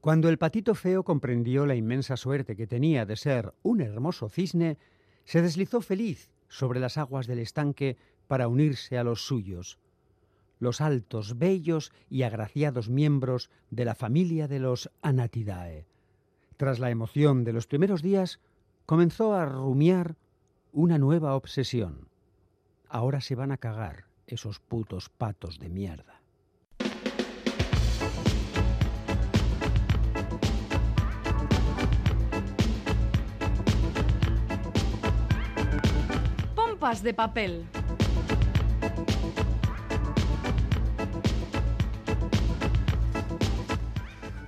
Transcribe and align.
Cuando 0.00 0.28
el 0.28 0.38
patito 0.38 0.74
feo 0.74 1.02
comprendió 1.02 1.64
la 1.64 1.74
inmensa 1.74 2.16
suerte 2.16 2.56
que 2.56 2.66
tenía 2.66 3.06
de 3.06 3.16
ser 3.16 3.54
un 3.62 3.80
hermoso 3.80 4.28
cisne, 4.28 4.78
se 5.24 5.42
deslizó 5.42 5.80
feliz 5.80 6.30
sobre 6.48 6.80
las 6.80 6.98
aguas 6.98 7.26
del 7.26 7.38
estanque 7.38 7.96
para 8.26 8.48
unirse 8.48 8.98
a 8.98 9.04
los 9.04 9.26
suyos, 9.26 9.78
los 10.58 10.80
altos, 10.80 11.38
bellos 11.38 11.92
y 12.10 12.22
agraciados 12.22 12.88
miembros 12.88 13.50
de 13.70 13.84
la 13.84 13.94
familia 13.94 14.48
de 14.48 14.58
los 14.58 14.90
Anatidae. 15.02 15.86
Tras 16.56 16.78
la 16.78 16.90
emoción 16.90 17.44
de 17.44 17.52
los 17.52 17.66
primeros 17.66 18.02
días, 18.02 18.40
comenzó 18.86 19.34
a 19.34 19.46
rumiar 19.46 20.16
una 20.72 20.98
nueva 20.98 21.34
obsesión. 21.34 22.08
Ahora 22.88 23.20
se 23.20 23.34
van 23.34 23.52
a 23.52 23.56
cagar 23.56 24.04
esos 24.26 24.60
putos 24.60 25.08
patos 25.08 25.58
de 25.58 25.68
mierda. 25.68 26.13
Pompas 36.84 37.02
de 37.02 37.14
papel. 37.14 37.64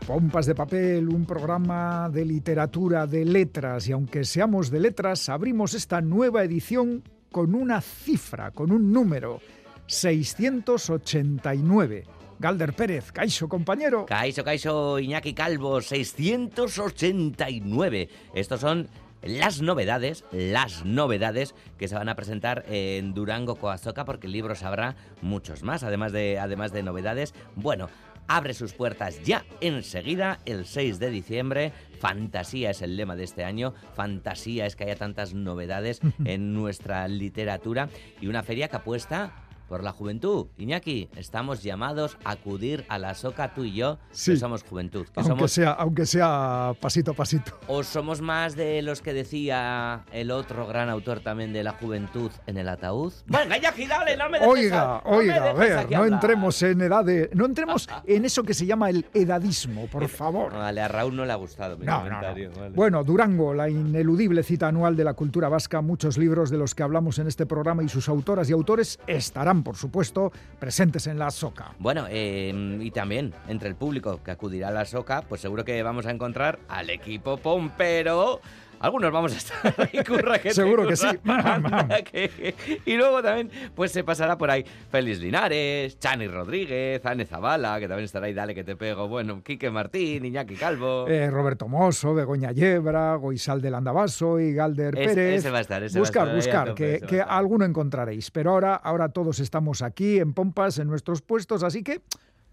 Pompas 0.06 0.44
de 0.44 0.54
papel, 0.54 1.08
un 1.08 1.24
programa 1.24 2.10
de 2.12 2.26
literatura, 2.26 3.06
de 3.06 3.24
letras, 3.24 3.88
y 3.88 3.92
aunque 3.92 4.24
seamos 4.24 4.70
de 4.70 4.80
letras, 4.80 5.30
abrimos 5.30 5.72
esta 5.72 6.02
nueva 6.02 6.44
edición 6.44 7.02
con 7.32 7.54
una 7.54 7.80
cifra, 7.80 8.50
con 8.50 8.70
un 8.70 8.92
número, 8.92 9.40
689. 9.86 12.04
Galder 12.38 12.74
Pérez, 12.74 13.12
Caixo, 13.12 13.48
compañero. 13.48 14.04
Caixo, 14.04 14.44
Caixo, 14.44 14.98
Iñaki 14.98 15.32
Calvo, 15.32 15.80
689. 15.80 18.10
Estos 18.34 18.60
son 18.60 18.90
las 19.26 19.60
novedades, 19.60 20.24
las 20.32 20.84
novedades 20.84 21.54
que 21.78 21.88
se 21.88 21.94
van 21.94 22.08
a 22.08 22.16
presentar 22.16 22.64
en 22.68 23.14
Durango 23.14 23.56
Coazoca, 23.56 24.04
porque 24.04 24.26
el 24.26 24.32
libro 24.32 24.54
sabrá 24.54 24.96
muchos 25.22 25.62
más, 25.62 25.82
además 25.82 26.12
de, 26.12 26.38
además 26.38 26.72
de 26.72 26.82
novedades. 26.82 27.34
Bueno, 27.54 27.88
abre 28.28 28.54
sus 28.54 28.72
puertas 28.72 29.22
ya 29.22 29.44
enseguida, 29.60 30.38
el 30.44 30.66
6 30.66 30.98
de 30.98 31.10
diciembre. 31.10 31.72
Fantasía 32.00 32.70
es 32.70 32.82
el 32.82 32.96
lema 32.96 33.16
de 33.16 33.24
este 33.24 33.44
año. 33.44 33.74
Fantasía 33.94 34.66
es 34.66 34.76
que 34.76 34.84
haya 34.84 34.96
tantas 34.96 35.34
novedades 35.34 36.00
en 36.24 36.54
nuestra 36.54 37.06
literatura 37.08 37.88
y 38.20 38.26
una 38.26 38.42
feria 38.42 38.68
que 38.68 38.76
apuesta 38.76 39.45
por 39.68 39.82
la 39.82 39.92
juventud. 39.92 40.46
Iñaki, 40.58 41.08
estamos 41.16 41.62
llamados 41.62 42.16
a 42.24 42.32
acudir 42.32 42.84
a 42.88 42.98
la 42.98 43.14
soca 43.14 43.54
tú 43.54 43.64
y 43.64 43.74
yo, 43.74 43.98
Sí. 44.10 44.32
que 44.32 44.36
somos 44.38 44.62
juventud. 44.62 45.04
Que 45.06 45.12
Aunque, 45.20 45.28
somos, 45.30 45.52
sea, 45.52 45.70
aunque 45.72 46.06
sea 46.06 46.72
pasito 46.80 47.10
a 47.12 47.14
pasito. 47.14 47.58
¿O 47.68 47.82
somos 47.82 48.20
más 48.20 48.56
de 48.56 48.82
los 48.82 49.02
que 49.02 49.12
decía 49.12 50.04
el 50.12 50.30
otro 50.30 50.66
gran 50.66 50.88
autor 50.88 51.20
también 51.20 51.52
de 51.52 51.62
la 51.64 51.72
juventud 51.72 52.30
en 52.46 52.56
el 52.58 52.68
ataúd? 52.68 53.12
Venga, 53.26 53.56
Iñaki, 53.58 53.86
dale, 53.86 54.16
no 54.16 54.28
me 54.30 54.38
dejes 54.38 54.52
Oiga, 54.52 54.96
a- 54.96 55.02
no 55.04 55.10
me 55.10 55.16
oiga, 55.16 55.34
a 55.36 55.40
dejes 55.54 55.58
ver, 55.58 55.90
no 55.90 55.96
hablar. 55.98 56.12
entremos 56.12 56.62
en 56.62 56.80
edad 56.80 57.04
de, 57.04 57.30
no 57.34 57.46
entremos 57.46 57.88
en 58.06 58.24
eso 58.24 58.42
que 58.42 58.54
se 58.54 58.66
llama 58.66 58.90
el 58.90 59.06
edadismo, 59.14 59.86
por 59.86 60.06
favor. 60.08 60.52
Vale, 60.52 60.80
a 60.80 60.88
Raúl 60.88 61.16
no 61.16 61.24
le 61.24 61.32
ha 61.32 61.36
gustado 61.36 61.76
mi 61.76 61.84
No, 61.86 61.92
no, 61.92 61.98
no. 61.98 62.04
comentario. 62.04 62.50
vale. 62.56 62.70
Bueno, 62.74 63.04
Durango, 63.04 63.54
la 63.54 63.68
ineludible 63.68 64.42
cita 64.42 64.68
anual 64.68 64.96
de 64.96 65.04
la 65.04 65.14
cultura 65.14 65.48
vasca, 65.48 65.80
muchos 65.80 66.18
libros 66.18 66.50
de 66.50 66.58
los 66.58 66.74
que 66.74 66.82
hablamos 66.82 67.18
en 67.18 67.26
este 67.26 67.46
programa 67.46 67.82
y 67.82 67.88
sus 67.88 68.08
autoras 68.08 68.48
y 68.48 68.52
autores 68.52 68.98
estarán, 69.06 69.55
por 69.62 69.76
supuesto, 69.76 70.32
presentes 70.58 71.06
en 71.06 71.18
la 71.18 71.30
SOCA. 71.30 71.74
Bueno, 71.78 72.06
eh, 72.08 72.78
y 72.80 72.90
también 72.90 73.34
entre 73.48 73.68
el 73.68 73.74
público 73.74 74.22
que 74.22 74.30
acudirá 74.30 74.68
a 74.68 74.72
la 74.72 74.84
soca, 74.84 75.22
pues 75.22 75.40
seguro 75.40 75.64
que 75.64 75.82
vamos 75.82 76.06
a 76.06 76.10
encontrar 76.10 76.58
al 76.68 76.90
equipo 76.90 77.36
Pompero. 77.36 78.40
Algunos 78.78 79.10
vamos 79.10 79.32
a 79.32 79.36
estar 79.36 79.74
ahí, 79.92 80.04
curra 80.06 80.38
que 80.38 80.50
te 80.50 80.54
Seguro 80.54 80.86
que 80.86 80.94
curra. 80.94 81.12
sí. 81.12 81.18
Anda 81.24 82.02
que- 82.02 82.54
Y 82.84 82.94
luego 82.96 83.22
también 83.22 83.50
pues 83.74 83.90
se 83.92 84.04
pasará 84.04 84.36
por 84.36 84.50
ahí 84.50 84.64
Félix 84.90 85.18
Linares, 85.20 85.98
Chani 85.98 86.28
Rodríguez, 86.28 87.04
Anne 87.06 87.24
Zavala, 87.24 87.80
que 87.80 87.88
también 87.88 88.04
estará 88.04 88.26
ahí, 88.26 88.34
dale 88.34 88.54
que 88.54 88.64
te 88.64 88.76
pego. 88.76 89.08
Bueno, 89.08 89.42
Quique 89.42 89.70
Martín, 89.70 90.24
Iñaki 90.24 90.56
Calvo. 90.56 91.08
Eh, 91.08 91.30
Roberto 91.30 91.68
Mosso, 91.68 92.14
Begoña 92.14 92.52
Yebra, 92.52 93.14
Goisal 93.16 93.60
del 93.62 93.74
Andabaso 93.74 94.38
y 94.38 94.52
Galder 94.52 94.98
Ese- 94.98 95.14
Pérez. 95.14 95.38
ese 95.40 95.50
va 95.50 95.58
a 95.58 95.60
estar, 95.62 95.82
ese 95.82 95.98
va 95.98 96.00
a 96.00 96.02
buscar, 96.02 96.28
estar 96.36 96.68
buscar, 96.68 96.74
que, 96.74 97.00
que 97.06 97.20
alguno 97.22 97.64
encontraréis. 97.64 98.30
Pero 98.30 98.50
ahora, 98.50 98.74
ahora 98.76 99.08
todos 99.08 99.40
estamos 99.40 99.82
aquí 99.82 100.18
en 100.18 100.34
Pompas, 100.34 100.78
en 100.78 100.88
nuestros 100.88 101.22
puestos, 101.22 101.62
así 101.62 101.82
que, 101.82 102.02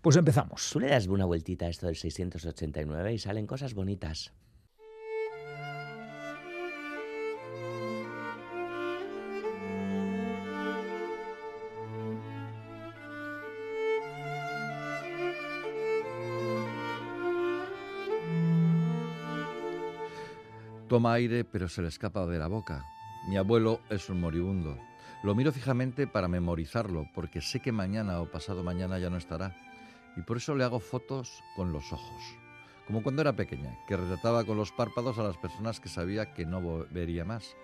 pues 0.01 0.15
empezamos. 0.15 0.69
Tú 0.71 0.79
le 0.79 0.87
das 0.87 1.07
una 1.07 1.25
vueltita 1.25 1.65
a 1.65 1.69
esto 1.69 1.87
del 1.87 1.95
689 1.97 3.13
y 3.13 3.19
salen 3.19 3.45
cosas 3.45 3.73
bonitas. 3.73 4.31
Toma 20.93 21.13
aire, 21.13 21.43
pero 21.43 21.67
se 21.67 21.81
le 21.81 21.87
escapa 21.87 22.23
de 22.27 22.37
la 22.37 22.45
boca. 22.45 22.85
Mi 23.27 23.35
abuelo 23.35 23.81
es 23.89 24.11
un 24.11 24.21
moribundo. 24.21 24.77
Lo 25.23 25.33
miro 25.33 25.51
fijamente 25.51 26.05
para 26.05 26.27
memorizarlo, 26.27 27.07
porque 27.15 27.41
sé 27.41 27.61
que 27.61 27.71
mañana 27.71 28.21
o 28.21 28.29
pasado 28.29 28.63
mañana 28.63 28.99
ya 28.99 29.09
no 29.09 29.17
estará. 29.17 29.55
Y 30.15 30.21
por 30.21 30.37
eso 30.37 30.53
le 30.53 30.63
hago 30.63 30.79
fotos 30.79 31.41
con 31.55 31.73
los 31.73 31.91
ojos. 31.91 32.37
Como 32.85 33.01
cuando 33.01 33.23
era 33.23 33.35
pequeña, 33.35 33.75
que 33.87 33.97
retrataba 33.97 34.43
con 34.43 34.55
los 34.55 34.71
párpados 34.71 35.17
a 35.17 35.23
las 35.23 35.35
personas 35.37 35.79
que 35.79 35.89
sabía 35.89 36.31
que 36.35 36.45
no 36.45 36.85
vería 36.91 37.25
más. 37.25 37.55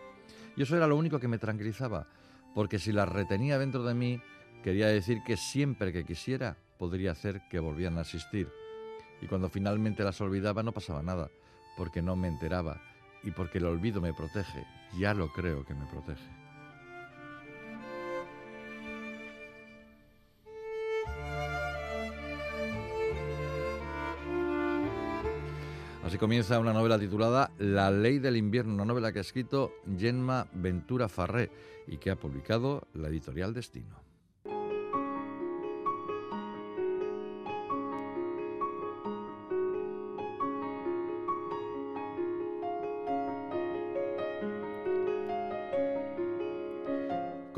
Y 0.58 0.64
eso 0.64 0.76
era 0.76 0.88
lo 0.88 0.98
único 0.98 1.20
que 1.20 1.28
me 1.28 1.38
tranquilizaba, 1.38 2.08
porque 2.56 2.80
si 2.80 2.92
las 2.92 3.10
retenía 3.10 3.60
dentro 3.60 3.84
de 3.84 3.94
mí, 3.94 4.20
quería 4.64 4.88
decir 4.88 5.22
que 5.24 5.38
siempre 5.38 5.94
que 5.94 6.04
quisiera 6.04 6.58
podría 6.80 7.12
hacer 7.12 7.44
que 7.52 7.60
volvieran 7.60 8.00
a 8.00 8.02
existir. 8.02 8.50
Y 9.22 9.28
cuando 9.28 9.50
finalmente 9.50 10.04
las 10.04 10.20
olvidaba 10.20 10.64
no 10.64 10.72
pasaba 10.72 11.04
nada, 11.04 11.30
porque 11.78 12.02
no 12.02 12.16
me 12.16 12.28
enteraba 12.28 12.82
y 13.24 13.32
porque 13.32 13.58
el 13.58 13.66
olvido 13.66 14.02
me 14.02 14.14
protege, 14.14 14.66
ya 14.98 15.14
lo 15.14 15.32
creo 15.32 15.66
que 15.66 15.74
me 15.74 15.86
protege. 15.86 16.40
Así 26.10 26.18
comienza 26.18 26.58
una 26.58 26.74
novela 26.74 26.98
titulada 26.98 27.52
La 27.60 27.92
ley 27.92 28.18
del 28.18 28.36
invierno, 28.36 28.74
una 28.74 28.86
novela 28.86 29.12
que 29.12 29.20
ha 29.20 29.22
escrito 29.22 29.74
Gemma 29.96 30.48
Ventura 30.54 31.08
Farré 31.08 31.52
y 31.86 31.98
que 31.98 32.10
ha 32.10 32.16
publicado 32.16 32.88
la 32.96 33.10
editorial 33.10 33.54
Destino. 33.54 34.09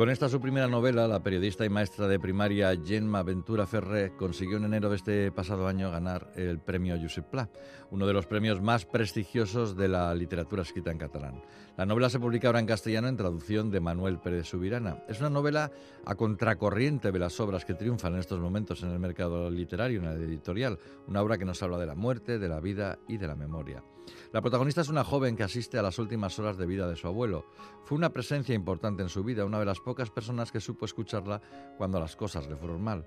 Con 0.01 0.09
esta 0.09 0.29
su 0.29 0.41
primera 0.41 0.67
novela, 0.67 1.07
la 1.07 1.21
periodista 1.21 1.63
y 1.63 1.69
maestra 1.69 2.07
de 2.07 2.19
primaria 2.19 2.75
Gemma 2.83 3.21
Ventura 3.21 3.67
Ferré 3.67 4.15
consiguió 4.17 4.57
en 4.57 4.63
enero 4.63 4.89
de 4.89 4.95
este 4.95 5.31
pasado 5.31 5.67
año 5.67 5.91
ganar 5.91 6.31
el 6.35 6.57
premio 6.57 6.97
Josep 6.99 7.25
Pla, 7.25 7.51
uno 7.91 8.07
de 8.07 8.13
los 8.13 8.25
premios 8.25 8.63
más 8.63 8.83
prestigiosos 8.83 9.77
de 9.77 9.87
la 9.87 10.15
literatura 10.15 10.63
escrita 10.63 10.89
en 10.89 10.97
catalán. 10.97 11.43
La 11.77 11.85
novela 11.85 12.09
se 12.09 12.19
publica 12.19 12.47
ahora 12.47 12.59
en 12.59 12.65
castellano 12.65 13.09
en 13.09 13.15
traducción 13.15 13.69
de 13.69 13.79
Manuel 13.79 14.17
Pérez 14.17 14.47
Subirana. 14.47 15.03
Es 15.07 15.19
una 15.19 15.29
novela 15.29 15.69
a 16.03 16.15
contracorriente 16.15 17.11
de 17.11 17.19
las 17.19 17.39
obras 17.39 17.63
que 17.63 17.75
triunfan 17.75 18.15
en 18.15 18.21
estos 18.21 18.39
momentos 18.39 18.81
en 18.81 18.89
el 18.89 18.97
mercado 18.97 19.51
literario, 19.51 19.99
en 19.99 20.05
la 20.05 20.13
editorial, 20.13 20.79
una 21.05 21.21
obra 21.21 21.37
que 21.37 21.45
nos 21.45 21.61
habla 21.61 21.77
de 21.77 21.85
la 21.85 21.93
muerte, 21.93 22.39
de 22.39 22.49
la 22.49 22.59
vida 22.59 22.97
y 23.07 23.17
de 23.17 23.27
la 23.27 23.35
memoria. 23.35 23.83
La 24.31 24.41
protagonista 24.41 24.81
es 24.81 24.89
una 24.89 25.03
joven 25.03 25.35
que 25.35 25.43
asiste 25.43 25.77
a 25.77 25.81
las 25.81 25.99
últimas 25.99 26.37
horas 26.39 26.57
de 26.57 26.65
vida 26.65 26.87
de 26.87 26.95
su 26.95 27.07
abuelo. 27.07 27.45
Fue 27.83 27.97
una 27.97 28.11
presencia 28.11 28.55
importante 28.55 29.03
en 29.03 29.09
su 29.09 29.23
vida, 29.23 29.45
una 29.45 29.59
de 29.59 29.65
las 29.65 29.79
pocas 29.79 30.09
personas 30.09 30.51
que 30.51 30.61
supo 30.61 30.85
escucharla 30.85 31.41
cuando 31.77 31.99
las 31.99 32.15
cosas 32.15 32.47
le 32.47 32.55
fueron 32.55 32.81
mal. 32.81 33.05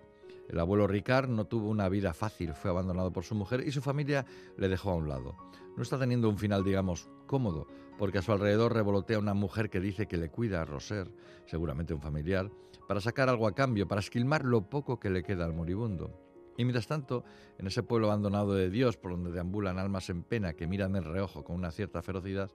El 0.48 0.60
abuelo 0.60 0.86
Ricard 0.86 1.28
no 1.28 1.46
tuvo 1.46 1.68
una 1.68 1.88
vida 1.88 2.12
fácil, 2.12 2.52
fue 2.52 2.70
abandonado 2.70 3.12
por 3.12 3.24
su 3.24 3.34
mujer 3.34 3.66
y 3.66 3.72
su 3.72 3.80
familia 3.80 4.26
le 4.58 4.68
dejó 4.68 4.90
a 4.90 4.96
un 4.96 5.08
lado. 5.08 5.36
No 5.76 5.82
está 5.82 5.98
teniendo 5.98 6.28
un 6.28 6.38
final, 6.38 6.62
digamos, 6.62 7.08
cómodo, 7.26 7.66
porque 7.98 8.18
a 8.18 8.22
su 8.22 8.32
alrededor 8.32 8.74
revolotea 8.74 9.18
una 9.18 9.34
mujer 9.34 9.70
que 9.70 9.80
dice 9.80 10.06
que 10.06 10.18
le 10.18 10.30
cuida 10.30 10.60
a 10.60 10.64
Roser, 10.64 11.10
seguramente 11.46 11.94
un 11.94 12.00
familiar, 12.00 12.50
para 12.86 13.00
sacar 13.00 13.28
algo 13.28 13.46
a 13.46 13.54
cambio, 13.54 13.88
para 13.88 14.00
esquilmar 14.00 14.44
lo 14.44 14.68
poco 14.68 15.00
que 15.00 15.10
le 15.10 15.22
queda 15.22 15.46
al 15.46 15.54
moribundo. 15.54 16.23
Y 16.56 16.64
mientras 16.64 16.86
tanto, 16.86 17.24
en 17.58 17.66
ese 17.66 17.82
pueblo 17.82 18.06
abandonado 18.08 18.54
de 18.54 18.70
Dios, 18.70 18.96
por 18.96 19.12
donde 19.12 19.32
deambulan 19.32 19.78
almas 19.78 20.08
en 20.10 20.22
pena 20.22 20.54
que 20.54 20.66
miran 20.66 20.94
en 20.96 21.04
reojo 21.04 21.44
con 21.44 21.56
una 21.56 21.70
cierta 21.70 22.02
ferocidad, 22.02 22.50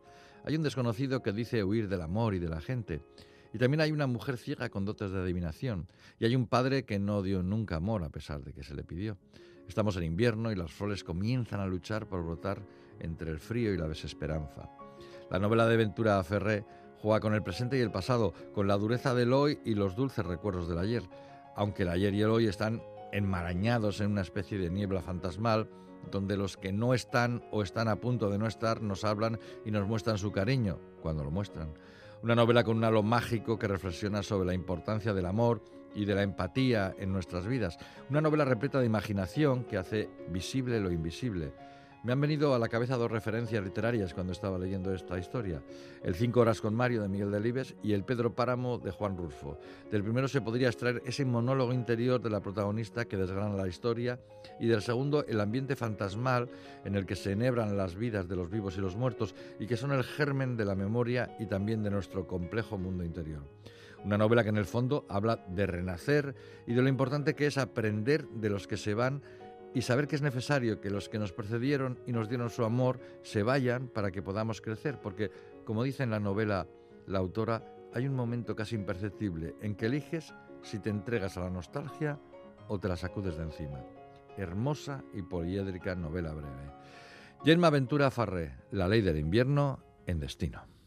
hay 0.45 0.55
un 0.55 0.63
desconocido 0.63 1.21
que 1.21 1.33
dice 1.33 1.63
huir 1.63 1.89
del 1.89 2.01
amor 2.01 2.33
y 2.33 2.39
de 2.39 2.49
la 2.49 2.61
gente. 2.61 3.01
Y 3.53 3.57
también 3.57 3.81
hay 3.81 3.91
una 3.91 4.07
mujer 4.07 4.37
ciega 4.37 4.69
con 4.69 4.85
dotes 4.85 5.11
de 5.11 5.19
adivinación. 5.19 5.87
Y 6.19 6.25
hay 6.25 6.35
un 6.35 6.47
padre 6.47 6.85
que 6.85 6.99
no 6.99 7.21
dio 7.21 7.43
nunca 7.43 7.77
amor 7.77 8.03
a 8.03 8.09
pesar 8.09 8.43
de 8.43 8.53
que 8.53 8.63
se 8.63 8.75
le 8.75 8.83
pidió. 8.83 9.17
Estamos 9.67 9.97
en 9.97 10.03
invierno 10.03 10.51
y 10.51 10.55
las 10.55 10.71
flores 10.71 11.03
comienzan 11.03 11.59
a 11.59 11.67
luchar 11.67 12.07
por 12.07 12.23
brotar 12.23 12.61
entre 12.99 13.31
el 13.31 13.39
frío 13.39 13.73
y 13.73 13.77
la 13.77 13.87
desesperanza. 13.87 14.69
La 15.29 15.39
novela 15.39 15.67
de 15.67 15.77
Ventura 15.77 16.23
Ferré 16.23 16.65
juega 17.01 17.19
con 17.19 17.33
el 17.33 17.43
presente 17.43 17.77
y 17.77 17.81
el 17.81 17.91
pasado, 17.91 18.33
con 18.53 18.67
la 18.67 18.77
dureza 18.77 19.13
del 19.13 19.33
hoy 19.33 19.59
y 19.63 19.75
los 19.75 19.95
dulces 19.95 20.25
recuerdos 20.25 20.67
del 20.67 20.79
ayer, 20.79 21.03
aunque 21.55 21.83
el 21.83 21.89
ayer 21.89 22.13
y 22.13 22.21
el 22.21 22.29
hoy 22.29 22.47
están 22.47 22.81
enmarañados 23.11 24.01
en 24.01 24.11
una 24.11 24.21
especie 24.21 24.57
de 24.57 24.69
niebla 24.69 25.01
fantasmal, 25.01 25.69
donde 26.11 26.37
los 26.37 26.57
que 26.57 26.71
no 26.71 26.93
están 26.93 27.43
o 27.51 27.61
están 27.63 27.87
a 27.87 27.97
punto 27.97 28.29
de 28.29 28.37
no 28.37 28.47
estar 28.47 28.81
nos 28.81 29.03
hablan 29.03 29.39
y 29.65 29.71
nos 29.71 29.87
muestran 29.87 30.17
su 30.17 30.31
cariño, 30.31 30.79
cuando 31.01 31.23
lo 31.23 31.31
muestran. 31.31 31.73
Una 32.21 32.35
novela 32.35 32.63
con 32.63 32.77
un 32.77 32.83
halo 32.83 33.03
mágico 33.03 33.57
que 33.57 33.67
reflexiona 33.67 34.23
sobre 34.23 34.47
la 34.47 34.53
importancia 34.53 35.13
del 35.13 35.25
amor 35.25 35.61
y 35.95 36.05
de 36.05 36.15
la 36.15 36.23
empatía 36.23 36.95
en 36.99 37.11
nuestras 37.11 37.47
vidas. 37.47 37.77
Una 38.09 38.21
novela 38.21 38.45
repleta 38.45 38.79
de 38.79 38.85
imaginación 38.85 39.63
que 39.63 39.77
hace 39.77 40.09
visible 40.29 40.79
lo 40.79 40.91
invisible 40.91 41.53
me 42.03 42.13
han 42.13 42.21
venido 42.21 42.53
a 42.53 42.59
la 42.59 42.69
cabeza 42.69 42.97
dos 42.97 43.11
referencias 43.11 43.63
literarias 43.63 44.13
cuando 44.13 44.31
estaba 44.31 44.57
leyendo 44.57 44.93
esta 44.93 45.19
historia. 45.19 45.61
El 46.01 46.15
Cinco 46.15 46.39
horas 46.39 46.61
con 46.61 46.73
Mario 46.73 47.01
de 47.01 47.09
Miguel 47.09 47.31
Delibes 47.31 47.75
y 47.83 47.93
el 47.93 48.05
Pedro 48.05 48.33
Páramo 48.33 48.77
de 48.77 48.91
Juan 48.91 49.17
Rulfo. 49.17 49.59
Del 49.91 50.03
primero 50.03 50.27
se 50.27 50.41
podría 50.41 50.69
extraer 50.69 51.01
ese 51.05 51.25
monólogo 51.25 51.73
interior 51.73 52.21
de 52.21 52.29
la 52.29 52.39
protagonista 52.39 53.05
que 53.05 53.17
desgrana 53.17 53.55
la 53.55 53.67
historia 53.67 54.19
y 54.59 54.67
del 54.67 54.81
segundo 54.81 55.25
el 55.27 55.41
ambiente 55.41 55.75
fantasmal 55.75 56.49
en 56.85 56.95
el 56.95 57.05
que 57.05 57.15
se 57.15 57.33
enhebran 57.33 57.75
las 57.75 57.95
vidas 57.95 58.29
de 58.29 58.35
los 58.35 58.49
vivos 58.49 58.77
y 58.77 58.81
los 58.81 58.95
muertos 58.95 59.35
y 59.59 59.67
que 59.67 59.77
son 59.77 59.91
el 59.91 60.03
germen 60.03 60.55
de 60.55 60.65
la 60.65 60.75
memoria 60.75 61.35
y 61.39 61.47
también 61.47 61.83
de 61.83 61.91
nuestro 61.91 62.27
complejo 62.27 62.77
mundo 62.77 63.03
interior. 63.03 63.43
Una 64.05 64.17
novela 64.17 64.43
que 64.43 64.49
en 64.49 64.57
el 64.57 64.65
fondo 64.65 65.05
habla 65.09 65.43
de 65.49 65.67
renacer 65.67 66.33
y 66.65 66.73
de 66.73 66.81
lo 66.81 66.87
importante 66.87 67.35
que 67.35 67.47
es 67.47 67.57
aprender 67.57 68.27
de 68.29 68.49
los 68.49 68.65
que 68.65 68.77
se 68.77 68.93
van 68.93 69.21
y 69.73 69.81
saber 69.81 70.07
que 70.07 70.15
es 70.15 70.21
necesario 70.21 70.81
que 70.81 70.89
los 70.89 71.09
que 71.09 71.19
nos 71.19 71.31
precedieron 71.31 71.99
y 72.05 72.11
nos 72.11 72.29
dieron 72.29 72.49
su 72.49 72.63
amor 72.63 72.99
se 73.21 73.43
vayan 73.43 73.87
para 73.87 74.11
que 74.11 74.21
podamos 74.21 74.61
crecer, 74.61 74.99
porque, 75.01 75.31
como 75.65 75.83
dice 75.83 76.03
en 76.03 76.11
la 76.11 76.19
novela 76.19 76.67
la 77.07 77.19
autora, 77.19 77.63
hay 77.93 78.07
un 78.07 78.15
momento 78.15 78.55
casi 78.55 78.75
imperceptible 78.75 79.55
en 79.61 79.75
que 79.75 79.87
eliges 79.87 80.33
si 80.61 80.79
te 80.79 80.89
entregas 80.89 81.37
a 81.37 81.41
la 81.41 81.49
nostalgia 81.49 82.19
o 82.67 82.79
te 82.79 82.87
la 82.87 82.97
sacudes 82.97 83.37
de 83.37 83.43
encima. 83.43 83.83
Hermosa 84.37 85.03
y 85.13 85.21
poliédrica 85.21 85.95
novela 85.95 86.33
breve. 86.33 86.71
Gemma 87.43 87.69
Ventura 87.69 88.11
Farré, 88.11 88.55
La 88.71 88.87
ley 88.87 89.01
del 89.01 89.17
invierno 89.17 89.79
en 90.05 90.19
destino. 90.19 90.78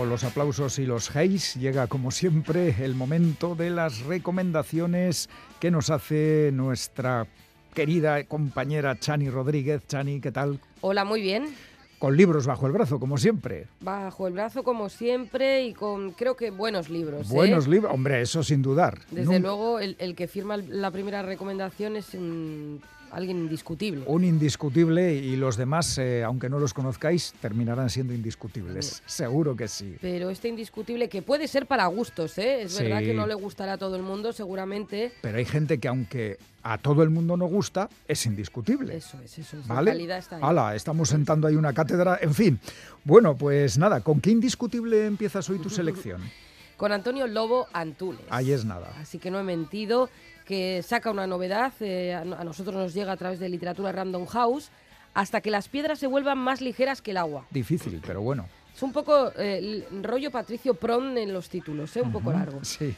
Con 0.00 0.08
los 0.08 0.24
aplausos 0.24 0.78
y 0.78 0.86
los 0.86 1.14
heys 1.14 1.56
llega 1.56 1.86
como 1.86 2.10
siempre 2.10 2.74
el 2.82 2.94
momento 2.94 3.54
de 3.54 3.68
las 3.68 4.02
recomendaciones 4.06 5.28
que 5.60 5.70
nos 5.70 5.90
hace 5.90 6.52
nuestra 6.54 7.26
querida 7.74 8.24
compañera 8.24 8.98
Chani 8.98 9.28
Rodríguez. 9.28 9.86
Chani, 9.86 10.22
¿qué 10.22 10.32
tal? 10.32 10.58
Hola, 10.80 11.04
muy 11.04 11.20
bien. 11.20 11.54
Con 11.98 12.16
libros 12.16 12.46
bajo 12.46 12.66
el 12.66 12.72
brazo, 12.72 12.98
como 12.98 13.18
siempre. 13.18 13.66
Bajo 13.80 14.26
el 14.26 14.32
brazo, 14.32 14.62
como 14.62 14.88
siempre, 14.88 15.66
y 15.66 15.74
con 15.74 16.12
creo 16.12 16.34
que 16.34 16.50
buenos 16.50 16.88
libros. 16.88 17.30
¿eh? 17.30 17.34
Buenos 17.34 17.68
libros, 17.68 17.92
hombre, 17.92 18.22
eso 18.22 18.42
sin 18.42 18.62
dudar. 18.62 19.00
Desde 19.10 19.38
luego, 19.38 19.80
el, 19.80 19.96
el, 19.98 20.14
que 20.14 20.28
firma 20.28 20.56
la 20.56 20.90
primera 20.90 21.20
recomendación 21.20 21.96
es 21.96 22.14
un 22.14 22.80
alguien 23.10 23.38
indiscutible. 23.38 24.04
Un 24.06 24.24
indiscutible 24.24 25.14
y 25.14 25.36
los 25.36 25.56
demás, 25.56 25.98
eh, 25.98 26.22
aunque 26.24 26.48
no 26.48 26.58
los 26.58 26.74
conozcáis, 26.74 27.34
terminarán 27.40 27.90
siendo 27.90 28.14
indiscutibles. 28.14 29.02
Seguro 29.06 29.56
que 29.56 29.68
sí. 29.68 29.96
Pero 30.00 30.30
este 30.30 30.48
indiscutible 30.48 31.08
que 31.08 31.22
puede 31.22 31.48
ser 31.48 31.66
para 31.66 31.86
gustos, 31.86 32.38
¿eh? 32.38 32.62
Es 32.62 32.78
verdad 32.78 33.00
que 33.00 33.14
no 33.14 33.26
le 33.26 33.34
gustará 33.34 33.74
a 33.74 33.78
todo 33.78 33.96
el 33.96 34.02
mundo, 34.02 34.32
seguramente. 34.32 35.12
Pero 35.20 35.38
hay 35.38 35.44
gente 35.44 35.78
que 35.78 35.88
aunque 35.88 36.38
a 36.62 36.78
todo 36.78 37.02
el 37.02 37.10
mundo 37.10 37.36
no 37.36 37.46
gusta, 37.46 37.88
es 38.06 38.24
indiscutible. 38.26 38.96
Eso 38.96 39.18
es, 39.24 39.38
eso 39.38 39.58
es. 39.58 39.66
¿Vale? 39.66 39.86
La 39.86 39.92
calidad 39.92 40.18
está 40.18 40.36
ahí. 40.36 40.42
Hala, 40.44 40.74
estamos 40.74 41.08
sentando 41.08 41.46
ahí 41.46 41.56
una 41.56 41.72
cátedra. 41.72 42.18
En 42.20 42.34
fin, 42.34 42.60
bueno, 43.04 43.36
pues 43.36 43.78
nada, 43.78 44.00
¿con 44.00 44.20
qué 44.20 44.30
indiscutible 44.30 45.06
empiezas 45.06 45.48
hoy 45.50 45.58
tu 45.58 45.70
selección? 45.70 46.20
Con 46.76 46.92
Antonio 46.92 47.26
Lobo 47.26 47.66
Antunes. 47.74 48.22
Ahí 48.30 48.52
es 48.52 48.64
nada. 48.64 48.90
Así 48.98 49.18
que 49.18 49.30
no 49.30 49.38
he 49.38 49.42
mentido 49.42 50.08
que 50.50 50.82
saca 50.82 51.12
una 51.12 51.28
novedad, 51.28 51.72
eh, 51.78 52.12
a 52.12 52.24
nosotros 52.24 52.74
nos 52.74 52.92
llega 52.92 53.12
a 53.12 53.16
través 53.16 53.38
de 53.38 53.48
literatura 53.48 53.92
Random 53.92 54.26
House, 54.26 54.72
hasta 55.14 55.40
que 55.40 55.48
las 55.48 55.68
piedras 55.68 56.00
se 56.00 56.08
vuelvan 56.08 56.38
más 56.38 56.60
ligeras 56.60 57.00
que 57.00 57.12
el 57.12 57.18
agua. 57.18 57.46
Difícil, 57.52 58.02
pero 58.04 58.20
bueno. 58.20 58.48
Es 58.74 58.82
un 58.82 58.92
poco 58.92 59.30
eh, 59.38 59.86
rollo 60.02 60.32
Patricio 60.32 60.74
Pron 60.74 61.16
en 61.18 61.32
los 61.32 61.48
títulos, 61.48 61.96
¿eh? 61.96 62.02
un 62.02 62.10
poco 62.10 62.32
largo. 62.32 62.58
Sí. 62.64 62.92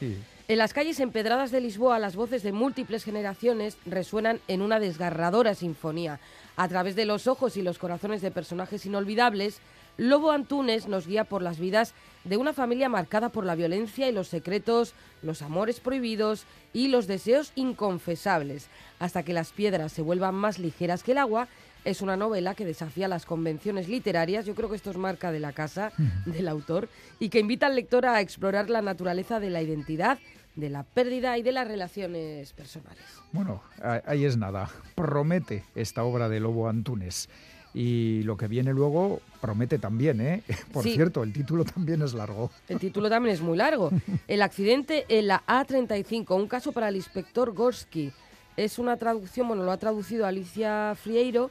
En 0.49 0.59
las 0.59 0.73
calles 0.73 0.99
empedradas 0.99 1.51
de 1.51 1.61
Lisboa, 1.61 1.99
las 1.99 2.17
voces 2.17 2.43
de 2.43 2.53
múltiples 2.53 3.05
generaciones 3.05 3.77
resuenan 3.85 4.41
en 4.49 4.63
una 4.63 4.81
desgarradora 4.81 5.55
sinfonía. 5.55 6.21
A 6.57 6.69
través 6.69 6.97
de 6.97 7.05
los 7.05 7.27
ojos 7.27 7.59
y 7.59 7.63
los 7.63 7.79
corazones 7.79 8.23
de 8.23 8.31
personajes 8.31 8.87
inolvidables, 8.87 9.61
Lobo 9.99 10.31
Antunes 10.31 10.89
nos 10.89 11.07
guía 11.07 11.25
por 11.25 11.43
las 11.43 11.59
vidas 11.59 11.93
de 12.25 12.37
una 12.37 12.53
familia 12.53 12.89
marcada 12.89 13.31
por 13.31 13.45
la 13.45 13.55
violencia 13.55 14.09
y 14.09 14.13
los 14.13 14.29
secretos, 14.29 14.95
los 15.23 15.43
amores 15.43 15.81
prohibidos 15.81 16.45
y 16.73 16.89
los 16.89 17.07
deseos 17.07 17.53
inconfesables, 17.57 18.69
hasta 18.99 19.23
que 19.23 19.33
las 19.33 19.53
piedras 19.53 19.93
se 19.93 20.03
vuelvan 20.03 20.35
más 20.35 20.59
ligeras 20.59 21.03
que 21.03 21.13
el 21.13 21.19
agua. 21.19 21.49
Es 21.85 22.01
una 22.01 22.17
novela 22.17 22.55
que 22.55 22.65
desafía 22.65 23.09
las 23.09 23.27
convenciones 23.27 23.89
literarias, 23.89 24.47
yo 24.47 24.55
creo 24.55 24.71
que 24.71 24.77
esto 24.77 24.91
es 24.91 24.97
marca 24.97 25.33
de 25.33 25.41
la 25.41 25.53
casa 25.53 25.93
del 26.27 26.47
autor, 26.47 26.89
y 27.19 27.29
que 27.29 27.41
invita 27.41 27.67
al 27.67 27.75
lector 27.75 28.07
a 28.07 28.21
explorar 28.21 28.71
la 28.71 28.83
naturaleza 28.83 29.41
de 29.41 29.51
la 29.51 29.63
identidad, 29.63 30.21
de 30.55 30.71
la 30.71 30.85
pérdida 30.85 31.39
y 31.39 31.43
de 31.43 31.51
las 31.51 31.67
relaciones 31.67 32.53
personales. 32.53 33.03
Bueno, 33.33 33.63
ahí 34.07 34.25
es 34.25 34.37
nada. 34.37 34.71
Promete 34.95 35.65
esta 35.75 36.05
obra 36.05 36.29
de 36.29 36.39
Lobo 36.39 36.69
Antunes. 36.69 37.29
Y 37.75 38.23
lo 38.25 38.37
que 38.37 38.49
viene 38.49 38.73
luego 38.73 39.21
promete 39.41 39.79
también, 39.79 40.21
¿eh? 40.21 40.43
Por 40.73 40.85
cierto, 40.85 41.23
el 41.23 41.33
título 41.33 41.65
también 41.65 42.03
es 42.03 42.13
largo. 42.13 42.51
El 42.69 42.79
título 42.79 43.09
también 43.09 43.35
es 43.35 43.41
muy 43.41 43.57
largo. 43.57 43.91
El 44.29 44.43
accidente 44.43 45.07
en 45.09 45.29
la 45.29 45.43
A35, 45.47 46.37
un 46.37 46.49
caso 46.49 46.73
para 46.73 46.89
el 46.89 46.97
inspector 46.97 47.53
Gorski. 47.53 48.13
Es 48.57 48.79
una 48.79 48.97
traducción, 48.99 49.49
bueno, 49.49 49.65
lo 49.65 49.73
ha 49.73 49.79
traducido 49.79 50.27
Alicia 50.27 50.95
Frieiro 50.95 51.51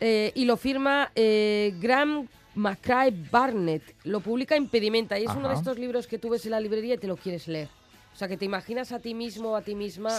eh, 0.00 0.32
y 0.34 0.44
lo 0.44 0.56
firma 0.56 1.12
eh, 1.14 1.74
Graham 1.80 2.26
McCray 2.56 3.28
Barnett. 3.30 3.94
Lo 4.04 4.20
publica 4.20 4.56
Impedimenta 4.56 5.18
y 5.18 5.24
es 5.24 5.34
uno 5.36 5.48
de 5.48 5.54
estos 5.54 5.78
libros 5.78 6.08
que 6.08 6.18
tú 6.18 6.30
ves 6.30 6.44
en 6.44 6.50
la 6.50 6.60
librería 6.60 6.94
y 6.94 6.98
te 6.98 7.06
lo 7.06 7.16
quieres 7.16 7.46
leer. 7.46 7.68
O 8.12 8.16
sea, 8.18 8.26
que 8.26 8.36
te 8.36 8.44
imaginas 8.44 8.90
a 8.90 8.98
ti 8.98 9.14
mismo 9.14 9.50
o 9.50 9.56
a 9.56 9.62
ti 9.62 9.76
misma 9.76 10.10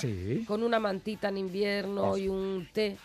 con 0.47 0.63
una 0.63 0.79
mantita 0.79 1.27
en 1.27 1.37
invierno 1.37 2.17
y 2.17 2.29
un 2.29 2.65
té 2.71 2.97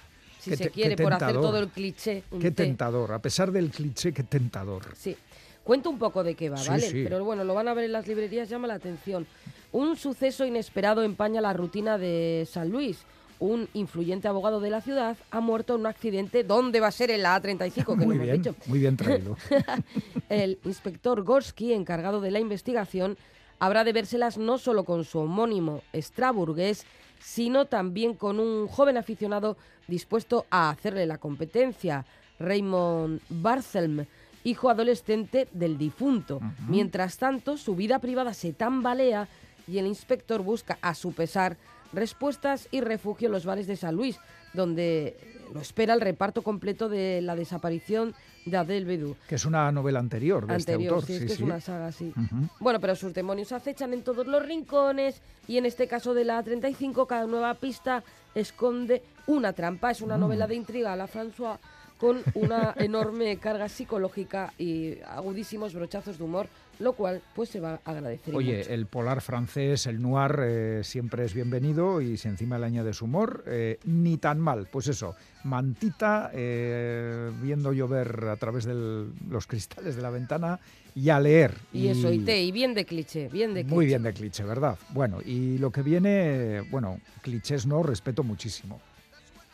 si 0.45 0.57
se 0.57 0.71
quiere, 0.71 0.97
por 0.97 1.13
hacer 1.13 1.35
todo 1.35 1.59
el 1.59 1.69
cliché. 1.69 2.23
qué 2.41 2.51
tentador, 2.51 3.13
a 3.13 3.21
pesar 3.21 3.51
del 3.51 3.71
cliché, 3.71 4.13
qué 4.13 4.23
tentador. 4.23 4.83
Sí. 4.97 5.17
Cuento 5.65 5.89
un 5.89 5.99
poco 5.99 6.23
de 6.23 6.35
qué 6.35 6.51
va, 6.51 6.63
¿vale? 6.63 6.91
Pero 6.93 7.25
bueno, 7.25 7.43
lo 7.43 7.55
van 7.55 7.69
a 7.69 7.75
ver 7.75 7.87
en 7.87 7.93
las 7.93 8.07
librerías, 8.07 8.51
llama 8.51 8.69
la 8.69 8.75
atención. 8.75 9.27
Un 9.73 9.97
suceso 9.97 10.45
inesperado 10.45 11.03
empaña 11.03 11.41
la 11.41 11.55
rutina 11.55 11.97
de 11.97 12.47
San 12.51 12.69
Luis. 12.69 12.99
Un 13.41 13.69
influyente 13.73 14.29
abogado 14.29 14.61
de 14.61 14.71
la 14.71 14.83
ciudad 14.83 15.17
ha 15.31 15.41
muerto 15.41 15.75
en 15.75 15.81
un 15.81 15.87
accidente. 15.87 16.45
¿Dónde 16.45 16.81
va 16.81 16.89
a 16.89 16.93
ser 16.93 17.11
en 17.11 17.23
la 17.23 17.41
A35? 17.41 17.99
Que 17.99 18.07
muy 18.07 18.19
bien, 18.19 18.43
dicho. 18.43 18.55
Muy 18.67 18.79
bien 18.79 18.97
traído. 18.97 19.37
el 20.29 20.59
inspector 20.65 21.23
Gorski, 21.25 21.73
encargado 21.73 22.21
de 22.21 22.31
la 22.31 22.41
investigación, 22.41 23.17
habrá 23.59 23.85
de 23.85 23.95
vérselas 23.95 24.37
no 24.37 24.59
solo 24.59 24.85
con 24.85 25.05
su 25.05 25.19
homónimo 25.19 25.83
estraburgués, 25.95 26.85
sino 27.25 27.65
también 27.65 28.15
con 28.15 28.39
un 28.39 28.69
joven 28.69 28.99
aficionado 28.99 29.57
dispuesto 29.89 30.45
a 30.51 30.69
hacerle 30.69 31.07
la 31.07 31.17
competencia, 31.17 32.05
Raymond 32.39 33.23
Barthelm, 33.31 34.05
hijo 34.45 34.69
adolescente 34.69 35.49
del 35.53 35.79
difunto. 35.79 36.41
Mientras 36.69 37.17
tanto, 37.17 37.57
su 37.57 37.75
vida 37.75 37.99
privada 37.99 38.35
se 38.35 38.53
tambalea 38.53 39.27
y 39.67 39.79
el 39.79 39.87
inspector 39.87 40.43
busca, 40.43 40.79
a 40.83 40.95
su 40.95 41.13
pesar, 41.13 41.57
respuestas 41.95 42.69
y 42.71 42.81
refugio 42.81 43.27
en 43.27 43.33
los 43.33 43.47
bares 43.47 43.67
de 43.67 43.77
San 43.77 43.95
Luis, 43.95 44.19
donde 44.53 45.17
lo 45.53 45.61
espera 45.61 45.95
el 45.95 46.01
reparto 46.01 46.43
completo 46.43 46.89
de 46.89 47.21
la 47.21 47.37
desaparición 47.37 48.15
de 48.45 48.57
Adele 48.57 48.85
Bedou. 48.85 49.17
Que 49.29 49.37
es 49.37 49.45
una 49.45 49.71
novela 49.73 50.01
anterior 50.01 50.47
de 50.47 50.57
este 50.57 50.75
autor. 50.75 51.05
Sí, 51.05 51.15
es 51.15 51.41
una 51.41 51.61
saga, 51.61 51.93
sí. 51.93 52.13
Bueno, 52.61 52.81
pero 52.81 52.95
sus 52.97 53.15
demonios 53.15 53.53
acechan 53.53 53.93
en 53.93 54.03
todos 54.03 54.27
los 54.27 54.45
rincones 54.45 55.21
y 55.49 55.59
en 55.59 55.67
este 55.67 55.87
caso 55.87 56.15
de 56.15 56.25
la 56.25 56.43
35 56.43 57.07
cada 57.07 57.27
nueva 57.27 57.55
pista 57.55 58.03
esconde 58.35 59.03
una 59.27 59.53
trampa. 59.53 59.91
Es 59.91 60.01
una 60.01 60.17
mm. 60.17 60.21
novela 60.21 60.47
de 60.47 60.55
intriga 60.55 60.93
a 60.93 60.97
la 60.97 61.09
François 61.09 61.59
con 61.99 62.23
una 62.35 62.75
enorme 62.79 63.37
carga 63.39 63.69
psicológica 63.69 64.53
y 64.59 65.01
agudísimos 65.03 65.75
brochazos 65.75 66.19
de 66.19 66.25
humor, 66.25 66.49
lo 66.79 66.93
cual 66.95 67.23
pues 67.35 67.49
se 67.49 67.61
va 67.61 67.81
a 67.85 67.91
agradecer. 67.91 68.35
Oye, 68.35 68.73
el 68.73 68.87
polar 68.87 69.21
francés, 69.21 69.87
el 69.87 70.01
noir, 70.01 70.39
eh, 70.41 70.81
siempre 70.83 71.25
es 71.25 71.35
bienvenido 71.35 72.01
y 72.01 72.17
si 72.17 72.29
encima 72.29 72.59
le 72.59 72.67
añades 72.67 73.03
humor, 73.03 73.45
eh, 73.47 73.79
ni 73.85 74.17
tan 74.17 74.41
mal. 74.41 74.69
Pues 74.71 74.89
eso, 74.89 75.15
mantita, 75.45 76.31
eh, 76.33 77.31
viendo 77.41 77.73
llover 77.73 78.27
a 78.29 78.37
través 78.37 78.65
de 78.65 79.07
los 79.29 79.47
cristales 79.47 79.97
de 79.97 80.03
la 80.03 80.11
ventana 80.11 80.61
y 80.95 81.11
a 81.11 81.21
leer. 81.21 81.55
Y, 81.73 81.89
eso, 81.89 82.13
y 82.13 82.21
té, 82.21 82.43
y 82.43 82.53
bien 82.53 82.75
de 82.75 82.85
cliché, 82.85 83.29
bien 83.29 83.55
de 83.55 83.63
cliché. 83.63 83.75
Muy 83.75 83.87
bien 83.87 84.03
de 84.03 84.13
cliché, 84.13 84.45
¿verdad? 84.45 84.79
Bueno, 84.91 85.21
y 85.25 85.59
lo 85.59 85.71
que 85.71 85.83
viene, 85.83 86.63
bueno, 86.71 87.01
clichés 87.23 87.67
no, 87.67 87.83
respeto 87.83 88.23
muchísimo. 88.23 88.81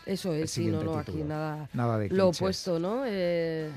Eso 0.06 0.32
es, 0.32 0.50
sí, 0.50 0.66
no, 0.66 0.82
no, 0.82 0.98
aquí 0.98 1.22
nada, 1.22 1.68
nada 1.74 1.98
de 1.98 2.08
lo 2.08 2.28
opuesto, 2.28 2.78
¿no? 2.78 3.04
Eh, 3.06 3.70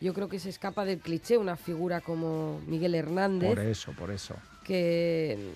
yo 0.00 0.14
creo 0.14 0.28
que 0.28 0.38
se 0.38 0.48
escapa 0.48 0.84
del 0.84 0.98
cliché 0.98 1.38
una 1.38 1.56
figura 1.56 2.00
como 2.00 2.60
Miguel 2.66 2.94
Hernández. 2.94 3.48
Por 3.48 3.58
eso, 3.60 3.92
por 3.92 4.10
eso. 4.10 4.34
Que 4.64 5.52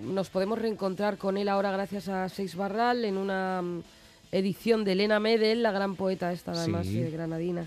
nos 0.00 0.30
podemos 0.30 0.58
reencontrar 0.58 1.16
con 1.16 1.36
él 1.36 1.48
ahora 1.48 1.70
gracias 1.70 2.08
a 2.08 2.28
Seis 2.28 2.54
Barral 2.56 3.04
en 3.04 3.16
una 3.16 3.62
mm, 3.62 3.82
edición 4.32 4.84
de 4.84 4.92
Elena 4.92 5.20
Medel, 5.20 5.62
la 5.62 5.72
gran 5.72 5.96
poeta 5.96 6.32
esta 6.32 6.52
además 6.52 6.86
eh, 6.86 7.10
granadina, 7.10 7.66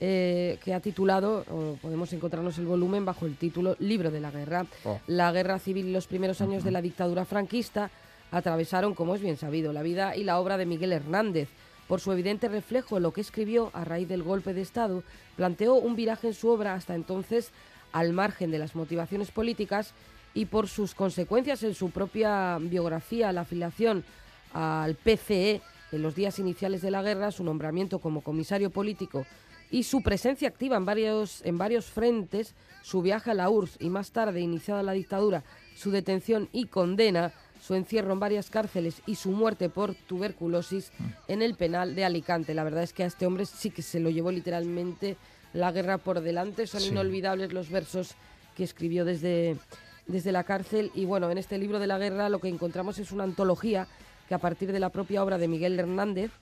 eh, 0.00 0.58
que 0.64 0.74
ha 0.74 0.80
titulado, 0.80 1.44
o 1.48 1.76
podemos 1.80 2.12
encontrarnos 2.12 2.58
el 2.58 2.66
volumen 2.66 3.04
bajo 3.04 3.26
el 3.26 3.36
título 3.36 3.76
Libro 3.78 4.10
de 4.10 4.20
la 4.20 4.30
Guerra. 4.30 4.66
Oh. 4.84 4.98
La 5.06 5.30
guerra 5.32 5.58
civil 5.58 5.88
y 5.88 5.92
los 5.92 6.06
primeros 6.06 6.40
años 6.40 6.64
de 6.64 6.72
la 6.72 6.82
dictadura 6.82 7.24
franquista 7.24 7.90
atravesaron, 8.32 8.94
como 8.94 9.14
es 9.14 9.20
bien 9.20 9.36
sabido, 9.36 9.72
la 9.72 9.82
vida 9.82 10.16
y 10.16 10.24
la 10.24 10.40
obra 10.40 10.56
de 10.56 10.66
Miguel 10.66 10.92
Hernández. 10.92 11.48
Por 11.92 12.00
su 12.00 12.10
evidente 12.10 12.48
reflejo 12.48 12.96
en 12.96 13.02
lo 13.02 13.12
que 13.12 13.20
escribió 13.20 13.70
a 13.74 13.84
raíz 13.84 14.08
del 14.08 14.22
golpe 14.22 14.54
de 14.54 14.62
Estado, 14.62 15.02
planteó 15.36 15.74
un 15.74 15.94
viraje 15.94 16.28
en 16.28 16.32
su 16.32 16.48
obra 16.48 16.72
hasta 16.72 16.94
entonces 16.94 17.50
al 17.92 18.14
margen 18.14 18.50
de 18.50 18.58
las 18.58 18.74
motivaciones 18.74 19.30
políticas 19.30 19.92
y 20.32 20.46
por 20.46 20.68
sus 20.68 20.94
consecuencias 20.94 21.62
en 21.64 21.74
su 21.74 21.90
propia 21.90 22.56
biografía, 22.58 23.30
la 23.30 23.42
afiliación 23.42 24.04
al 24.54 24.94
PCE 24.94 25.60
en 25.92 26.00
los 26.00 26.14
días 26.14 26.38
iniciales 26.38 26.80
de 26.80 26.90
la 26.90 27.02
guerra, 27.02 27.30
su 27.30 27.44
nombramiento 27.44 27.98
como 27.98 28.22
comisario 28.22 28.70
político 28.70 29.26
y 29.70 29.82
su 29.82 30.02
presencia 30.02 30.48
activa 30.48 30.78
en 30.78 30.86
varios, 30.86 31.42
en 31.44 31.58
varios 31.58 31.84
frentes, 31.84 32.54
su 32.80 33.02
viaje 33.02 33.32
a 33.32 33.34
la 33.34 33.50
URSS 33.50 33.76
y 33.80 33.90
más 33.90 34.12
tarde, 34.12 34.40
iniciada 34.40 34.82
la 34.82 34.92
dictadura, 34.92 35.44
su 35.76 35.90
detención 35.90 36.48
y 36.52 36.68
condena, 36.68 37.34
su 37.62 37.76
encierro 37.76 38.12
en 38.12 38.18
varias 38.18 38.50
cárceles 38.50 39.02
y 39.06 39.14
su 39.14 39.30
muerte 39.30 39.68
por 39.68 39.94
tuberculosis 39.94 40.90
en 41.28 41.42
el 41.42 41.54
penal 41.54 41.94
de 41.94 42.04
Alicante. 42.04 42.54
La 42.54 42.64
verdad 42.64 42.82
es 42.82 42.92
que 42.92 43.04
a 43.04 43.06
este 43.06 43.24
hombre 43.24 43.46
sí 43.46 43.70
que 43.70 43.82
se 43.82 44.00
lo 44.00 44.10
llevó 44.10 44.32
literalmente 44.32 45.16
la 45.52 45.70
guerra 45.70 45.98
por 45.98 46.20
delante. 46.22 46.66
Son 46.66 46.82
inolvidables 46.82 47.52
los 47.52 47.70
versos 47.70 48.16
que 48.56 48.64
escribió 48.64 49.04
desde, 49.04 49.56
desde 50.08 50.32
la 50.32 50.42
cárcel. 50.42 50.90
Y 50.92 51.04
bueno, 51.04 51.30
en 51.30 51.38
este 51.38 51.56
libro 51.56 51.78
de 51.78 51.86
la 51.86 51.98
guerra 51.98 52.28
lo 52.28 52.40
que 52.40 52.48
encontramos 52.48 52.98
es 52.98 53.12
una 53.12 53.22
antología 53.22 53.86
que 54.28 54.34
a 54.34 54.38
partir 54.38 54.72
de 54.72 54.80
la 54.80 54.90
propia 54.90 55.22
obra 55.22 55.38
de 55.38 55.46
Miguel 55.46 55.78
Hernández, 55.78 56.32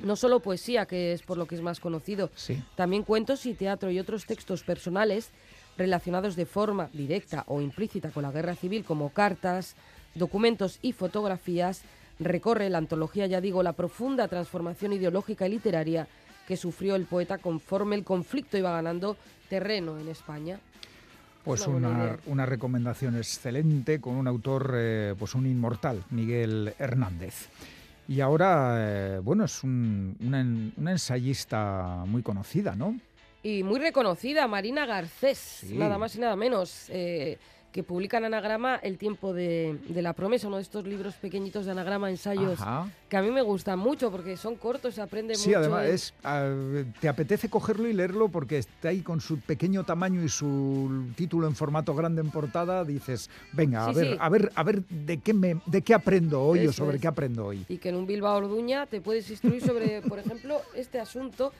no 0.00 0.16
solo 0.16 0.40
poesía, 0.40 0.84
que 0.84 1.14
es 1.14 1.22
por 1.22 1.38
lo 1.38 1.46
que 1.46 1.54
es 1.54 1.62
más 1.62 1.80
conocido, 1.80 2.30
también 2.74 3.04
cuentos 3.04 3.46
y 3.46 3.54
teatro 3.54 3.90
y 3.90 3.98
otros 3.98 4.26
textos 4.26 4.64
personales 4.64 5.30
relacionados 5.78 6.36
de 6.36 6.44
forma 6.44 6.90
directa 6.92 7.44
o 7.46 7.62
implícita 7.62 8.10
con 8.10 8.24
la 8.24 8.32
guerra 8.32 8.54
civil, 8.54 8.84
como 8.84 9.10
cartas, 9.10 9.76
documentos 10.14 10.78
y 10.82 10.92
fotografías, 10.92 11.82
recorre 12.18 12.70
la 12.70 12.78
antología, 12.78 13.26
ya 13.26 13.40
digo, 13.40 13.62
la 13.62 13.72
profunda 13.72 14.28
transformación 14.28 14.92
ideológica 14.92 15.46
y 15.46 15.50
literaria 15.50 16.06
que 16.46 16.56
sufrió 16.56 16.96
el 16.96 17.06
poeta 17.06 17.38
conforme 17.38 17.96
el 17.96 18.04
conflicto 18.04 18.58
iba 18.58 18.72
ganando 18.72 19.16
terreno 19.48 19.98
en 19.98 20.08
España. 20.08 20.58
Pues 21.44 21.66
una, 21.66 22.18
una, 22.26 22.46
recomendación 22.46 23.16
excelente 23.16 24.00
con 24.00 24.14
un 24.14 24.28
autor, 24.28 24.74
eh, 24.76 25.14
pues 25.18 25.34
un 25.34 25.46
inmortal, 25.46 26.04
Miguel 26.10 26.72
Hernández. 26.78 27.48
Y 28.08 28.20
ahora, 28.20 28.76
eh, 28.78 29.18
bueno, 29.20 29.44
es 29.44 29.64
una, 29.64 30.40
ensayista 30.40 32.04
muy 32.06 32.22
conocida, 32.22 32.76
¿no? 32.76 32.98
Y 33.42 33.62
muy 33.62 33.80
reconocida, 33.80 34.46
Marina 34.46 34.86
Garcés, 34.86 35.64
nada 35.70 35.98
más 35.98 36.14
y 36.14 36.20
nada 36.20 36.36
menos. 36.36 36.86
Eh, 36.90 37.38
que 37.72 37.82
publica 37.82 38.18
en 38.18 38.26
Anagrama 38.26 38.76
El 38.76 38.98
tiempo 38.98 39.32
de, 39.32 39.78
la 39.94 40.12
promesa, 40.12 40.46
uno 40.46 40.56
de 40.56 40.62
estos 40.62 40.86
libros 40.86 41.14
pequeñitos 41.14 41.64
de 41.64 41.72
anagrama, 41.72 42.10
ensayos, 42.10 42.60
que 43.08 43.16
a 43.16 43.22
mí 43.22 43.30
me 43.30 43.42
gustan 43.42 43.78
mucho 43.78 44.10
porque 44.10 44.36
son 44.36 44.56
cortos, 44.56 44.94
se 44.94 45.00
aprende 45.00 45.34
mucho. 45.34 45.42
Sí, 45.42 45.54
además 45.54 45.86
es, 45.86 46.14
te 47.00 47.08
apetece 47.08 47.48
cogerlo 47.48 47.88
y 47.88 47.94
leerlo 47.94 48.28
porque 48.28 48.58
está 48.58 48.90
ahí 48.90 49.00
con 49.00 49.20
su 49.20 49.40
pequeño 49.40 49.84
tamaño 49.84 50.22
y 50.22 50.28
su 50.28 51.06
título 51.16 51.46
en 51.46 51.56
formato 51.56 51.94
grande 51.94 52.20
en 52.20 52.30
portada, 52.30 52.84
dices, 52.84 53.30
venga, 53.52 53.86
a 53.86 53.92
ver, 53.92 54.16
a 54.20 54.28
ver, 54.28 54.52
a 54.54 54.62
ver 54.62 54.84
de 54.86 55.18
qué 55.18 55.32
me, 55.32 55.60
de 55.66 55.82
qué 55.82 55.94
aprendo 55.94 56.42
hoy 56.42 56.66
o 56.66 56.72
sobre 56.72 56.98
qué 56.98 57.08
aprendo 57.08 57.46
hoy. 57.46 57.64
Y 57.68 57.78
que 57.78 57.88
en 57.88 57.96
un 57.96 58.06
Bilbao 58.06 58.36
Orduña 58.36 58.86
te 58.86 59.00
puedes 59.00 59.30
instruir 59.30 59.62
sobre, 59.62 60.02
por 60.08 60.18
ejemplo, 60.18 60.60
este 60.74 61.00
asunto 61.00 61.52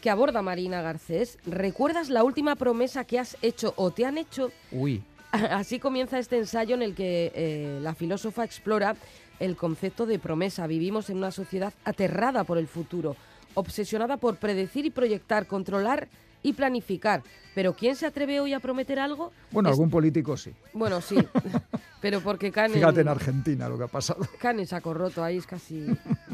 que 0.00 0.10
aborda 0.10 0.42
Marina 0.42 0.82
Garcés. 0.82 1.38
¿Recuerdas 1.44 2.08
la 2.08 2.22
última 2.22 2.54
promesa 2.54 3.04
que 3.04 3.18
has 3.18 3.36
hecho 3.42 3.74
o 3.76 3.90
te 3.90 4.04
han 4.04 4.18
hecho? 4.18 4.52
Uy. 4.70 5.02
Así 5.50 5.78
comienza 5.78 6.18
este 6.18 6.38
ensayo 6.38 6.74
en 6.74 6.82
el 6.82 6.94
que 6.94 7.32
eh, 7.34 7.78
la 7.82 7.94
filósofa 7.94 8.44
explora 8.44 8.94
el 9.38 9.56
concepto 9.56 10.06
de 10.06 10.18
promesa. 10.18 10.66
Vivimos 10.66 11.10
en 11.10 11.18
una 11.18 11.30
sociedad 11.30 11.72
aterrada 11.84 12.44
por 12.44 12.58
el 12.58 12.66
futuro, 12.66 13.16
obsesionada 13.54 14.16
por 14.16 14.36
predecir 14.36 14.86
y 14.86 14.90
proyectar, 14.90 15.46
controlar 15.46 16.08
y 16.42 16.52
planificar. 16.52 17.22
Pero 17.54 17.74
¿quién 17.74 17.96
se 17.96 18.06
atreve 18.06 18.40
hoy 18.40 18.52
a 18.52 18.60
prometer 18.60 18.98
algo? 18.98 19.32
Bueno, 19.50 19.68
algún 19.68 19.90
político 19.90 20.36
sí. 20.36 20.52
Bueno, 20.72 21.00
sí. 21.00 21.16
pero 22.00 22.20
porque 22.20 22.50
Canes... 22.50 22.74
Fíjate 22.74 23.00
en 23.00 23.08
Argentina 23.08 23.68
lo 23.68 23.76
que 23.76 23.84
ha 23.84 23.88
pasado. 23.88 24.20
Canes 24.38 24.70
saco 24.70 24.94
roto, 24.94 25.22
ahí 25.22 25.38
es 25.38 25.46
casi 25.46 25.86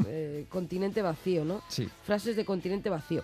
eh, 0.07 0.45
continente 0.49 1.01
vacío, 1.01 1.43
¿no? 1.43 1.61
Sí. 1.67 1.89
Frases 2.03 2.35
de 2.35 2.45
continente 2.45 2.89
vacío. 2.89 3.23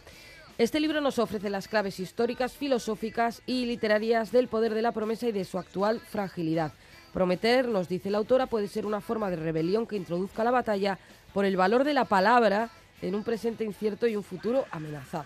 Este 0.62 0.80
libro 0.80 1.02
nos 1.02 1.18
ofrece 1.18 1.50
las 1.50 1.68
claves 1.68 2.00
históricas, 2.00 2.54
filosóficas 2.54 3.42
y 3.48 3.66
literarias 3.66 4.32
del 4.32 4.48
poder 4.48 4.76
de 4.76 4.84
la 4.84 4.92
promesa 4.92 5.28
y 5.28 5.32
de 5.32 5.44
su 5.44 5.58
actual 5.58 6.00
fragilidad. 6.00 6.72
Prometer, 7.12 7.68
nos 7.68 7.90
dice 7.90 8.12
la 8.12 8.20
autora, 8.20 8.46
puede 8.46 8.68
ser 8.68 8.86
una 8.86 9.02
forma 9.02 9.32
de 9.32 9.38
rebelión 9.38 9.88
que 9.88 9.96
introduzca 9.96 10.44
la 10.44 10.52
batalla 10.52 11.00
por 11.34 11.46
el 11.46 11.58
valor 11.58 11.84
de 11.84 11.96
la 11.96 12.06
palabra 12.06 12.70
en 13.02 13.16
un 13.16 13.24
presente 13.24 13.64
incierto 13.64 14.06
y 14.06 14.16
un 14.16 14.22
futuro 14.22 14.66
amenazado. 14.70 15.26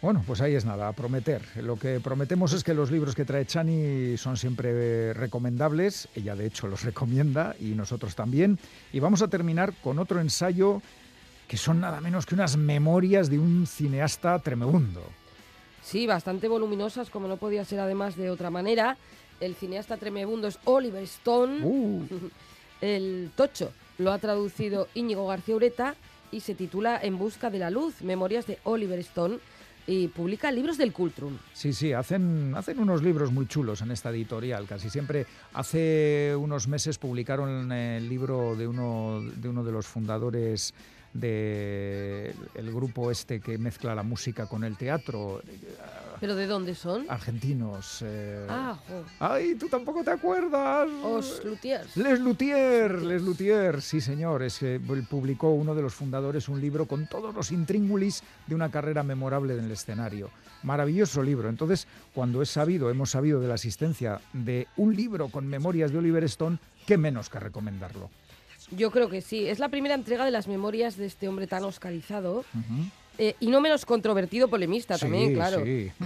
Bueno, 0.00 0.24
pues 0.26 0.40
ahí 0.40 0.54
es 0.54 0.64
nada, 0.64 0.88
a 0.88 0.92
prometer. 0.92 1.42
Lo 1.56 1.76
que 1.76 2.00
prometemos 2.00 2.54
es 2.54 2.64
que 2.64 2.72
los 2.72 2.90
libros 2.90 3.14
que 3.14 3.26
trae 3.26 3.44
Chani 3.44 4.16
son 4.16 4.38
siempre 4.38 5.12
recomendables, 5.12 6.08
ella 6.14 6.34
de 6.34 6.46
hecho 6.46 6.68
los 6.68 6.84
recomienda 6.84 7.54
y 7.60 7.74
nosotros 7.74 8.14
también. 8.14 8.58
Y 8.94 9.00
vamos 9.00 9.20
a 9.20 9.28
terminar 9.28 9.74
con 9.82 9.98
otro 9.98 10.20
ensayo 10.20 10.80
que 11.48 11.56
son 11.56 11.80
nada 11.80 12.00
menos 12.00 12.26
que 12.26 12.34
unas 12.34 12.56
memorias 12.56 13.30
de 13.30 13.38
un 13.38 13.66
cineasta 13.66 14.38
tremebundo. 14.38 15.02
Sí, 15.82 16.06
bastante 16.06 16.46
voluminosas, 16.46 17.08
como 17.08 17.26
no 17.26 17.38
podía 17.38 17.64
ser 17.64 17.80
además 17.80 18.14
de 18.16 18.30
otra 18.30 18.50
manera. 18.50 18.98
El 19.40 19.54
cineasta 19.54 19.96
tremebundo 19.96 20.46
es 20.46 20.58
Oliver 20.64 21.02
Stone. 21.04 21.64
Uh. 21.64 22.06
El 22.80 23.30
Tocho 23.34 23.72
lo 23.96 24.12
ha 24.12 24.18
traducido 24.18 24.88
Íñigo 24.94 25.26
García 25.26 25.56
Ureta 25.56 25.94
y 26.30 26.40
se 26.40 26.54
titula 26.54 27.00
En 27.02 27.18
busca 27.18 27.50
de 27.50 27.58
la 27.58 27.70
luz, 27.70 28.02
Memorias 28.02 28.46
de 28.46 28.58
Oliver 28.64 28.98
Stone 29.00 29.38
y 29.88 30.08
publica 30.08 30.52
libros 30.52 30.76
del 30.76 30.92
Cultrum. 30.92 31.38
Sí, 31.54 31.72
sí, 31.72 31.94
hacen, 31.94 32.52
hacen 32.54 32.78
unos 32.78 33.02
libros 33.02 33.32
muy 33.32 33.46
chulos 33.46 33.80
en 33.80 33.90
esta 33.90 34.10
editorial. 34.10 34.66
Casi 34.66 34.90
siempre, 34.90 35.26
hace 35.54 36.34
unos 36.38 36.68
meses 36.68 36.98
publicaron 36.98 37.72
el 37.72 38.06
libro 38.06 38.54
de 38.54 38.68
uno 38.68 39.22
de, 39.34 39.48
uno 39.48 39.64
de 39.64 39.72
los 39.72 39.86
fundadores 39.86 40.74
del 41.12 42.34
el 42.54 42.72
grupo 42.72 43.10
este 43.10 43.40
que 43.40 43.58
mezcla 43.58 43.94
la 43.94 44.02
música 44.02 44.46
con 44.46 44.64
el 44.64 44.76
teatro. 44.76 45.42
¿Pero 46.20 46.34
de 46.34 46.46
dónde 46.46 46.74
son? 46.74 47.06
Argentinos. 47.08 48.02
Eh. 48.04 48.46
Ah, 48.48 48.78
¡Ay, 49.20 49.54
tú 49.54 49.68
tampoco 49.68 50.02
te 50.02 50.10
acuerdas! 50.10 50.88
Os 51.04 51.44
Lutiers. 51.44 51.96
Les 51.96 52.18
Lutiers, 52.18 53.02
Les 53.02 53.22
Lutiers, 53.22 53.84
sí 53.84 54.00
señor. 54.00 54.42
Es 54.42 54.58
que 54.58 54.80
publicó 55.08 55.50
uno 55.50 55.74
de 55.74 55.82
los 55.82 55.94
fundadores 55.94 56.48
un 56.48 56.60
libro 56.60 56.86
con 56.86 57.06
todos 57.06 57.34
los 57.34 57.52
intríngulis 57.52 58.22
de 58.46 58.54
una 58.54 58.70
carrera 58.70 59.02
memorable 59.02 59.54
en 59.54 59.64
el 59.64 59.70
escenario. 59.70 60.30
Maravilloso 60.64 61.22
libro. 61.22 61.48
Entonces, 61.48 61.86
cuando 62.14 62.42
es 62.42 62.50
sabido, 62.50 62.90
hemos 62.90 63.10
sabido 63.10 63.40
de 63.40 63.48
la 63.48 63.54
existencia 63.54 64.20
de 64.32 64.66
un 64.76 64.96
libro 64.96 65.28
con 65.28 65.46
memorias 65.46 65.92
de 65.92 65.98
Oliver 65.98 66.24
Stone, 66.24 66.58
qué 66.84 66.98
menos 66.98 67.28
que 67.28 67.38
recomendarlo. 67.38 68.10
Yo 68.70 68.90
creo 68.90 69.08
que 69.08 69.20
sí. 69.20 69.46
Es 69.46 69.58
la 69.58 69.68
primera 69.68 69.94
entrega 69.94 70.24
de 70.24 70.30
las 70.30 70.48
memorias 70.48 70.96
de 70.96 71.06
este 71.06 71.28
hombre 71.28 71.46
tan 71.46 71.64
oscarizado. 71.64 72.44
Eh, 73.20 73.34
y 73.40 73.48
no 73.48 73.60
menos 73.60 73.84
controvertido 73.84 74.48
polemista 74.48 74.96
también, 74.96 75.34
claro. 75.34 75.64
Sí. 75.64 75.90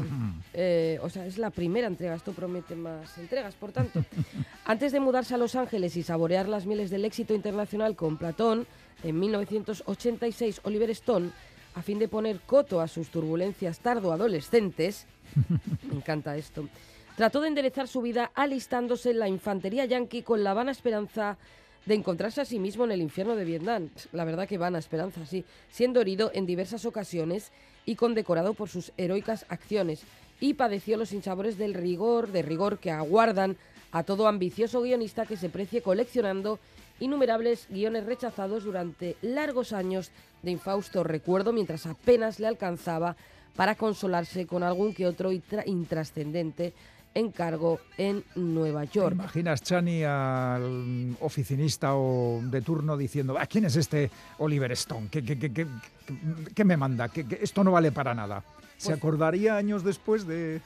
Eh, 0.55 0.99
o 1.03 1.09
sea, 1.09 1.25
es 1.25 1.39
la 1.39 1.49
primera 1.49 1.87
entrega, 1.87 2.15
esto 2.15 2.33
promete 2.33 2.77
más 2.77 3.17
entregas, 3.17 3.55
por 3.55 3.73
tanto. 3.73 4.05
Antes 4.67 4.93
de 4.93 5.01
mudarse 5.01 5.33
a 5.33 5.39
Los 5.39 5.55
Ángeles 5.55 5.97
y 5.97 6.03
saborear 6.03 6.47
las 6.47 6.67
mieles 6.67 6.91
del 6.91 7.07
éxito 7.07 7.33
internacional 7.33 7.97
con 7.97 8.19
Platón, 8.19 8.67
en 9.03 9.19
1986 9.19 10.61
Oliver 10.65 10.91
Stone 10.91 11.31
a 11.75 11.83
fin 11.83 11.99
de 11.99 12.09
poner 12.09 12.41
coto 12.41 12.81
a 12.81 12.89
sus 12.89 13.09
turbulencias 13.09 13.81
tardo-adolescentes, 13.81 15.07
me 15.89 15.95
encanta 15.95 16.37
esto, 16.37 16.69
trató 17.17 17.41
de 17.41 17.49
enderezar 17.49 17.89
su 17.89 18.03
vida 18.03 18.31
alistándose 18.35 19.11
en 19.11 19.19
la 19.19 19.29
infantería 19.29 19.85
yanqui 19.85 20.23
con 20.23 20.45
la 20.45 20.55
vana 20.55 20.73
esperanza 20.73 21.39
de 21.87 21.95
encontrarse 21.95 22.41
a 22.41 22.45
sí 22.45 22.59
mismo 22.59 22.85
en 22.85 22.93
el 22.93 23.03
infierno 23.03 23.37
de 23.37 23.45
Vietnam. 23.45 23.89
La 24.13 24.25
verdad 24.25 24.49
que 24.49 24.59
vana 24.59 24.79
esperanza, 24.79 25.27
sí, 25.27 25.45
siendo 25.71 26.01
herido 26.01 26.31
en 26.35 26.47
diversas 26.47 26.85
ocasiones 26.85 27.51
y 27.85 27.97
condecorado 27.97 28.55
por 28.55 28.69
sus 28.69 28.93
heroicas 28.97 29.47
acciones. 29.49 30.03
Y 30.41 30.55
padeció 30.55 30.97
los 30.97 31.13
insabores 31.13 31.59
del 31.59 31.75
rigor, 31.75 32.31
de 32.31 32.43
rigor 32.43 32.79
que 32.79 32.91
aguardan 32.91 33.57
a 33.91 34.03
todo 34.03 34.27
ambicioso 34.27 34.83
guionista 34.83 35.27
que 35.27 35.37
se 35.37 35.49
precie 35.49 35.83
coleccionando 35.83 36.59
innumerables 36.99 37.67
guiones 37.69 38.07
rechazados 38.07 38.65
durante 38.65 39.17
largos 39.23 39.73
años 39.73 40.11
de 40.43 40.53
infausto 40.53 41.05
recuerdo 41.05 41.53
mientras 41.53 41.87
apenas 41.87 42.41
le 42.41 42.47
alcanzaba 42.47 43.17
para 43.57 43.75
consolarse 43.75 44.47
con 44.47 44.63
algún 44.63 44.95
que 44.95 45.07
otro 45.07 45.31
intrascendente 45.33 46.73
encargo 47.15 47.81
en 47.97 48.25
Nueva 48.35 48.85
York. 48.85 49.15
imaginas, 49.15 49.63
Chani, 49.63 50.05
al 50.05 51.17
oficinista 51.21 51.95
o 51.95 52.41
de 52.43 52.63
turno 52.63 52.97
diciendo, 52.97 53.37
¿a 53.39 53.43
ah, 53.43 53.47
quién 53.47 53.65
es 53.65 53.77
este 53.77 54.11
Oliver 54.39 54.73
Stone? 54.73 55.09
¿Qué, 55.11 55.23
qué, 55.23 56.65
me 56.65 56.77
manda? 56.77 57.09
¿Que, 57.09 57.27
esto 57.41 57.65
no 57.65 57.73
vale 57.73 57.93
para 57.93 58.15
nada? 58.15 58.43
¿Se 58.77 58.89
pues 58.89 58.99
acordaría 58.99 59.57
años 59.57 59.85
después 59.85 60.27
de, 60.27 60.61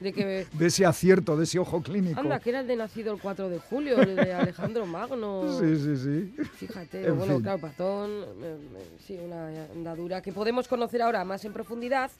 de, 0.00 0.12
que, 0.12 0.46
de 0.52 0.66
ese 0.66 0.86
acierto, 0.86 1.36
de 1.36 1.44
ese 1.44 1.58
ojo 1.58 1.82
clínico. 1.82 2.20
Anda, 2.20 2.38
que 2.38 2.50
era 2.50 2.60
el 2.60 2.66
de 2.66 2.76
nacido 2.76 3.12
el 3.12 3.20
4 3.20 3.48
de 3.48 3.58
julio, 3.58 4.00
el 4.00 4.16
de 4.16 4.32
Alejandro 4.32 4.86
Magno. 4.86 5.46
Sí, 5.58 5.76
sí, 5.76 5.96
sí. 5.96 6.34
Fíjate, 6.54 7.10
bueno, 7.10 7.40
claro, 7.40 7.58
Patón, 7.58 8.10
eh, 8.10 8.56
eh, 8.76 8.90
sí, 9.04 9.18
una 9.18 9.48
andadura 9.72 10.22
que 10.22 10.32
podemos 10.32 10.68
conocer 10.68 11.02
ahora 11.02 11.24
más 11.24 11.44
en 11.44 11.52
profundidad 11.52 12.10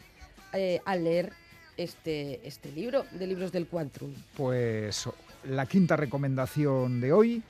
eh, 0.52 0.80
al 0.85 1.04
leer 1.04 1.32
este, 1.78 2.47
este 2.47 2.70
libro 2.73 3.06
de 3.12 3.26
libros 3.26 3.50
del 3.52 3.66
Quantrum. 3.66 4.12
Pues 4.37 5.08
la 5.44 5.64
quinta 5.64 5.97
recomendación 5.97 7.00
de 7.00 7.12
hoy, 7.12 7.42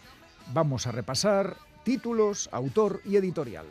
vamos 0.53 0.87
a 0.87 0.93
repasar 0.93 1.57
títulos, 1.83 2.49
autor 2.53 3.01
y 3.05 3.17
editorial. 3.17 3.67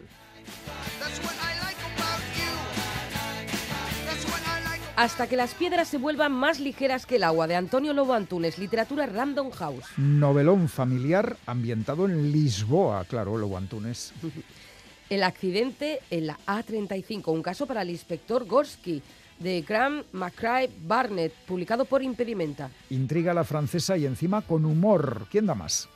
Hasta 4.96 5.28
que 5.28 5.36
las 5.36 5.54
piedras 5.54 5.88
se 5.88 6.00
vuelvan 6.00 6.32
más 6.32 6.60
ligeras 6.60 7.06
que 7.06 7.18
el 7.18 7.24
agua, 7.24 7.46
de 7.46 7.56
Antonio 7.56 7.94
Lobo 7.94 8.16
Antunes, 8.16 8.58
literatura 8.58 9.06
Random 9.06 9.52
House. 9.52 9.86
Novelón 9.96 10.68
familiar 10.68 11.38
ambientado 11.46 12.06
en 12.06 12.32
Lisboa, 12.32 13.06
claro, 13.06 13.38
Lobo 13.38 13.58
Antunes. 13.58 14.12
el 15.10 15.22
accidente 15.22 16.00
en 16.10 16.26
la 16.26 16.40
A35, 16.48 17.32
un 17.32 17.44
caso 17.44 17.68
para 17.68 17.84
el 17.84 17.92
inspector 17.92 18.46
Gorski, 18.46 19.04
de 19.40 19.62
Graham 19.62 20.04
McCrae 20.12 20.70
Barnett, 20.86 21.34
publicado 21.46 21.86
por 21.86 22.02
Impedimenta. 22.02 22.70
Intriga 22.90 23.34
la 23.34 23.44
francesa 23.44 23.98
y 23.98 24.06
encima 24.06 24.42
con 24.42 24.66
humor. 24.66 25.28
¿Quién 25.30 25.46
da 25.46 25.56
más? 25.56 25.90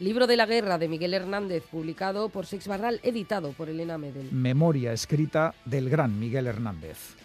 Libro 0.00 0.28
de 0.28 0.36
la 0.36 0.46
guerra 0.46 0.78
de 0.78 0.86
Miguel 0.86 1.12
Hernández, 1.12 1.64
publicado 1.68 2.28
por 2.28 2.46
Sex 2.46 2.68
Barral, 2.68 3.00
editado 3.02 3.52
por 3.52 3.68
Elena 3.68 3.98
Medel. 3.98 4.30
Memoria 4.30 4.92
escrita 4.92 5.54
del 5.64 5.90
gran 5.90 6.20
Miguel 6.20 6.46
Hernández. 6.46 7.16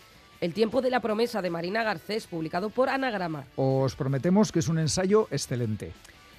El 0.41 0.53
tiempo 0.53 0.81
de 0.81 0.89
la 0.89 0.99
promesa 0.99 1.41
de 1.41 1.51
Marina 1.51 1.83
Garcés, 1.83 2.25
publicado 2.25 2.69
por 2.69 2.89
Anagrama. 2.89 3.45
Os 3.55 3.95
prometemos 3.95 4.51
que 4.51 4.59
es 4.59 4.67
un 4.67 4.79
ensayo 4.79 5.27
excelente. 5.29 5.93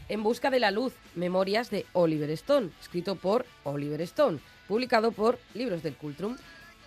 En 0.08 0.22
busca 0.22 0.50
de 0.50 0.60
la 0.60 0.70
luz, 0.70 0.92
memorias 1.14 1.70
de 1.70 1.86
Oliver 1.92 2.28
Stone, 2.30 2.70
escrito 2.82 3.14
por 3.14 3.46
Oliver 3.62 4.00
Stone, 4.02 4.40
publicado 4.68 5.12
por 5.12 5.38
Libros 5.54 5.82
del 5.82 5.94
Cultrum. 5.94 6.36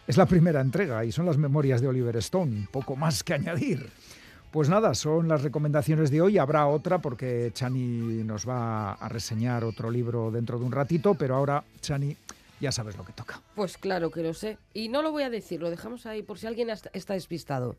Es 0.08 0.16
la 0.16 0.26
primera 0.26 0.62
entrega 0.62 1.04
y 1.04 1.12
son 1.12 1.26
las 1.26 1.38
memorias 1.38 1.82
de 1.82 1.90
Oliver 1.90 2.16
Stone, 2.18 2.70
poco 2.72 2.96
más 2.96 3.26
que 3.26 3.34
añadir. 3.34 3.90
Pues 4.52 4.70
nada, 4.70 4.94
son 4.96 5.28
las 5.28 5.44
recomendaciones 5.44 6.10
de 6.10 6.22
hoy. 6.22 6.38
Habrá 6.38 6.66
otra 6.68 7.00
porque 7.00 7.52
Chani 7.54 8.24
nos 8.24 8.48
va 8.48 8.94
a 8.94 9.10
reseñar 9.10 9.66
otro 9.66 9.92
libro 9.92 10.32
dentro 10.32 10.58
de 10.60 10.64
un 10.64 10.72
ratito, 10.72 11.16
pero 11.16 11.36
ahora, 11.36 11.66
Chani, 11.82 12.16
ya 12.62 12.72
sabes 12.72 12.96
lo 12.96 13.04
que 13.04 13.12
toca. 13.12 13.42
Pues 13.54 13.78
claro 13.78 14.10
que 14.10 14.24
lo 14.24 14.34
sé. 14.34 14.58
Y 14.74 14.88
no 14.88 15.02
lo 15.02 15.12
voy 15.12 15.24
a 15.24 15.30
decir, 15.30 15.62
lo 15.62 15.70
dejamos 15.70 16.06
ahí 16.06 16.24
por 16.24 16.40
si 16.40 16.48
alguien 16.48 16.70
está 16.70 17.14
despistado. 17.14 17.76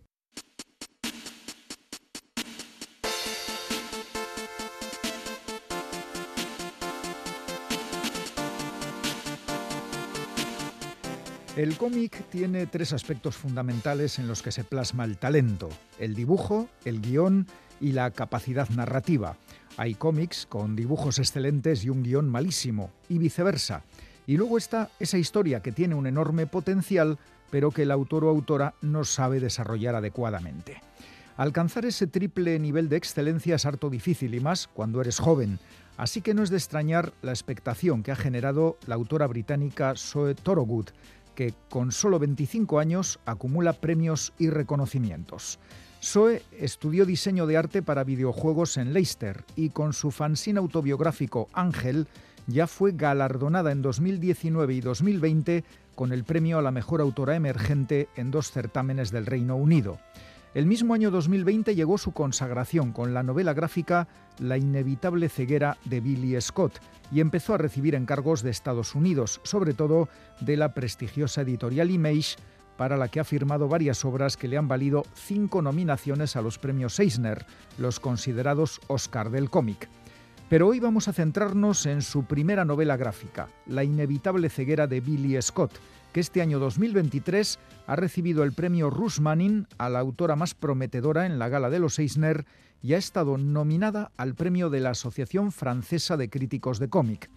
El 11.58 11.76
cómic 11.76 12.24
tiene 12.30 12.68
tres 12.68 12.92
aspectos 12.92 13.34
fundamentales 13.34 14.20
en 14.20 14.28
los 14.28 14.42
que 14.42 14.52
se 14.52 14.62
plasma 14.62 15.04
el 15.04 15.18
talento, 15.18 15.68
el 15.98 16.14
dibujo, 16.14 16.68
el 16.84 17.00
guion 17.00 17.48
y 17.80 17.90
la 17.90 18.12
capacidad 18.12 18.68
narrativa. 18.68 19.36
Hay 19.76 19.96
cómics 19.96 20.46
con 20.46 20.76
dibujos 20.76 21.18
excelentes 21.18 21.84
y 21.84 21.88
un 21.88 22.04
guion 22.04 22.28
malísimo, 22.28 22.92
y 23.08 23.18
viceversa. 23.18 23.82
Y 24.24 24.36
luego 24.36 24.56
está 24.56 24.90
esa 25.00 25.18
historia 25.18 25.60
que 25.60 25.72
tiene 25.72 25.96
un 25.96 26.06
enorme 26.06 26.46
potencial, 26.46 27.18
pero 27.50 27.72
que 27.72 27.82
el 27.82 27.90
autor 27.90 28.26
o 28.26 28.28
autora 28.28 28.74
no 28.80 29.02
sabe 29.02 29.40
desarrollar 29.40 29.96
adecuadamente. 29.96 30.80
Alcanzar 31.36 31.86
ese 31.86 32.06
triple 32.06 32.56
nivel 32.60 32.88
de 32.88 32.98
excelencia 32.98 33.56
es 33.56 33.66
harto 33.66 33.90
difícil 33.90 34.32
y 34.32 34.38
más 34.38 34.68
cuando 34.68 35.00
eres 35.00 35.18
joven, 35.18 35.58
así 35.96 36.20
que 36.20 36.34
no 36.34 36.44
es 36.44 36.50
de 36.50 36.56
extrañar 36.56 37.12
la 37.22 37.32
expectación 37.32 38.04
que 38.04 38.12
ha 38.12 38.16
generado 38.16 38.76
la 38.86 38.94
autora 38.94 39.26
británica 39.26 39.94
Zoe 39.96 40.36
Torogood, 40.36 40.90
que 41.38 41.54
con 41.70 41.92
solo 41.92 42.18
25 42.18 42.80
años 42.80 43.20
acumula 43.24 43.72
premios 43.72 44.32
y 44.40 44.50
reconocimientos. 44.50 45.60
Zoe 46.02 46.42
estudió 46.50 47.06
diseño 47.06 47.46
de 47.46 47.56
arte 47.56 47.80
para 47.80 48.02
videojuegos 48.02 48.76
en 48.76 48.92
Leicester 48.92 49.44
y 49.54 49.70
con 49.70 49.92
su 49.92 50.10
fanzine 50.10 50.58
autobiográfico 50.58 51.48
Ángel 51.52 52.08
ya 52.48 52.66
fue 52.66 52.90
galardonada 52.90 53.70
en 53.70 53.82
2019 53.82 54.74
y 54.74 54.80
2020 54.80 55.62
con 55.94 56.10
el 56.12 56.24
premio 56.24 56.58
a 56.58 56.62
la 56.62 56.72
mejor 56.72 57.00
autora 57.00 57.36
emergente 57.36 58.08
en 58.16 58.32
dos 58.32 58.50
certámenes 58.50 59.12
del 59.12 59.26
Reino 59.26 59.54
Unido. 59.54 60.00
El 60.54 60.64
mismo 60.64 60.94
año 60.94 61.10
2020 61.10 61.74
llegó 61.74 61.98
su 61.98 62.12
consagración 62.12 62.92
con 62.92 63.12
la 63.12 63.22
novela 63.22 63.52
gráfica 63.52 64.08
La 64.38 64.56
inevitable 64.56 65.28
ceguera 65.28 65.76
de 65.84 66.00
Billy 66.00 66.40
Scott 66.40 66.80
y 67.12 67.20
empezó 67.20 67.54
a 67.54 67.58
recibir 67.58 67.94
encargos 67.94 68.42
de 68.42 68.50
Estados 68.50 68.94
Unidos, 68.94 69.40
sobre 69.44 69.74
todo 69.74 70.08
de 70.40 70.56
la 70.56 70.72
prestigiosa 70.72 71.42
editorial 71.42 71.90
Image, 71.90 72.36
para 72.78 72.96
la 72.96 73.08
que 73.08 73.20
ha 73.20 73.24
firmado 73.24 73.68
varias 73.68 74.04
obras 74.04 74.36
que 74.36 74.48
le 74.48 74.56
han 74.56 74.68
valido 74.68 75.04
cinco 75.14 75.60
nominaciones 75.60 76.36
a 76.36 76.42
los 76.42 76.58
premios 76.58 76.98
Eisner, 76.98 77.44
los 77.76 78.00
considerados 78.00 78.80
Oscar 78.86 79.30
del 79.30 79.50
cómic. 79.50 79.88
Pero 80.48 80.68
hoy 80.68 80.80
vamos 80.80 81.08
a 81.08 81.12
centrarnos 81.12 81.84
en 81.84 82.00
su 82.00 82.24
primera 82.24 82.64
novela 82.64 82.96
gráfica, 82.96 83.48
La 83.66 83.84
inevitable 83.84 84.48
ceguera 84.48 84.86
de 84.86 85.00
Billy 85.00 85.40
Scott, 85.42 85.72
que 86.12 86.20
este 86.20 86.42
año 86.42 86.58
2023 86.58 87.58
ha 87.86 87.96
recibido 87.96 88.44
el 88.44 88.52
premio 88.52 88.90
Russ 88.90 89.20
Manning 89.20 89.66
a 89.78 89.88
la 89.88 90.00
autora 90.00 90.36
más 90.36 90.54
prometedora 90.54 91.26
en 91.26 91.38
la 91.38 91.48
gala 91.48 91.70
de 91.70 91.78
los 91.78 91.98
Eisner 91.98 92.46
y 92.82 92.94
ha 92.94 92.98
estado 92.98 93.38
nominada 93.38 94.12
al 94.16 94.34
premio 94.34 94.70
de 94.70 94.80
la 94.80 94.90
Asociación 94.90 95.52
Francesa 95.52 96.16
de 96.16 96.30
Críticos 96.30 96.78
de 96.78 96.88
Cómic. 96.88 97.30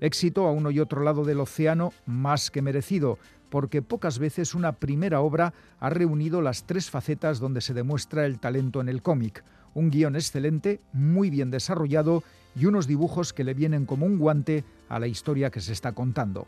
Éxito 0.00 0.46
a 0.46 0.52
uno 0.52 0.70
y 0.70 0.80
otro 0.80 1.02
lado 1.02 1.24
del 1.24 1.40
océano 1.40 1.92
más 2.06 2.50
que 2.50 2.62
merecido, 2.62 3.18
porque 3.50 3.82
pocas 3.82 4.18
veces 4.18 4.54
una 4.54 4.72
primera 4.72 5.20
obra 5.20 5.54
ha 5.80 5.90
reunido 5.90 6.42
las 6.42 6.64
tres 6.66 6.90
facetas 6.90 7.40
donde 7.40 7.60
se 7.60 7.74
demuestra 7.74 8.26
el 8.26 8.38
talento 8.38 8.80
en 8.80 8.88
el 8.88 9.02
cómic. 9.02 9.44
Un 9.74 9.90
guion 9.90 10.16
excelente, 10.16 10.80
muy 10.92 11.30
bien 11.30 11.50
desarrollado 11.50 12.22
y 12.54 12.66
unos 12.66 12.86
dibujos 12.86 13.32
que 13.32 13.44
le 13.44 13.54
vienen 13.54 13.86
como 13.86 14.06
un 14.06 14.18
guante 14.18 14.64
a 14.88 14.98
la 14.98 15.06
historia 15.06 15.50
que 15.50 15.60
se 15.60 15.72
está 15.72 15.92
contando. 15.92 16.46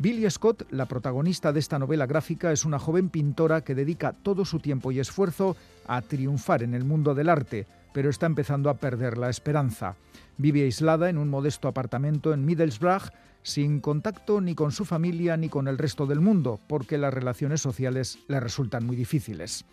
Billy 0.00 0.30
Scott, 0.30 0.64
la 0.70 0.86
protagonista 0.86 1.52
de 1.52 1.58
esta 1.58 1.76
novela 1.76 2.06
gráfica, 2.06 2.52
es 2.52 2.64
una 2.64 2.78
joven 2.78 3.08
pintora 3.08 3.62
que 3.62 3.74
dedica 3.74 4.12
todo 4.12 4.44
su 4.44 4.60
tiempo 4.60 4.92
y 4.92 5.00
esfuerzo 5.00 5.56
a 5.88 6.02
triunfar 6.02 6.62
en 6.62 6.74
el 6.74 6.84
mundo 6.84 7.16
del 7.16 7.28
arte, 7.28 7.66
pero 7.92 8.08
está 8.08 8.26
empezando 8.26 8.70
a 8.70 8.74
perder 8.74 9.18
la 9.18 9.28
esperanza. 9.28 9.96
Vive 10.36 10.62
aislada 10.62 11.10
en 11.10 11.18
un 11.18 11.28
modesto 11.28 11.66
apartamento 11.66 12.32
en 12.32 12.44
Middlesbrough, 12.44 13.10
sin 13.42 13.80
contacto 13.80 14.40
ni 14.40 14.54
con 14.54 14.70
su 14.70 14.84
familia 14.84 15.36
ni 15.36 15.48
con 15.48 15.66
el 15.66 15.78
resto 15.78 16.06
del 16.06 16.20
mundo, 16.20 16.60
porque 16.68 16.96
las 16.96 17.12
relaciones 17.12 17.60
sociales 17.60 18.20
le 18.28 18.38
resultan 18.38 18.86
muy 18.86 18.94
difíciles. 18.94 19.64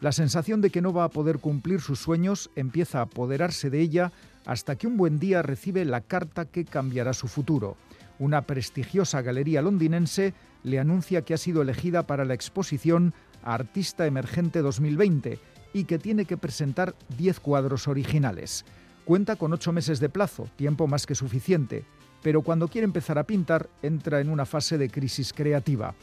La 0.00 0.12
sensación 0.12 0.62
de 0.62 0.70
que 0.70 0.80
no 0.80 0.94
va 0.94 1.04
a 1.04 1.10
poder 1.10 1.40
cumplir 1.40 1.82
sus 1.82 1.98
sueños 1.98 2.50
empieza 2.56 3.00
a 3.00 3.02
apoderarse 3.02 3.68
de 3.68 3.80
ella 3.80 4.12
hasta 4.46 4.76
que 4.76 4.86
un 4.86 4.96
buen 4.96 5.18
día 5.18 5.42
recibe 5.42 5.84
la 5.84 6.00
carta 6.00 6.46
que 6.46 6.64
cambiará 6.64 7.12
su 7.12 7.28
futuro. 7.28 7.76
Una 8.18 8.42
prestigiosa 8.42 9.22
galería 9.22 9.62
londinense 9.62 10.34
le 10.62 10.78
anuncia 10.78 11.22
que 11.22 11.34
ha 11.34 11.38
sido 11.38 11.62
elegida 11.62 12.06
para 12.06 12.24
la 12.24 12.34
exposición 12.34 13.12
Artista 13.42 14.06
Emergente 14.06 14.62
2020 14.62 15.38
y 15.72 15.84
que 15.84 15.98
tiene 15.98 16.24
que 16.24 16.36
presentar 16.36 16.94
10 17.18 17.40
cuadros 17.40 17.88
originales. 17.88 18.64
Cuenta 19.04 19.36
con 19.36 19.52
8 19.52 19.72
meses 19.72 20.00
de 20.00 20.08
plazo, 20.08 20.48
tiempo 20.56 20.86
más 20.86 21.06
que 21.06 21.14
suficiente, 21.14 21.84
pero 22.22 22.42
cuando 22.42 22.68
quiere 22.68 22.86
empezar 22.86 23.18
a 23.18 23.24
pintar 23.24 23.68
entra 23.82 24.20
en 24.20 24.30
una 24.30 24.46
fase 24.46 24.78
de 24.78 24.88
crisis 24.88 25.32
creativa. 25.32 25.94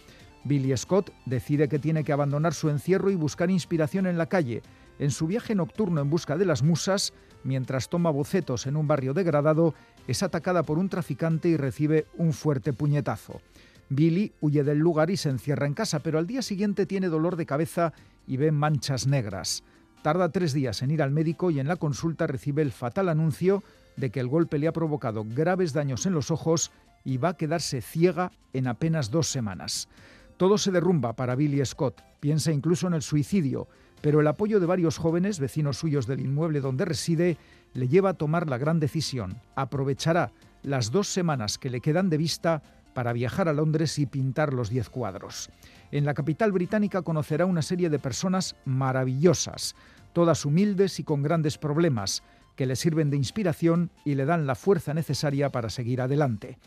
Billy 0.43 0.75
Scott 0.75 1.11
decide 1.25 1.69
que 1.69 1.79
tiene 1.79 2.03
que 2.03 2.13
abandonar 2.13 2.53
su 2.53 2.69
encierro 2.69 3.09
y 3.09 3.15
buscar 3.15 3.49
inspiración 3.49 4.05
en 4.05 4.17
la 4.17 4.27
calle. 4.27 4.61
En 4.99 5.11
su 5.11 5.27
viaje 5.27 5.55
nocturno 5.55 6.01
en 6.01 6.09
busca 6.09 6.37
de 6.37 6.45
las 6.45 6.61
musas, 6.61 7.13
mientras 7.43 7.89
toma 7.89 8.09
bocetos 8.09 8.67
en 8.67 8.75
un 8.75 8.87
barrio 8.87 9.13
degradado, 9.13 9.73
es 10.07 10.23
atacada 10.23 10.63
por 10.63 10.77
un 10.77 10.89
traficante 10.89 11.49
y 11.49 11.57
recibe 11.57 12.05
un 12.17 12.33
fuerte 12.33 12.73
puñetazo. 12.73 13.41
Billy 13.89 14.31
huye 14.39 14.63
del 14.63 14.79
lugar 14.79 15.09
y 15.09 15.17
se 15.17 15.29
encierra 15.29 15.67
en 15.67 15.73
casa, 15.73 15.99
pero 15.99 16.17
al 16.17 16.27
día 16.27 16.41
siguiente 16.41 16.85
tiene 16.85 17.09
dolor 17.09 17.35
de 17.35 17.45
cabeza 17.45 17.93
y 18.25 18.37
ve 18.37 18.51
manchas 18.51 19.05
negras. 19.05 19.63
Tarda 20.01 20.31
tres 20.31 20.53
días 20.53 20.81
en 20.81 20.91
ir 20.91 21.01
al 21.01 21.11
médico 21.11 21.51
y 21.51 21.59
en 21.59 21.67
la 21.67 21.75
consulta 21.75 22.25
recibe 22.25 22.61
el 22.61 22.71
fatal 22.71 23.09
anuncio 23.09 23.63
de 23.97 24.09
que 24.09 24.19
el 24.19 24.27
golpe 24.27 24.57
le 24.57 24.67
ha 24.67 24.73
provocado 24.73 25.25
graves 25.27 25.73
daños 25.73 26.05
en 26.05 26.13
los 26.13 26.31
ojos 26.31 26.71
y 27.03 27.17
va 27.17 27.29
a 27.29 27.37
quedarse 27.37 27.81
ciega 27.81 28.31
en 28.53 28.67
apenas 28.67 29.11
dos 29.11 29.27
semanas. 29.27 29.89
Todo 30.37 30.57
se 30.57 30.71
derrumba 30.71 31.13
para 31.13 31.35
Billy 31.35 31.63
Scott, 31.65 32.01
piensa 32.19 32.51
incluso 32.51 32.87
en 32.87 32.93
el 32.93 33.01
suicidio, 33.01 33.67
pero 34.01 34.19
el 34.19 34.27
apoyo 34.27 34.59
de 34.59 34.65
varios 34.65 34.97
jóvenes, 34.97 35.39
vecinos 35.39 35.77
suyos 35.77 36.07
del 36.07 36.19
inmueble 36.19 36.59
donde 36.59 36.85
reside, 36.85 37.37
le 37.73 37.87
lleva 37.87 38.09
a 38.09 38.13
tomar 38.15 38.49
la 38.49 38.57
gran 38.57 38.79
decisión. 38.79 39.39
Aprovechará 39.55 40.31
las 40.63 40.91
dos 40.91 41.07
semanas 41.07 41.57
que 41.57 41.69
le 41.69 41.81
quedan 41.81 42.09
de 42.09 42.17
vista 42.17 42.61
para 42.93 43.13
viajar 43.13 43.47
a 43.47 43.53
Londres 43.53 43.97
y 43.99 44.05
pintar 44.05 44.53
los 44.53 44.69
diez 44.69 44.89
cuadros. 44.89 45.49
En 45.91 46.05
la 46.05 46.13
capital 46.13 46.51
británica 46.51 47.01
conocerá 47.01 47.45
una 47.45 47.61
serie 47.61 47.89
de 47.89 47.99
personas 47.99 48.55
maravillosas, 48.65 49.75
todas 50.13 50.45
humildes 50.45 50.99
y 50.99 51.03
con 51.03 51.23
grandes 51.23 51.57
problemas, 51.57 52.23
que 52.55 52.65
le 52.65 52.75
sirven 52.75 53.09
de 53.09 53.17
inspiración 53.17 53.91
y 54.03 54.15
le 54.15 54.25
dan 54.25 54.45
la 54.45 54.55
fuerza 54.55 54.93
necesaria 54.93 55.51
para 55.51 55.69
seguir 55.69 56.01
adelante. 56.01 56.57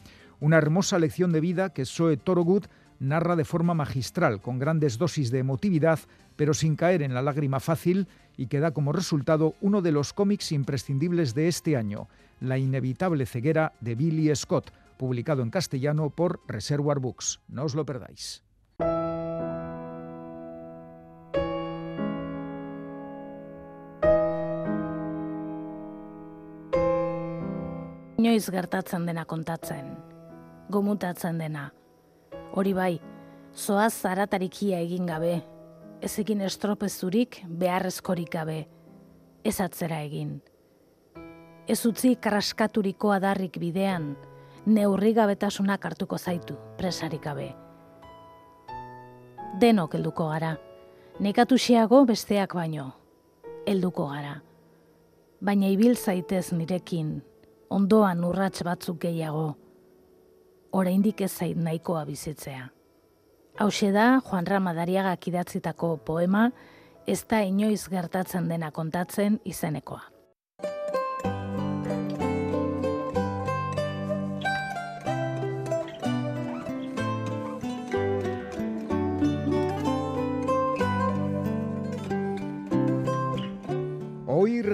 Una 0.41 0.57
hermosa 0.57 0.99
lección 0.99 1.33
de 1.33 1.41
vida 1.41 1.73
que 1.73 1.85
Zoe 1.85 2.17
Torogood 2.17 2.65
narra 3.05 3.37
de 3.37 3.45
forma 3.45 3.75
magistral, 3.75 4.41
con 4.41 4.59
grandes 4.59 4.99
dosis 4.99 5.31
de 5.31 5.39
emotividad, 5.39 5.99
pero 6.37 6.55
sin 6.55 6.77
caer 6.77 7.03
en 7.03 7.15
la 7.15 7.23
lágrima 7.23 7.61
fácil, 7.61 8.09
y 8.37 8.47
que 8.47 8.61
da 8.61 8.73
como 8.73 8.93
resultado 8.93 9.55
uno 9.61 9.83
de 9.83 9.93
los 9.93 10.13
cómics 10.13 10.53
imprescindibles 10.53 11.35
de 11.35 11.49
este 11.49 11.77
año, 11.77 12.09
La 12.41 12.59
inevitable 12.59 13.27
ceguera 13.27 13.73
de 13.81 13.95
Billy 13.95 14.35
Scott, 14.35 14.73
publicado 14.99 15.43
en 15.43 15.51
castellano 15.51 16.11
por 16.11 16.41
Reservoir 16.49 16.99
Books. 16.99 17.41
No 17.49 17.65
os 17.65 17.75
lo 17.75 17.87
perdáis. 17.87 18.43
Inoiz 28.19 28.49
gertatzen 28.49 29.05
dena 29.07 29.27
kontatzen, 29.29 29.95
gomutatzen 30.73 31.39
dena. 31.39 31.73
Hori 32.55 32.71
bai, 32.71 33.01
zoaz 33.51 33.93
zaratarikia 33.99 34.79
egin 34.85 35.09
gabe, 35.11 35.41
ezekin 36.07 36.45
estropezurik 36.47 37.41
beharrezkorik 37.49 38.31
gabe, 38.31 38.61
ez 39.43 39.57
atzera 39.61 39.99
egin. 40.07 40.37
Ez 41.67 41.81
utzi 41.89 42.13
karaskaturiko 42.15 43.11
adarrik 43.11 43.59
bidean, 43.59 44.13
neurri 44.67 45.11
gabetasunak 45.17 45.83
hartuko 45.83 46.19
zaitu, 46.19 46.55
presarik 46.79 47.25
gabe. 47.27 47.49
Denok 49.59 49.99
helduko 49.99 50.29
gara, 50.31 50.55
nekatusiago 51.27 52.05
besteak 52.07 52.55
baino, 52.55 52.87
helduko 53.67 54.07
gara. 54.13 54.39
Baina 55.43 55.75
ibil 55.75 55.99
zaitez 55.99 56.53
nirekin, 56.55 57.17
ondoan 57.67 58.23
urrats 58.25 58.63
batzuk 58.63 59.03
gehiago, 59.03 59.57
oraindik 60.75 61.21
ez 61.21 61.33
zait 61.33 61.57
nahikoa 61.57 62.05
bizitzea. 62.05 62.69
Hauxe 63.63 63.93
da 63.95 64.21
Juan 64.27 64.47
Ramadariagak 64.47 65.29
idatzitako 65.31 65.97
poema, 66.07 66.49
ez 67.07 67.23
da 67.31 67.41
inoiz 67.47 67.87
gertatzen 67.89 68.49
dena 68.51 68.73
kontatzen 68.75 69.39
izenekoa. 69.45 70.14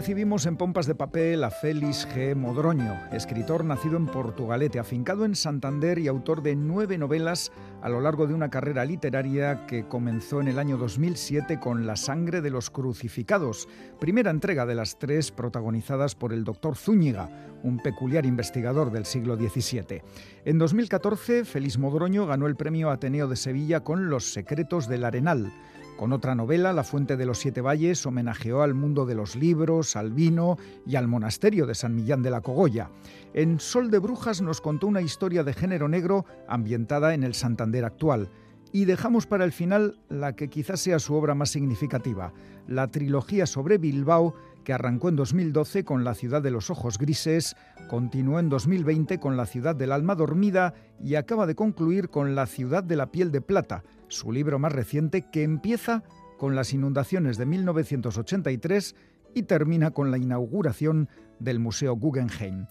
Recibimos 0.00 0.46
en 0.46 0.56
Pompas 0.56 0.86
de 0.86 0.94
Papel 0.94 1.44
a 1.44 1.50
Félix 1.50 2.08
G. 2.08 2.34
Modroño, 2.34 2.98
escritor 3.12 3.66
nacido 3.66 3.98
en 3.98 4.06
Portugalete, 4.06 4.78
afincado 4.78 5.26
en 5.26 5.36
Santander 5.36 5.98
y 5.98 6.08
autor 6.08 6.42
de 6.42 6.56
nueve 6.56 6.96
novelas 6.96 7.52
a 7.82 7.90
lo 7.90 8.00
largo 8.00 8.26
de 8.26 8.32
una 8.32 8.48
carrera 8.48 8.86
literaria 8.86 9.66
que 9.66 9.86
comenzó 9.86 10.40
en 10.40 10.48
el 10.48 10.58
año 10.58 10.78
2007 10.78 11.60
con 11.60 11.86
La 11.86 11.96
sangre 11.96 12.40
de 12.40 12.48
los 12.48 12.70
crucificados, 12.70 13.68
primera 14.00 14.30
entrega 14.30 14.64
de 14.64 14.74
las 14.74 14.98
tres 14.98 15.32
protagonizadas 15.32 16.14
por 16.14 16.32
el 16.32 16.44
doctor 16.44 16.76
Zúñiga, 16.76 17.28
un 17.62 17.76
peculiar 17.76 18.24
investigador 18.24 18.90
del 18.92 19.04
siglo 19.04 19.36
XVII. 19.36 20.00
En 20.46 20.56
2014, 20.56 21.44
Félix 21.44 21.76
Modroño 21.76 22.24
ganó 22.24 22.46
el 22.46 22.56
premio 22.56 22.88
Ateneo 22.88 23.28
de 23.28 23.36
Sevilla 23.36 23.80
con 23.80 24.08
Los 24.08 24.32
secretos 24.32 24.88
del 24.88 25.04
Arenal 25.04 25.52
con 26.00 26.14
otra 26.14 26.34
novela, 26.34 26.72
La 26.72 26.82
Fuente 26.82 27.18
de 27.18 27.26
los 27.26 27.40
Siete 27.40 27.60
Valles, 27.60 28.06
homenajeó 28.06 28.62
al 28.62 28.72
mundo 28.72 29.04
de 29.04 29.14
los 29.14 29.36
libros, 29.36 29.96
al 29.96 30.12
vino 30.12 30.56
y 30.86 30.96
al 30.96 31.08
monasterio 31.08 31.66
de 31.66 31.74
San 31.74 31.94
Millán 31.94 32.22
de 32.22 32.30
la 32.30 32.40
Cogolla. 32.40 32.88
En 33.34 33.60
Sol 33.60 33.90
de 33.90 33.98
Brujas 33.98 34.40
nos 34.40 34.62
contó 34.62 34.86
una 34.86 35.02
historia 35.02 35.44
de 35.44 35.52
género 35.52 35.90
negro 35.90 36.24
ambientada 36.48 37.12
en 37.12 37.22
el 37.22 37.34
Santander 37.34 37.84
actual. 37.84 38.30
Y 38.72 38.86
dejamos 38.86 39.26
para 39.26 39.44
el 39.44 39.52
final 39.52 39.98
la 40.08 40.34
que 40.34 40.48
quizás 40.48 40.80
sea 40.80 41.00
su 41.00 41.12
obra 41.12 41.34
más 41.34 41.50
significativa, 41.50 42.32
la 42.66 42.88
trilogía 42.90 43.44
sobre 43.44 43.76
Bilbao, 43.76 44.34
que 44.64 44.72
arrancó 44.72 45.10
en 45.10 45.16
2012 45.16 45.84
con 45.84 46.02
La 46.02 46.14
ciudad 46.14 46.40
de 46.40 46.50
los 46.50 46.70
ojos 46.70 46.96
grises, 46.96 47.56
continuó 47.90 48.38
en 48.38 48.48
2020 48.48 49.18
con 49.20 49.36
La 49.36 49.44
ciudad 49.44 49.76
del 49.76 49.92
alma 49.92 50.14
dormida 50.14 50.72
y 50.98 51.16
acaba 51.16 51.46
de 51.46 51.54
concluir 51.54 52.08
con 52.08 52.34
La 52.34 52.46
ciudad 52.46 52.82
de 52.82 52.96
la 52.96 53.10
piel 53.10 53.30
de 53.32 53.42
plata, 53.42 53.82
su 54.10 54.32
libro 54.32 54.58
más 54.58 54.72
reciente 54.72 55.30
que 55.30 55.42
empieza 55.42 56.02
con 56.36 56.54
las 56.54 56.74
inundaciones 56.74 57.38
de 57.38 57.46
1983 57.46 58.94
y 59.34 59.44
termina 59.44 59.92
con 59.92 60.10
la 60.10 60.18
inauguración 60.18 61.08
del 61.38 61.58
Museo 61.60 61.94
Guggenheim. 61.94 62.66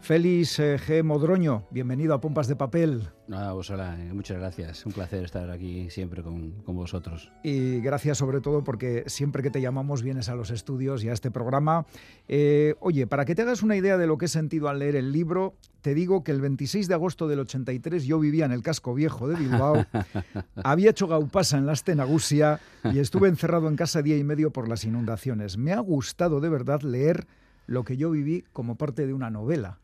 Félix 0.00 0.58
eh, 0.58 0.78
G. 0.78 1.02
Modroño, 1.04 1.66
bienvenido 1.70 2.14
a 2.14 2.20
Pompas 2.20 2.48
de 2.48 2.56
Papel. 2.56 3.10
Ah, 3.30 3.52
pues 3.54 3.70
hola, 3.70 4.00
eh, 4.00 4.12
muchas 4.14 4.38
gracias. 4.38 4.84
Un 4.86 4.92
placer 4.92 5.22
estar 5.22 5.50
aquí 5.50 5.90
siempre 5.90 6.22
con, 6.22 6.52
con, 6.62 6.74
vosotros. 6.74 7.30
Y 7.44 7.80
gracias 7.80 8.16
sobre 8.18 8.40
todo 8.40 8.64
porque 8.64 9.04
siempre 9.06 9.42
que 9.42 9.50
te 9.50 9.60
llamamos 9.60 10.02
vienes 10.02 10.30
a 10.30 10.34
los 10.34 10.50
estudios 10.50 11.04
y 11.04 11.10
a 11.10 11.12
este 11.12 11.30
programa. 11.30 11.84
Eh, 12.28 12.74
oye, 12.80 13.06
para 13.06 13.26
que 13.26 13.34
te 13.34 13.42
hagas 13.42 13.62
una 13.62 13.76
idea 13.76 13.98
de 13.98 14.06
lo 14.06 14.16
que 14.16 14.24
he 14.24 14.28
sentido 14.28 14.68
al 14.70 14.78
leer 14.78 14.96
el 14.96 15.12
libro, 15.12 15.54
te 15.82 15.94
digo 15.94 16.24
que 16.24 16.32
el 16.32 16.40
26 16.40 16.88
de 16.88 16.94
agosto 16.94 17.28
del 17.28 17.40
83 17.40 18.04
yo 18.04 18.18
vivía 18.18 18.46
en 18.46 18.52
el 18.52 18.62
casco 18.62 18.94
viejo 18.94 19.28
de 19.28 19.36
Bilbao, 19.36 19.84
había 20.64 20.90
hecho 20.90 21.08
gaupasa 21.08 21.58
en 21.58 21.66
la 21.66 21.72
Astenagusia 21.72 22.58
y 22.84 22.98
estuve 23.00 23.28
encerrado 23.28 23.68
en 23.68 23.76
casa 23.76 24.00
día 24.00 24.16
y 24.16 24.24
medio 24.24 24.50
por 24.50 24.66
las 24.66 24.84
inundaciones. 24.84 25.58
Me 25.58 25.72
ha 25.72 25.80
gustado 25.80 26.40
de 26.40 26.48
verdad 26.48 26.80
leer 26.80 27.26
lo 27.66 27.84
que 27.84 27.98
yo 27.98 28.10
viví 28.10 28.44
como 28.52 28.76
parte 28.76 29.06
de 29.06 29.12
una 29.12 29.30
novela 29.30 29.78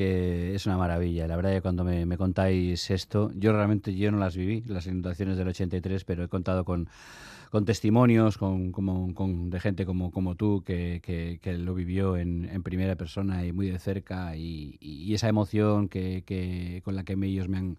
que 0.00 0.54
es 0.54 0.64
una 0.64 0.78
maravilla. 0.78 1.28
La 1.28 1.36
verdad 1.36 1.52
que 1.52 1.60
cuando 1.60 1.84
me, 1.84 2.16
contáis 2.16 2.90
esto, 2.90 3.30
yo 3.34 3.52
realmente 3.52 3.94
yo 3.94 4.10
no 4.10 4.16
las 4.16 4.34
viví, 4.34 4.62
las 4.66 4.86
inundaciones 4.86 5.36
del 5.36 5.48
83, 5.48 6.04
pero 6.04 6.24
he 6.24 6.28
contado 6.28 6.64
con, 6.64 6.88
con 7.50 7.66
testimonios 7.66 8.38
con, 8.38 8.72
como, 8.72 9.14
con, 9.14 9.50
de 9.50 9.60
gente 9.60 9.84
como, 9.84 10.10
como 10.10 10.36
tú 10.36 10.62
que, 10.64 11.02
que, 11.02 11.58
lo 11.58 11.74
vivió 11.74 12.16
en, 12.16 12.48
en, 12.50 12.62
primera 12.62 12.96
persona 12.96 13.44
y 13.44 13.52
muy 13.52 13.68
de 13.68 13.78
cerca 13.78 14.34
y, 14.36 14.78
y 14.80 15.12
esa 15.12 15.28
emoción 15.28 15.90
que, 15.90 16.22
que, 16.24 16.80
con 16.82 16.96
la 16.96 17.04
que 17.04 17.12
ellos 17.20 17.50
me 17.50 17.58
han 17.58 17.76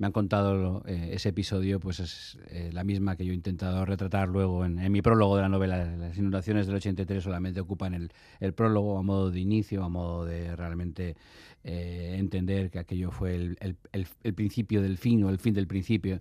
me 0.00 0.06
han 0.06 0.12
contado 0.12 0.82
eh, 0.86 1.10
ese 1.12 1.28
episodio, 1.28 1.78
pues 1.78 2.00
es 2.00 2.38
eh, 2.48 2.70
la 2.72 2.84
misma 2.84 3.16
que 3.16 3.26
yo 3.26 3.32
he 3.32 3.34
intentado 3.34 3.84
retratar 3.84 4.30
luego 4.30 4.64
en, 4.64 4.90
mi 4.90 5.02
prólogo 5.02 5.36
de 5.36 5.42
la 5.42 5.50
novela. 5.50 5.84
Las 5.84 6.16
inundaciones 6.16 6.66
del 6.66 6.76
83 6.76 7.22
solamente 7.22 7.60
ocupan 7.60 7.92
el, 7.92 8.10
el 8.40 8.54
prólogo 8.54 8.98
a 8.98 9.02
modo 9.02 9.30
de 9.30 9.40
inicio, 9.40 9.84
a 9.84 9.90
modo 9.90 10.24
de 10.24 10.56
realmente 10.56 11.16
eh, 11.64 12.16
entender 12.18 12.70
que 12.70 12.78
aquello 12.78 13.10
fue 13.10 13.34
el, 13.34 13.58
el, 13.60 14.06
el, 14.22 14.34
principio 14.34 14.82
del 14.82 14.98
fin 14.98 15.22
o 15.24 15.30
el 15.30 15.38
fin 15.38 15.54
del 15.54 15.66
principio. 15.66 16.20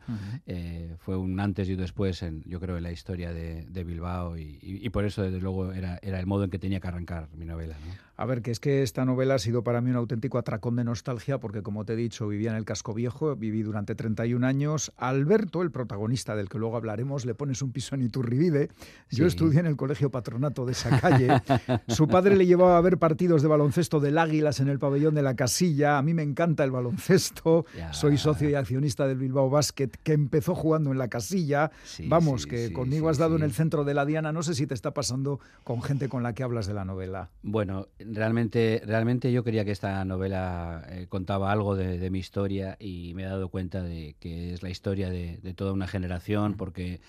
fue 0.99 1.17
un 1.17 1.39
antes 1.39 1.69
y 1.69 1.73
un 1.73 1.79
después, 1.79 2.21
en, 2.23 2.43
yo 2.45 2.59
creo, 2.59 2.77
en 2.77 2.83
la 2.83 2.91
historia 2.91 3.31
de, 3.31 3.65
de 3.65 3.83
Bilbao 3.83 4.37
y, 4.37 4.59
y, 4.61 4.89
por 4.89 5.05
eso, 5.05 5.21
desde 5.21 5.39
luego, 5.39 5.71
era, 5.71 5.99
era 6.01 6.19
el 6.19 6.25
modo 6.25 6.43
en 6.43 6.49
que 6.49 6.59
tenía 6.59 6.79
que 6.79 6.87
arrancar 6.87 7.29
mi 7.35 7.45
novela. 7.45 7.75
¿no? 7.85 8.09
A 8.19 8.25
ver, 8.25 8.41
que 8.41 8.51
es 8.51 8.59
que 8.59 8.83
esta 8.83 9.05
novela 9.05 9.35
ha 9.35 9.39
sido 9.39 9.63
para 9.63 9.79
mí 9.79 9.91
un 9.91 9.95
auténtico 9.95 10.37
atracón 10.37 10.75
de 10.75 10.83
nostalgia 10.83 11.39
porque, 11.39 11.61
como 11.61 11.85
te 11.85 11.93
he 11.93 11.95
dicho, 11.95 12.27
vivía 12.27 12.49
en 12.49 12.57
el 12.57 12.65
casco 12.65 12.93
viejo, 12.93 13.33
viví 13.37 13.61
durante 13.61 13.95
31 13.95 14.45
años. 14.45 14.91
Alberto, 14.97 15.61
el 15.61 15.71
protagonista 15.71 16.35
del 16.35 16.49
que 16.49 16.57
luego 16.57 16.75
hablaremos, 16.75 17.25
le 17.25 17.33
pones 17.33 17.61
un 17.61 17.71
piso 17.71 17.95
en 17.95 18.01
Iturrivive. 18.01 18.71
Yo 19.09 19.25
estudié 19.25 19.61
en 19.61 19.67
el 19.67 19.77
colegio 19.77 20.11
patronato 20.11 20.65
de 20.65 20.73
esa 20.73 20.99
calle. 20.99 21.29
Su 21.87 22.09
padre 22.09 22.35
le 22.35 22.45
llevaba 22.45 22.77
a 22.77 22.81
ver 22.81 22.97
partidos 22.97 23.41
de 23.41 23.47
baloncesto 23.47 24.01
del 24.01 24.17
Águilas 24.17 24.59
en 24.59 24.67
el 24.67 24.79
pabellón 24.79 25.15
de 25.15 25.21
la 25.21 25.28
Casilla. 25.35 25.97
A 25.97 26.01
mí 26.01 26.13
me 26.13 26.23
encanta 26.23 26.63
el 26.63 26.71
baloncesto. 26.71 27.65
Soy 27.91 28.17
socio 28.17 28.49
y 28.49 28.55
accionista 28.55 29.07
del 29.07 29.17
Bilbao 29.17 29.49
Basket, 29.49 29.89
que 30.03 30.13
empezó 30.13 30.55
jugando 30.55 30.91
en 30.91 30.97
la 30.97 31.07
Casilla. 31.07 31.71
Vamos, 32.05 32.45
que 32.45 32.71
conmigo 32.73 33.09
has 33.09 33.17
dado 33.17 33.35
en 33.35 33.43
el 33.43 33.53
centro 33.53 33.83
de 33.83 33.93
la 33.93 34.05
Diana. 34.05 34.31
No 34.31 34.43
sé 34.43 34.53
si 34.53 34.67
te 34.67 34.73
está 34.73 34.93
pasando 34.93 35.39
con 35.63 35.81
gente 35.81 36.09
con 36.09 36.23
la 36.23 36.33
que 36.33 36.43
hablas 36.43 36.67
de 36.67 36.73
la 36.73 36.85
novela. 36.85 37.29
Bueno, 37.41 37.87
realmente, 37.99 38.81
realmente 38.85 39.31
yo 39.31 39.43
quería 39.43 39.65
que 39.65 39.71
esta 39.71 40.03
novela 40.05 40.85
eh, 40.89 41.07
contaba 41.09 41.51
algo 41.51 41.75
de, 41.75 42.09
mi 42.09 42.19
historia 42.19 42.75
y 42.79 43.13
me 43.15 43.23
he 43.23 43.25
dado 43.25 43.49
cuenta 43.49 43.83
de 43.83 44.15
que 44.19 44.53
es 44.53 44.63
la 44.63 44.69
historia 44.69 45.09
de, 45.09 45.37
toda 45.55 45.73
una 45.73 45.87
generación 45.87 46.55
porque, 46.55 47.01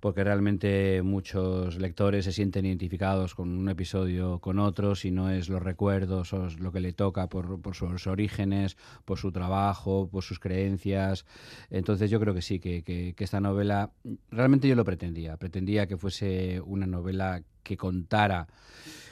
porque 0.00 0.24
realmente 0.24 1.02
muchos 1.02 1.78
lectores 1.78 2.24
se 2.24 2.32
sienten 2.32 2.66
identificados 2.66 3.34
con 3.34 3.56
un 3.56 3.68
episodio, 3.68 4.38
con 4.40 4.58
otros 4.58 5.04
y 5.04 5.10
no 5.10 5.30
es 5.30 5.48
los 5.48 5.62
recuerdos 5.62 6.32
o 6.32 6.48
lo 6.58 6.72
que 6.72 6.80
le 6.80 6.92
toca 6.92 7.28
por, 7.28 7.53
por 7.60 7.74
sus 7.74 8.06
orígenes, 8.06 8.76
por 9.04 9.18
su 9.18 9.32
trabajo, 9.32 10.08
por 10.10 10.22
sus 10.22 10.38
creencias. 10.38 11.24
Entonces 11.70 12.10
yo 12.10 12.20
creo 12.20 12.34
que 12.34 12.42
sí, 12.42 12.60
que, 12.60 12.82
que 12.82 13.14
esta 13.18 13.40
novela, 13.40 13.92
realmente 14.30 14.68
yo 14.68 14.74
lo 14.74 14.84
pretendía, 14.84 15.36
pretendía 15.36 15.86
que 15.86 15.96
fuese 15.96 16.60
una 16.60 16.86
novela 16.86 17.42
que 17.64 17.76
contara 17.76 18.46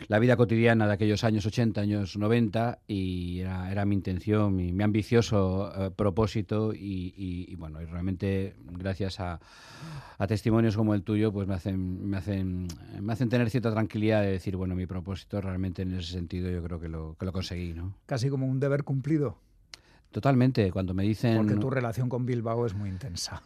la 0.08 0.18
vida 0.18 0.36
cotidiana 0.36 0.86
de 0.86 0.92
aquellos 0.92 1.24
años 1.24 1.46
80, 1.46 1.80
años 1.80 2.16
90 2.16 2.78
y 2.86 3.40
era, 3.40 3.84
mi 3.84 3.94
intención, 3.94 4.54
mi, 4.54 4.82
ambicioso 4.82 5.72
eh, 5.76 5.90
propósito 5.90 6.72
y, 6.74 7.54
bueno, 7.56 7.80
y 7.80 7.86
realmente 7.86 8.54
gracias 8.70 9.20
a, 9.20 9.40
testimonios 10.28 10.76
como 10.76 10.94
el 10.94 11.02
tuyo 11.02 11.32
pues 11.32 11.48
me 11.48 11.54
hacen, 11.54 12.08
me, 12.08 12.16
hacen, 12.16 12.68
me 13.00 13.12
hacen 13.12 13.28
tener 13.28 13.50
cierta 13.50 13.72
tranquilidad 13.72 14.22
de 14.22 14.30
decir, 14.30 14.56
bueno, 14.56 14.76
mi 14.76 14.86
propósito 14.86 15.40
realmente 15.40 15.82
en 15.82 15.94
ese 15.94 16.12
sentido 16.12 16.48
yo 16.48 16.62
creo 16.62 16.78
que 16.78 16.88
lo, 16.88 17.16
que 17.18 17.26
lo 17.26 17.32
conseguí. 17.32 17.72
¿no? 17.72 17.94
Casi 18.06 18.28
como 18.28 18.46
un 18.46 18.60
deber 18.60 18.84
cumplido. 18.84 19.38
Totalmente, 20.12 20.70
cuando 20.70 20.94
me 20.94 21.02
dicen... 21.02 21.38
Porque 21.38 21.56
tu 21.56 21.70
relación 21.70 22.08
con 22.08 22.26
Bilbao 22.26 22.66
es 22.66 22.74
muy 22.74 22.90
intensa. 22.90 23.42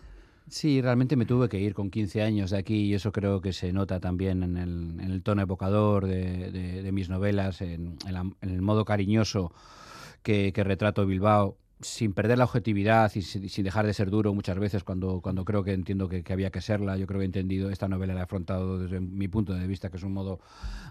Sí, 0.49 0.81
realmente 0.81 1.17
me 1.17 1.27
tuve 1.27 1.49
que 1.49 1.59
ir 1.59 1.75
con 1.75 1.91
15 1.91 2.23
años 2.23 2.51
de 2.51 2.59
aquí 2.59 2.85
y 2.85 2.95
eso 2.95 3.11
creo 3.11 3.41
que 3.41 3.53
se 3.53 3.73
nota 3.73 3.99
también 3.99 4.43
en 4.45 4.57
el, 4.57 5.01
en 5.01 5.11
el 5.11 5.23
tono 5.23 5.43
evocador 5.43 6.07
de, 6.07 6.91
mis 6.93 7.09
novelas, 7.09 7.61
en, 7.63 7.99
el 8.41 8.63
modo 8.63 8.85
cariñoso 8.85 9.53
que 10.23 10.53
retrato 10.57 11.07
Bilbao 11.07 11.59
sin 11.81 12.15
perder 12.15 12.39
la 12.39 12.45
objetividad 12.45 13.13
y 13.15 13.23
sin, 13.23 13.65
dejar 13.65 13.87
de 13.87 13.93
ser 13.93 14.09
duro 14.09 14.33
muchas 14.33 14.59
veces 14.59 14.83
cuando, 14.83 15.21
cuando 15.21 15.45
creo 15.45 15.63
que 15.63 15.73
entiendo 15.75 16.09
que, 16.09 16.25
había 16.33 16.51
que 16.51 16.63
serla. 16.63 16.97
Yo 16.97 17.07
creo 17.07 17.21
que 17.21 17.25
he 17.25 17.27
entendido, 17.27 17.71
esta 17.71 17.87
novela 17.87 18.15
la 18.15 18.21
he 18.21 18.23
afrontado 18.23 18.79
desde 18.79 19.01
mi 19.01 19.29
punto 19.29 19.53
de 19.53 19.67
vista, 19.67 19.91
que 19.91 19.99
es 19.99 20.03
un 20.03 20.15
modo 20.15 20.41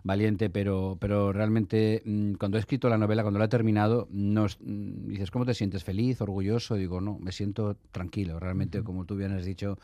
valiente, 0.04 0.52
pero, 0.52 0.98
pero 1.00 1.34
realmente 1.34 2.04
mm, 2.06 2.34
cuando 2.34 2.58
he 2.58 2.60
escrito 2.60 2.88
la 2.88 3.00
novela, 3.00 3.24
cuando 3.24 3.40
la 3.40 3.46
he 3.46 3.50
terminado, 3.50 4.08
no, 4.12 4.46
mm, 4.46 5.08
dices, 5.08 5.32
¿cómo 5.32 5.46
te 5.46 5.56
sientes? 5.56 5.84
¿Feliz? 5.84 6.22
¿Orgulloso? 6.22 6.76
Digo, 6.76 7.02
no, 7.02 7.18
me 7.20 7.32
siento 7.32 7.78
tranquilo, 7.92 8.40
realmente, 8.40 8.84
como 8.84 9.06
tú 9.06 9.16
bien 9.16 9.32
has 9.32 9.46
dicho, 9.46 9.80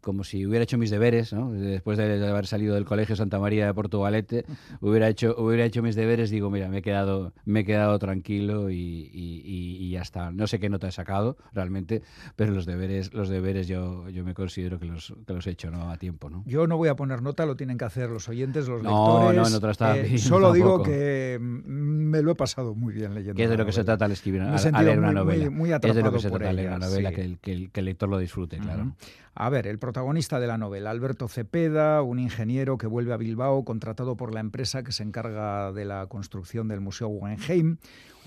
como 0.00 0.24
si 0.24 0.46
hubiera 0.46 0.62
hecho 0.62 0.78
mis 0.78 0.90
deberes, 0.90 1.34
¿no? 1.34 1.52
después 1.52 1.98
de 1.98 2.26
haber 2.26 2.46
salido 2.46 2.74
del 2.74 2.86
Colegio 2.86 3.16
Santa 3.16 3.38
María 3.38 3.66
de 3.66 3.74
Portugalete, 3.74 4.46
hubiera 4.80 5.08
hecho, 5.08 5.34
hubiera 5.36 5.66
hecho 5.66 5.82
mis 5.82 5.96
deberes, 5.96 6.30
digo, 6.30 6.48
mira, 6.50 6.68
me 6.68 6.78
he 6.78 6.82
quedado, 6.82 7.34
me 7.44 7.60
he 7.60 7.64
quedado 7.64 7.98
tranquilo 7.98 8.70
y, 8.70 9.10
y 9.12 9.90
ya 9.90 10.00
está. 10.00 10.30
No 10.30 10.45
sé 10.46 10.58
qué 10.58 10.68
nota 10.68 10.88
he 10.88 10.92
sacado 10.92 11.36
realmente, 11.52 12.02
pero 12.36 12.52
los 12.52 12.66
deberes, 12.66 13.12
los 13.12 13.28
deberes 13.28 13.68
yo, 13.68 14.08
yo 14.08 14.24
me 14.24 14.34
considero 14.34 14.78
que 14.78 14.86
los, 14.86 15.14
que 15.26 15.32
los 15.32 15.46
he 15.46 15.50
hecho 15.50 15.70
¿no? 15.70 15.90
a 15.90 15.96
tiempo. 15.96 16.30
¿no? 16.30 16.42
Yo 16.46 16.66
no 16.66 16.76
voy 16.76 16.88
a 16.88 16.96
poner 16.96 17.22
nota, 17.22 17.46
lo 17.46 17.56
tienen 17.56 17.78
que 17.78 17.84
hacer 17.84 18.10
los 18.10 18.28
oyentes, 18.28 18.68
los 18.68 18.82
lectores. 18.82 19.36
No, 19.36 19.48
no, 19.48 19.60
no 19.60 19.94
eh, 19.94 20.18
Solo 20.18 20.52
digo 20.52 20.82
que 20.82 21.38
me 21.40 22.22
lo 22.22 22.32
he 22.32 22.34
pasado 22.34 22.74
muy 22.74 22.94
bien 22.94 23.14
leyendo. 23.14 23.36
¿Qué 23.36 23.44
es 23.44 23.50
de 23.50 23.56
lo 23.56 23.66
que 23.66 23.72
se 23.72 23.84
trata 23.84 24.04
al 24.04 24.12
escribir, 24.12 24.42
leer 24.42 24.98
una 24.98 25.12
novela? 25.12 25.50
Muy, 25.50 25.72
es 25.72 25.80
de 25.80 26.02
lo 26.02 26.12
que 26.12 26.20
se 26.20 26.30
trata 26.30 26.50
al 26.50 26.56
leer 26.56 26.68
una 26.68 26.86
novela, 26.86 27.12
que, 27.12 27.22
el, 27.22 27.38
que, 27.38 27.70
el, 27.74 27.84
lector 27.84 28.08
lo 28.08 28.18
disfrute, 28.18 28.58
claro. 28.58 28.94
A 29.38 29.50
ver, 29.50 29.66
el 29.66 29.78
protagonista 29.78 30.40
de 30.40 30.46
la 30.46 30.56
novela, 30.56 30.90
Alberto 30.90 31.28
Cepeda, 31.28 32.00
un 32.00 32.18
ingeniero 32.18 32.78
que 32.78 32.86
vuelve 32.86 33.12
a 33.12 33.18
Bilbao, 33.18 33.66
contratado 33.66 34.16
por 34.16 34.32
la 34.32 34.40
empresa 34.40 34.82
que 34.82 34.92
se 34.92 35.02
encarga 35.02 35.72
de 35.72 35.84
la 35.84 36.06
construcción 36.06 36.68
del 36.68 36.80
Museo 36.80 37.08
Guggenheim. 37.08 37.76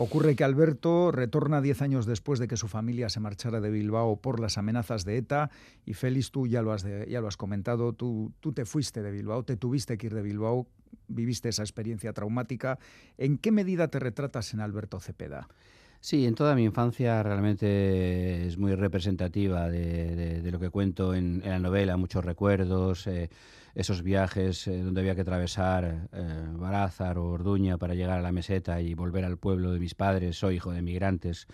Ocurre 0.02 0.38
que 0.38 0.46
Alberto 0.46 1.12
retorna 1.12 1.60
diez 1.60 1.82
años 1.82 2.06
después 2.06 2.40
de 2.40 2.48
que 2.48 2.56
su 2.56 2.70
familia 2.70 3.10
se 3.10 3.20
marchara 3.20 3.60
de 3.60 3.70
Bilbao 3.70 4.16
por 4.22 4.40
las 4.40 4.58
amenazas 4.58 5.04
de 5.04 5.18
ETA. 5.18 5.52
Y 5.86 5.94
Félix, 5.94 6.32
tú 6.32 6.48
ya 6.48 6.62
lo 6.62 6.72
has, 6.72 6.86
ya 6.86 7.20
lo 7.20 7.28
has 7.28 7.36
comentado, 7.36 7.92
tú, 7.92 8.32
tú 8.40 8.54
te 8.54 8.64
fuiste 8.64 9.02
de 9.02 9.12
Bilbao, 9.12 9.44
te 9.44 9.58
tuviste 9.58 9.98
que 9.98 10.08
ir 10.08 10.14
de 10.14 10.22
Bilbao, 10.22 10.68
viviste 11.10 11.50
esa 11.50 11.64
experiencia 11.64 12.14
traumática. 12.14 12.80
¿En 13.18 13.38
qué 13.38 13.52
medida 13.52 13.90
te 13.90 14.00
retratas 14.00 14.54
en 14.54 14.62
Alberto 14.62 15.02
Cepeda? 15.02 15.50
Sí, 16.00 16.26
en 16.26 16.34
toda 16.34 16.56
mi 16.56 16.64
infancia 16.64 17.22
realmente 17.22 18.48
es 18.48 18.58
muy 18.58 18.76
representativa 18.76 19.68
de, 19.68 20.50
lo 20.50 20.62
que 20.62 20.70
cuento 20.70 21.14
en, 21.14 21.42
la 21.44 21.60
novela, 21.60 21.98
muchos 21.98 22.24
recuerdos, 22.24 23.06
eh, 23.08 23.30
esos 23.76 24.02
viajes 24.04 24.68
eh, 24.68 24.82
donde 24.82 25.02
había 25.02 25.16
que 25.16 25.22
atravesar 25.22 26.10
eh, 26.12 26.46
Barázar 26.54 27.18
o 27.18 27.30
Orduña 27.30 27.78
para 27.78 27.96
llegar 27.96 28.20
a 28.20 28.22
la 28.22 28.32
meseta 28.32 28.82
y 28.82 28.94
volver 28.94 29.26
al 29.26 29.38
pueblo 29.38 29.72
de 29.72 29.80
mis 29.80 29.96
padres, 29.96 30.38
soy 30.38 30.56
hijo 30.56 30.72
de 30.72 30.82
migrantes. 30.82 31.48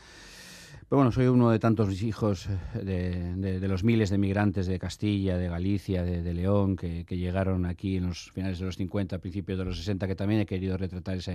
Pero 0.88 0.97
bueno, 0.97 1.12
soy 1.12 1.25
uno 1.25 1.49
de 1.49 1.58
tantos 1.58 2.04
hijos 2.04 2.47
eh, 2.75 3.34
de, 3.36 3.67
los 3.67 3.84
miles 3.84 4.12
de 4.12 4.19
migrantes 4.19 4.67
de 4.67 4.78
Castilla, 4.78 5.36
de 5.36 5.49
Galicia, 5.49 6.04
de, 6.04 6.34
León, 6.34 6.75
que, 6.75 7.04
llegaron 7.10 7.65
aquí 7.65 7.97
en 7.97 8.08
los 8.08 8.32
finales 8.32 8.60
de 8.60 8.65
los 8.65 8.75
50, 8.75 9.17
principios 9.17 9.58
de 9.58 9.65
los 9.65 9.78
60, 9.78 10.06
que 10.06 10.15
también 10.15 10.41
he 10.41 10.45
querido 10.45 10.78
retratar 10.78 11.17
esa, 11.17 11.34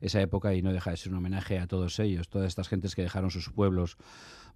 esa 0.00 0.20
época 0.22 0.54
y 0.54 0.62
no 0.62 0.72
deja 0.72 0.92
de 0.92 0.96
ser 0.96 1.12
un 1.12 1.18
homenaje 1.18 1.58
a 1.58 1.66
todos 1.66 1.98
ellos, 1.98 2.30
todas 2.30 2.48
estas 2.48 2.68
gentes 2.68 2.94
que 2.94 3.02
dejaron 3.02 3.30
sus 3.30 3.50
pueblos 3.50 3.98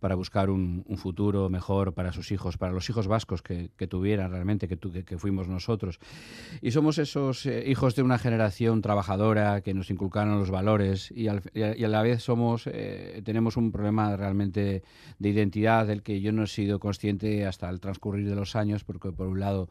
para 0.00 0.14
buscar 0.14 0.50
un, 0.50 0.84
futuro 0.96 1.48
mejor 1.48 1.94
para 1.94 2.12
sus 2.12 2.32
hijos, 2.32 2.56
para 2.56 2.72
los 2.72 2.88
hijos 2.90 3.06
vascos 3.06 3.42
que, 3.42 3.70
tuvieran 3.86 4.30
realmente, 4.32 4.66
que, 4.66 4.76
que, 4.76 5.18
fuimos 5.18 5.48
nosotros. 5.48 5.98
Y 6.60 6.72
somos 6.72 6.98
esos 6.98 7.46
eh, 7.46 7.64
hijos 7.66 7.94
de 7.94 8.02
una 8.02 8.18
generación 8.18 8.82
trabajadora 8.82 9.60
que 9.60 9.74
nos 9.74 9.90
inculcaron 9.90 10.38
los 10.38 10.50
valores 10.50 11.10
y, 11.10 11.28
a 11.28 11.40
la 11.54 12.02
vez 12.02 12.22
somos, 12.22 12.66
eh, 12.66 13.22
tenemos 13.24 13.56
un 13.56 13.70
problema 13.72 14.16
realmente 14.16 14.82
de 15.18 15.28
identidad 15.28 15.86
del 15.86 16.02
que 16.02 16.20
yo 16.20 16.32
no 16.32 16.44
he 16.44 16.46
sido 16.46 16.80
consciente 16.80 17.46
hasta 17.46 17.68
el 17.70 17.80
transcurrir 17.80 18.28
de 18.28 18.34
los 18.34 18.56
años, 18.56 18.84
porque 18.84 19.12
por 19.12 19.28
un 19.28 19.40
lado 19.40 19.68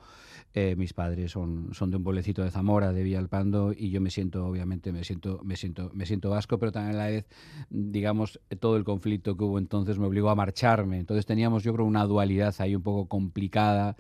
eh, 0.54 0.76
mis 0.76 0.94
padres 0.94 1.32
son, 1.32 1.70
son 1.74 1.92
de 1.92 1.98
un 1.98 2.04
pueblecito 2.04 2.44
de 2.44 2.52
Zamora, 2.52 2.92
de 2.92 3.04
Villalpando, 3.04 3.72
y 3.72 3.92
yo 3.92 4.02
me 4.02 4.10
siento, 4.10 4.46
obviamente, 4.46 4.92
me 4.92 5.04
siento, 5.04 5.42
me 5.44 5.56
siento, 5.56 5.92
me 5.94 6.06
siento 6.06 6.32
vasco, 6.32 6.58
pero 6.58 6.72
también 6.72 6.96
a 6.96 7.00
la 7.00 7.08
vez, 7.08 7.26
digamos, 7.70 8.40
todo 8.60 8.76
el 8.78 8.84
conflicto 8.84 9.38
que 9.38 9.44
hubo 9.44 9.60
entonces 9.60 10.00
me 10.00 10.08
obligó 10.08 10.30
a 10.30 10.36
marcharme. 10.36 11.00
Entonces 11.00 11.26
teníamos, 11.26 11.64
yo 11.64 11.74
creo, 11.74 11.86
una 11.86 12.06
dualidad 12.06 12.56
ahí 12.60 12.76
un 12.76 12.84
poco 12.84 13.08
complicada 13.08 13.96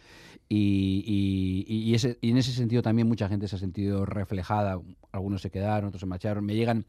y, 0.51 1.63
y, 1.67 1.93
ese, 1.93 2.17
y, 2.21 2.31
en 2.31 2.37
ese 2.37 2.51
sentido 2.51 2.81
también 2.81 3.07
mucha 3.07 3.29
gente 3.29 3.47
se 3.47 3.55
ha 3.55 3.59
sentido 3.59 4.03
reflejada. 4.03 4.81
Algunos 5.11 5.43
se 5.43 5.51
quedaron, 5.51 5.89
otros 5.89 5.99
se 5.99 6.07
marcharon. 6.07 6.43
Me 6.43 6.55
llegan, 6.55 6.85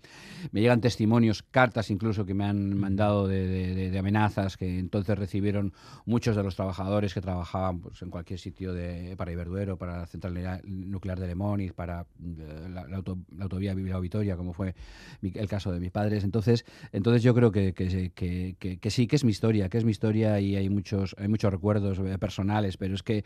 me 0.50 0.62
llegan 0.62 0.80
testimonios, 0.80 1.42
cartas 1.42 1.90
incluso 1.90 2.24
que 2.24 2.32
me 2.32 2.44
han 2.44 2.78
mandado 2.78 3.28
de, 3.28 3.90
de, 3.90 3.98
amenazas 3.98 4.56
que 4.56 4.78
entonces 4.78 5.18
recibieron 5.18 5.74
muchos 6.06 6.36
de 6.36 6.42
los 6.42 6.56
trabajadores 6.56 7.12
que 7.12 7.20
trabajaban 7.20 7.80
pues, 7.80 8.00
en 8.00 8.08
cualquier 8.08 8.38
sitio 8.38 8.72
de, 8.72 9.14
para 9.18 9.30
Iberduero, 9.50 9.76
para 9.76 9.98
la 9.98 10.06
central 10.06 10.62
nuclear 10.64 11.18
de 11.18 11.26
Lemoniz, 11.26 11.72
para 11.72 12.06
eh, 12.22 12.68
la, 12.72 13.02
autovía 13.40 13.74
Bilbao-Vitoria, 13.74 14.36
como 14.36 14.52
fue 14.52 14.74
el 15.22 15.48
caso 15.48 15.72
de 15.72 15.80
mis 15.80 15.90
padres. 15.90 16.24
Entonces, 16.24 16.64
entonces 16.92 17.22
yo 17.22 17.34
creo 17.34 17.50
que, 17.50 17.72
que, 17.74 18.12
que, 18.14 18.78
que, 18.78 18.90
sí, 18.90 19.06
que 19.06 19.16
es 19.16 19.24
mi 19.24 19.30
historia, 19.30 19.68
que 19.68 19.78
es 19.78 19.84
mi 19.84 19.90
historia 19.90 20.40
y 20.40 20.56
hay 20.56 20.68
muchos, 20.68 21.14
hay 21.18 21.28
muchos 21.28 21.52
recuerdos 21.52 21.98
eh, 21.98 22.18
personales, 22.18 22.76
pero 22.76 22.94
es 22.94 23.02
que 23.02 23.24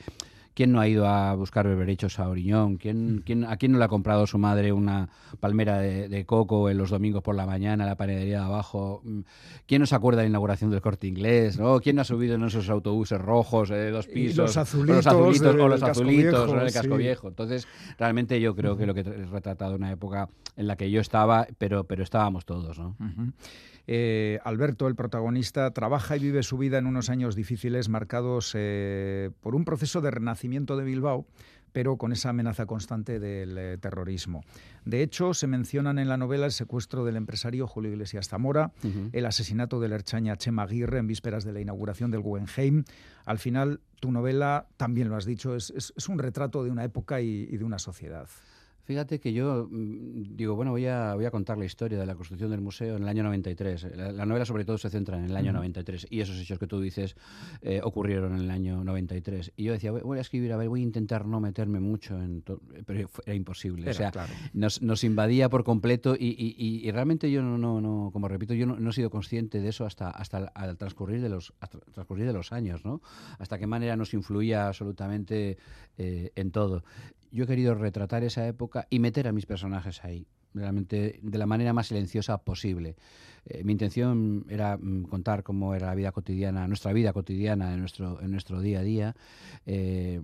¿Quién 0.55 0.71
no 0.71 0.81
ha 0.81 0.87
ido 0.87 1.09
a 1.09 1.35
buscar 1.35 1.67
berberechos 1.67 2.21
a 2.21 2.29
Oriñón? 2.29 2.77
¿Quién, 2.77 3.17
mm. 3.17 3.19
quién, 3.23 3.45
¿A 3.45 3.57
quién 3.57 3.73
no 3.73 3.79
le 3.79 3.85
ha 3.85 3.89
comprado 3.89 4.25
su 4.27 4.39
madre 4.39 4.73
una 4.73 5.09
palmera 5.41 5.81
de, 5.81 6.25
coco 6.27 6.71
en 6.71 6.79
los 6.79 6.91
domingos 6.91 7.25
por 7.25 7.35
la 7.35 7.45
mañana, 7.45 7.85
la 7.85 7.97
panadería 7.97 8.39
de 8.39 8.45
abajo? 8.45 9.03
Mm, 9.05 9.21
¿Quién 9.67 9.81
no 9.81 9.87
se 9.87 9.97
acuerda 9.97 10.19
de 10.19 10.27
la 10.27 10.31
inauguración 10.31 10.71
del 10.71 10.81
corte 10.81 11.09
inglés? 11.09 11.59
¿no? 11.59 11.81
¿Quién 11.81 11.97
no 11.97 12.03
ha 12.03 12.05
subido 12.05 12.37
en 12.37 12.45
esos 12.45 12.71
autobuses 12.71 13.21
rojos 13.21 13.69
de 13.69 13.91
dos 13.91 14.07
pisos? 14.07 14.37
los 14.37 14.57
azulitos. 14.57 15.07
O 15.57 15.69
los 15.69 15.83
azulitos, 15.83 16.51
o 16.51 16.61
el 16.61 16.73
casco 16.73 16.97
viejo. 16.97 17.29
Entonces, 17.29 17.67
realmente 17.99 18.41
yo 18.41 18.55
creo 18.55 18.77
que 18.77 18.87
lo 18.87 18.95
que 18.95 19.01
he 19.01 19.27
retratado 19.27 19.75
una 19.75 19.91
época 19.91 20.29
en 20.57 20.69
la 20.69 20.77
que 20.77 20.89
yo 20.89 21.01
estaba, 21.01 21.49
pero, 21.59 21.85
pero 21.85 22.05
estábamos 22.05 22.45
todos. 22.45 22.79
¿no? 22.79 22.97
Eh, 23.87 24.39
Alberto, 24.45 24.89
el 24.89 24.95
protagonista, 24.95 25.71
trabaja 25.73 26.17
y 26.17 26.21
vive 26.21 26.43
su 26.43 26.57
vida 26.59 26.79
en 26.79 26.87
unos 26.87 27.11
años 27.11 27.37
difíciles 27.37 27.89
marcados 27.89 28.53
eh, 28.55 29.31
por 29.41 29.55
un 29.55 29.65
proceso 29.65 30.01
de 30.01 30.11
renacimiento 30.11 30.77
de 30.77 30.85
Bilbao 30.85 31.27
pero 31.73 31.97
con 31.97 32.13
esa 32.13 32.29
amenaza 32.29 32.67
constante 32.67 33.19
del 33.19 33.59
eh, 33.59 33.79
terrorismo. 33.79 34.45
De 34.85 35.03
hecho, 35.03 35.35
se 35.35 35.49
mencionan 35.49 35.99
en 35.99 36.09
la 36.09 36.17
novela 36.17 36.47
el 36.47 36.53
secuestro 36.53 37.05
del 37.05 37.17
empresario 37.17 37.67
Julio 37.67 37.91
Iglesias 37.91 38.29
Zamora, 38.29 38.71
el 39.11 39.27
asesinato 39.27 39.81
de 39.81 39.89
la 39.89 39.97
erchaña 39.97 40.37
Chema 40.37 40.63
Aguirre 40.63 40.99
en 40.99 41.09
vísperas 41.09 41.43
de 41.43 41.53
la 41.53 41.61
inauguración 41.61 42.13
del 42.13 42.21
Guggenheim. 42.21 42.85
Al 43.25 43.41
final, 43.41 43.81
tu 43.99 44.13
novela, 44.13 44.69
también 44.77 45.09
lo 45.09 45.17
has 45.17 45.25
dicho, 45.25 45.57
es, 45.57 45.93
un 46.09 46.21
retrato 46.21 46.63
de 46.63 46.71
una 46.71 46.85
época 46.85 47.21
y 47.21 47.57
de 47.57 47.65
una 47.65 47.81
sociedad. 47.81 48.29
Fíjate 48.85 49.19
que 49.19 49.33
yo 49.33 49.67
mm, 49.71 50.37
digo, 50.37 50.55
bueno, 50.55 50.71
voy 50.71 50.87
a, 50.87 51.15
voy 51.15 51.25
a 51.25 51.31
contar 51.31 51.57
la 51.57 51.65
historia 51.65 51.99
de 51.99 52.05
la 52.05 52.15
construcción 52.15 52.51
del 52.51 52.61
museo 52.61 52.97
en 52.97 53.03
el 53.03 53.09
año 53.09 53.23
93. 53.23 53.97
La, 53.97 54.27
novela 54.27 54.45
sobre 54.45 54.67
todo 54.67 54.77
se 54.77 54.91
centra 54.91 55.19
en 55.19 55.25
el 55.25 55.37
año 55.37 55.53
93 55.53 56.07
y 56.11 56.21
esos 56.21 56.39
hechos 56.39 56.59
que 56.59 56.67
tú 56.67 56.81
dices 56.81 57.17
eh, 57.63 57.81
ocurrieron 57.83 58.35
en 58.35 58.43
el 58.43 58.51
año 58.51 58.85
93. 58.85 59.53
Y 59.57 59.65
yo 59.65 59.73
decía, 59.73 59.91
voy 59.91 60.19
a 60.19 60.21
escribir, 60.21 60.53
a 60.53 60.59
ver, 60.59 60.69
voy 60.69 60.81
a 60.81 60.83
intentar 60.83 61.27
no 61.27 61.41
meterme 61.41 61.81
mucho 61.81 62.21
en 62.21 62.43
todo, 62.43 62.61
pero 62.85 63.09
era 63.25 63.35
imposible. 63.35 63.91
o 63.91 63.95
sea, 63.95 64.13
nos, 64.53 64.83
nos, 64.83 65.03
invadía 65.03 65.49
por 65.49 65.65
completo 65.65 66.15
y, 66.15 66.29
y, 66.39 66.87
y, 66.87 66.91
realmente 66.91 67.31
yo 67.31 67.43
no, 67.43 67.57
no, 67.57 67.81
no, 67.81 68.11
como 68.13 68.29
repito, 68.29 68.53
yo 68.53 68.67
no, 68.67 68.91
he 68.91 68.93
sido 68.93 69.11
consciente 69.11 69.61
de 69.61 69.69
eso 69.69 69.87
hasta, 69.87 70.11
hasta 70.11 70.53
al 70.55 70.77
transcurrir 70.77 71.23
de 71.23 71.31
los, 71.31 71.55
transcurrir 71.93 72.27
de 72.27 72.33
los 72.33 72.53
años, 72.53 72.85
¿no? 72.85 73.01
Hasta 73.39 73.59
qué 73.59 73.67
manera 73.67 73.97
nos 73.97 74.13
influía 74.15 74.69
absolutamente 74.69 75.57
eh, 75.97 76.33
en 76.35 76.51
todo 76.51 76.85
yo 77.35 77.45
he 77.45 77.47
querido 77.49 77.75
retratar 77.75 78.23
esa 78.23 78.47
época 78.47 78.87
y 78.91 79.01
meter 79.01 79.27
a 79.27 79.33
mis 79.33 79.45
personajes 79.45 80.05
ahí, 80.05 80.29
realmente 80.55 81.19
de 81.21 81.39
la 81.39 81.47
manera 81.47 81.73
más 81.73 81.89
silenciosa 81.89 82.39
posible. 82.39 82.95
Eh, 83.45 83.65
mi 83.65 83.73
intención 83.73 84.47
era 84.49 84.77
mm, 84.77 85.07
contar 85.07 85.43
cómo 85.43 85.75
era 85.75 85.89
la 85.89 85.97
vida 85.97 86.13
cotidiana, 86.13 86.69
nuestra 86.69 86.93
vida 86.93 87.13
cotidiana 87.13 87.75
en 87.75 87.81
nuestro, 87.81 88.23
en 88.23 88.31
nuestro 88.31 88.61
día 88.61 88.79
a 88.79 88.83
día, 88.83 89.17
eh, 89.67 90.23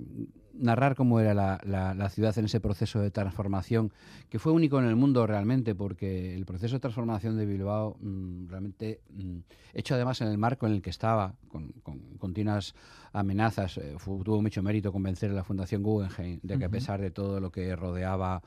narrar 0.54 0.94
cómo 0.94 1.18
era 1.18 1.34
la, 1.34 1.60
la, 1.64 2.08
ciudad 2.10 2.38
en 2.38 2.44
ese 2.44 2.60
proceso 2.60 3.00
de 3.00 3.10
transformación, 3.10 3.92
que 4.28 4.38
fue 4.38 4.52
único 4.52 4.78
en 4.78 4.86
el 4.86 4.94
mundo 4.94 5.26
realmente, 5.26 5.74
porque 5.74 6.36
el 6.36 6.46
proceso 6.46 6.76
de 6.76 6.80
transformación 6.80 7.36
de 7.36 7.46
Bilbao, 7.46 7.96
mm, 8.00 8.48
realmente, 8.48 9.00
mm, 9.10 9.38
hecho 9.74 9.96
además 9.96 10.20
en 10.20 10.28
el 10.28 10.38
marco 10.38 10.66
en 10.66 10.74
el 10.74 10.82
que 10.82 10.90
estaba, 10.90 11.34
con, 11.48 11.72
continuas 12.18 12.76
amenazas, 13.12 13.78
eh, 13.78 13.96
tuvo 14.04 14.42
mucho 14.42 14.62
mérito 14.62 14.92
convencer 14.92 15.30
a 15.30 15.34
la 15.34 15.44
Fundación 15.44 15.82
Guggenheim 15.82 16.40
de 16.42 16.58
que 16.58 16.64
a 16.64 16.68
pesar 16.68 17.00
de 17.00 17.10
todo 17.10 17.40
lo 17.40 17.50
que 17.50 17.74
rodeaba 17.74 18.42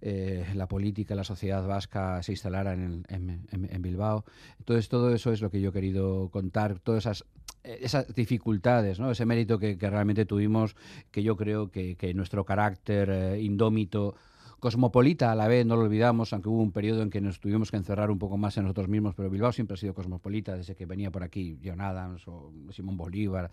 eh, 0.00 0.46
la 0.54 0.66
política, 0.66 1.14
la 1.14 1.24
sociedad 1.24 1.66
vasca 1.66 2.22
se 2.22 2.32
instalara 2.32 2.72
en, 2.72 3.04
en, 3.08 3.82
Bilbao. 3.82 4.24
Entonces, 4.58 4.88
todo 4.88 5.14
eso 5.14 5.32
es 5.32 5.40
lo 5.40 5.50
que 5.50 5.60
yo 5.60 5.70
he 5.70 5.72
querido 5.72 6.28
contar, 6.30 6.78
todas 6.80 7.06
esas 7.06 7.24
esas 7.62 8.14
dificultades, 8.14 8.98
¿no? 8.98 9.10
ese 9.10 9.26
mérito 9.26 9.58
que, 9.58 9.76
que, 9.76 9.90
realmente 9.90 10.24
tuvimos, 10.24 10.76
que 11.10 11.22
yo 11.22 11.36
creo 11.36 11.70
que, 11.70 11.94
que 11.94 12.14
nuestro 12.14 12.46
carácter 12.46 13.10
eh, 13.10 13.42
indómito 13.42 14.14
cosmopolita 14.60 15.32
a 15.32 15.34
la 15.34 15.48
vez, 15.48 15.66
no 15.66 15.76
lo 15.76 15.82
olvidamos, 15.82 16.32
aunque 16.32 16.48
hubo 16.48 16.62
un 16.62 16.70
periodo 16.70 17.02
en 17.02 17.10
que 17.10 17.20
nos 17.20 17.40
tuvimos 17.40 17.70
que 17.70 17.76
encerrar 17.76 18.10
un 18.10 18.18
poco 18.18 18.36
más 18.36 18.56
en 18.56 18.64
nosotros 18.64 18.88
mismos, 18.88 19.14
pero 19.14 19.30
Bilbao 19.30 19.52
siempre 19.52 19.74
ha 19.74 19.76
sido 19.76 19.94
cosmopolita, 19.94 20.56
desde 20.56 20.74
que 20.74 20.86
venía 20.86 21.10
por 21.10 21.22
aquí 21.22 21.58
John 21.64 21.80
Adams 21.80 22.22
o 22.28 22.52
Simón 22.70 22.96
Bolívar, 22.96 23.50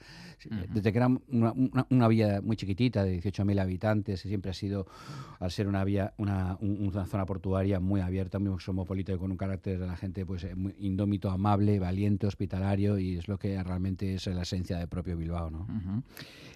desde 0.70 0.91
que 0.91 0.98
era 0.98 1.08
una, 1.08 1.54
una, 1.89 2.08
vía 2.08 2.41
muy 2.43 2.58
chiquitita, 2.58 3.04
de 3.04 3.22
18.000 3.22 3.60
habitantes, 3.60 4.20
siempre 4.22 4.52
ha 4.52 4.54
sido, 4.54 4.86
al 5.39 5.50
ser 5.52 5.67
una 5.67 5.84
vía, 5.84 6.13
una, 6.17 6.58
una, 6.60 7.06
zona 7.06 7.26
portuaria 7.26 7.80
muy 7.80 8.02
abierta, 8.02 8.38
muy 8.38 8.52
cosmopolita 8.52 9.13
y 9.13 9.17
con 9.17 9.32
un 9.32 9.38
carácter 9.38 9.80
de 9.80 9.88
la 9.88 9.96
gente 9.96 10.26
pues 10.26 10.43
eh, 10.43 10.56
muy 10.56 10.76
indómito, 10.80 11.30
amable, 11.32 11.80
valiente, 11.80 12.28
hospitalario, 12.28 13.00
y 13.00 13.17
es 13.17 13.28
lo 13.28 13.39
que 13.39 13.62
realmente 13.63 14.15
es 14.15 14.28
la 14.28 14.41
esencia 14.41 14.78
del 14.78 14.88
propio 14.88 15.15
Bilbao. 15.15 15.50
¿no? 15.50 15.67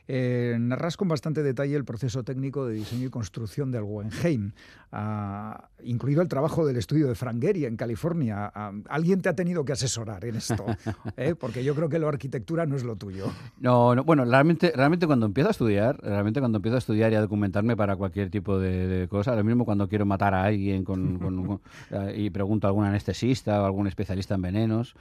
Eh, 0.07 0.57
narras 0.59 0.97
con 0.97 1.07
bastante 1.07 1.43
detalle 1.43 1.75
el 1.75 1.85
proceso 1.85 2.23
técnico 2.23 2.65
de 2.65 2.75
diseño 2.75 3.07
y 3.07 3.09
construcción 3.09 3.71
del 3.71 3.83
Guggenheim, 3.83 4.51
ah, 4.91 5.69
incluido 5.83 6.21
el 6.21 6.27
trabajo 6.27 6.65
del 6.65 6.77
estudio 6.77 7.07
de 7.07 7.15
Frank 7.15 7.41
Gehry 7.41 7.65
en 7.65 7.77
California. 7.77 8.51
Ah, 8.53 8.71
alguien 8.89 9.21
te 9.21 9.29
ha 9.29 9.35
tenido 9.35 9.63
que 9.63 9.73
asesorar 9.73 10.25
en 10.25 10.35
esto, 10.35 10.65
¿eh? 11.17 11.35
porque 11.39 11.63
yo 11.63 11.75
creo 11.75 11.89
que 11.89 11.99
la 11.99 12.07
arquitectura 12.07 12.65
no 12.65 12.75
es 12.75 12.83
lo 12.83 12.95
tuyo. 12.95 13.27
No, 13.59 13.95
no, 13.95 14.03
bueno, 14.03 14.25
realmente, 14.25 14.71
realmente 14.75 15.07
cuando 15.07 15.25
empiezo 15.25 15.49
a 15.49 15.51
estudiar, 15.51 15.97
realmente 16.01 16.39
cuando 16.39 16.57
empiezo 16.57 16.75
a 16.75 16.79
estudiar 16.79 17.11
y 17.11 17.15
a 17.15 17.21
documentarme 17.21 17.77
para 17.77 17.95
cualquier 17.95 18.29
tipo 18.29 18.59
de, 18.59 19.07
cosa, 19.09 19.35
lo 19.35 19.43
mismo 19.43 19.65
cuando 19.65 19.87
quiero 19.87 20.05
matar 20.05 20.33
a 20.33 20.43
alguien 20.43 20.83
eh, 21.91 22.13
y 22.17 22.29
pregunto 22.31 22.67
a 22.67 22.69
algún 22.69 22.85
anestesista 22.85 23.61
o 23.61 23.65
algún 23.65 23.87
especialista 23.87 24.35
en 24.35 24.41
venenos. 24.41 24.95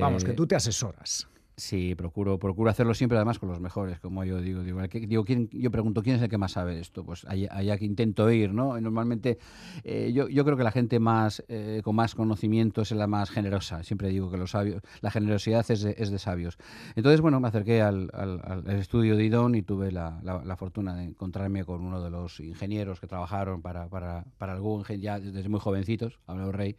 Vamos, 0.00 0.24
que 0.24 0.32
tú 0.32 0.44
te 0.44 0.56
asesoras. 0.56 1.28
Sí, 1.56 1.94
procuro, 1.94 2.38
procuro 2.38 2.70
hacerlo 2.70 2.94
siempre 2.94 3.18
además 3.18 3.38
con 3.38 3.50
los 3.50 3.60
mejores, 3.60 4.00
como 4.00 4.24
yo 4.24 4.40
digo. 4.40 4.62
Digo, 4.62 4.80
digo 4.80 5.24
¿quién, 5.24 5.50
yo 5.52 5.70
pregunto, 5.70 6.02
¿quién 6.02 6.16
es 6.16 6.22
el 6.22 6.30
que 6.30 6.38
más 6.38 6.52
sabe 6.52 6.80
esto? 6.80 7.04
Pues 7.04 7.26
allá, 7.26 7.76
que 7.76 7.84
intento 7.84 8.30
ir, 8.30 8.54
¿no? 8.54 8.80
normalmente 8.80 9.38
eh, 9.84 10.12
yo, 10.14 10.28
yo, 10.28 10.44
creo 10.46 10.56
que 10.56 10.64
la 10.64 10.70
gente 10.70 10.98
más 10.98 11.44
eh, 11.48 11.82
con 11.84 11.94
más 11.94 12.14
conocimiento 12.14 12.80
es 12.80 12.92
la 12.92 13.06
más 13.06 13.30
generosa. 13.30 13.82
Siempre 13.82 14.08
digo 14.08 14.30
que 14.30 14.38
los 14.38 14.52
sabios, 14.52 14.80
la 15.02 15.10
generosidad 15.10 15.70
es 15.70 15.82
de, 15.82 15.94
es 15.98 16.10
de 16.10 16.18
sabios. 16.18 16.56
Entonces, 16.96 17.20
bueno, 17.20 17.38
me 17.38 17.48
acerqué 17.48 17.82
al, 17.82 18.10
al, 18.14 18.64
estudio 18.70 19.16
de 19.16 19.24
IDON 19.24 19.54
y 19.54 19.62
tuve 19.62 19.92
la, 19.92 20.20
la, 20.22 20.56
fortuna 20.56 20.96
de 20.96 21.04
encontrarme 21.04 21.64
con 21.64 21.82
uno 21.82 22.02
de 22.02 22.08
los 22.08 22.40
ingenieros 22.40 22.98
que 22.98 23.06
trabajaron 23.06 23.60
para, 23.60 23.88
para, 23.88 24.24
para 24.38 24.54
el 24.54 24.60
Guggenheim 24.60 25.02
ya 25.02 25.20
desde 25.20 25.48
muy 25.50 25.60
jovencitos, 25.60 26.18
habló 26.26 26.50
Rey, 26.50 26.76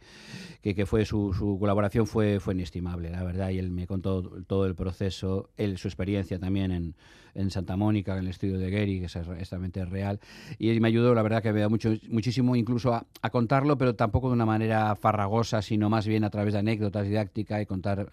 que, 0.62 0.74
que 0.74 0.84
fue 0.84 1.04
su, 1.04 1.32
su 1.32 1.58
colaboración 1.58 2.06
fue, 2.06 2.40
fue 2.40 2.54
inestimable, 2.54 3.10
la 3.10 3.22
verdad, 3.22 3.50
y 3.50 3.58
él 3.58 3.70
me 3.70 3.86
contó 3.86 4.22
todo 4.46 4.63
el 4.66 4.74
proceso, 4.74 5.50
su 5.56 5.88
experiencia 5.88 6.38
también 6.38 6.70
en, 6.72 6.94
en 7.34 7.50
Santa 7.50 7.76
Mónica, 7.76 8.14
en 8.14 8.20
el 8.20 8.28
estudio 8.28 8.58
de 8.58 8.70
Gary, 8.70 9.00
que 9.00 9.06
es 9.06 9.16
exactamente 9.16 9.84
real, 9.84 10.20
y 10.58 10.78
me 10.80 10.88
ayudó, 10.88 11.14
la 11.14 11.22
verdad, 11.22 11.42
que 11.42 11.52
me 11.52 11.60
da 11.60 11.68
muchísimo 11.68 12.56
incluso 12.56 12.94
a, 12.94 13.30
contarlo, 13.30 13.76
pero 13.76 13.94
tampoco 13.94 14.28
de 14.28 14.34
una 14.34 14.46
manera 14.46 14.94
farragosa, 14.94 15.60
sino 15.60 15.90
más 15.90 16.06
bien 16.06 16.24
a 16.24 16.30
través 16.30 16.52
de 16.52 16.60
anécdotas 16.60 17.06
didácticas 17.06 17.62
y 17.62 17.66
contar 17.66 18.12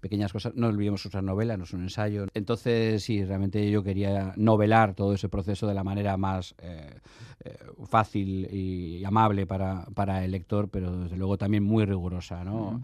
pequeñas 0.00 0.32
cosas. 0.32 0.54
No 0.54 0.68
olvidemos 0.68 1.04
usar 1.04 1.24
novela, 1.24 1.56
no 1.56 1.64
es 1.64 1.72
un 1.72 1.82
ensayo. 1.82 2.26
Entonces, 2.34 3.02
sí, 3.02 3.24
realmente 3.24 3.68
yo 3.70 3.82
quería 3.82 4.32
novelar 4.36 4.94
todo 4.94 5.14
ese 5.14 5.28
proceso 5.28 5.66
de 5.66 5.74
la 5.74 5.82
manera 5.82 6.16
más 6.16 6.54
eh, 6.62 7.00
eh, 7.44 7.58
fácil 7.86 8.46
y 8.52 9.04
amable 9.04 9.46
para, 9.46 9.86
para 9.94 10.24
el 10.24 10.30
lector, 10.30 10.68
pero 10.68 10.96
desde 10.96 11.16
luego 11.16 11.36
también 11.36 11.64
muy 11.64 11.84
rigurosa, 11.84 12.44
¿no? 12.44 12.80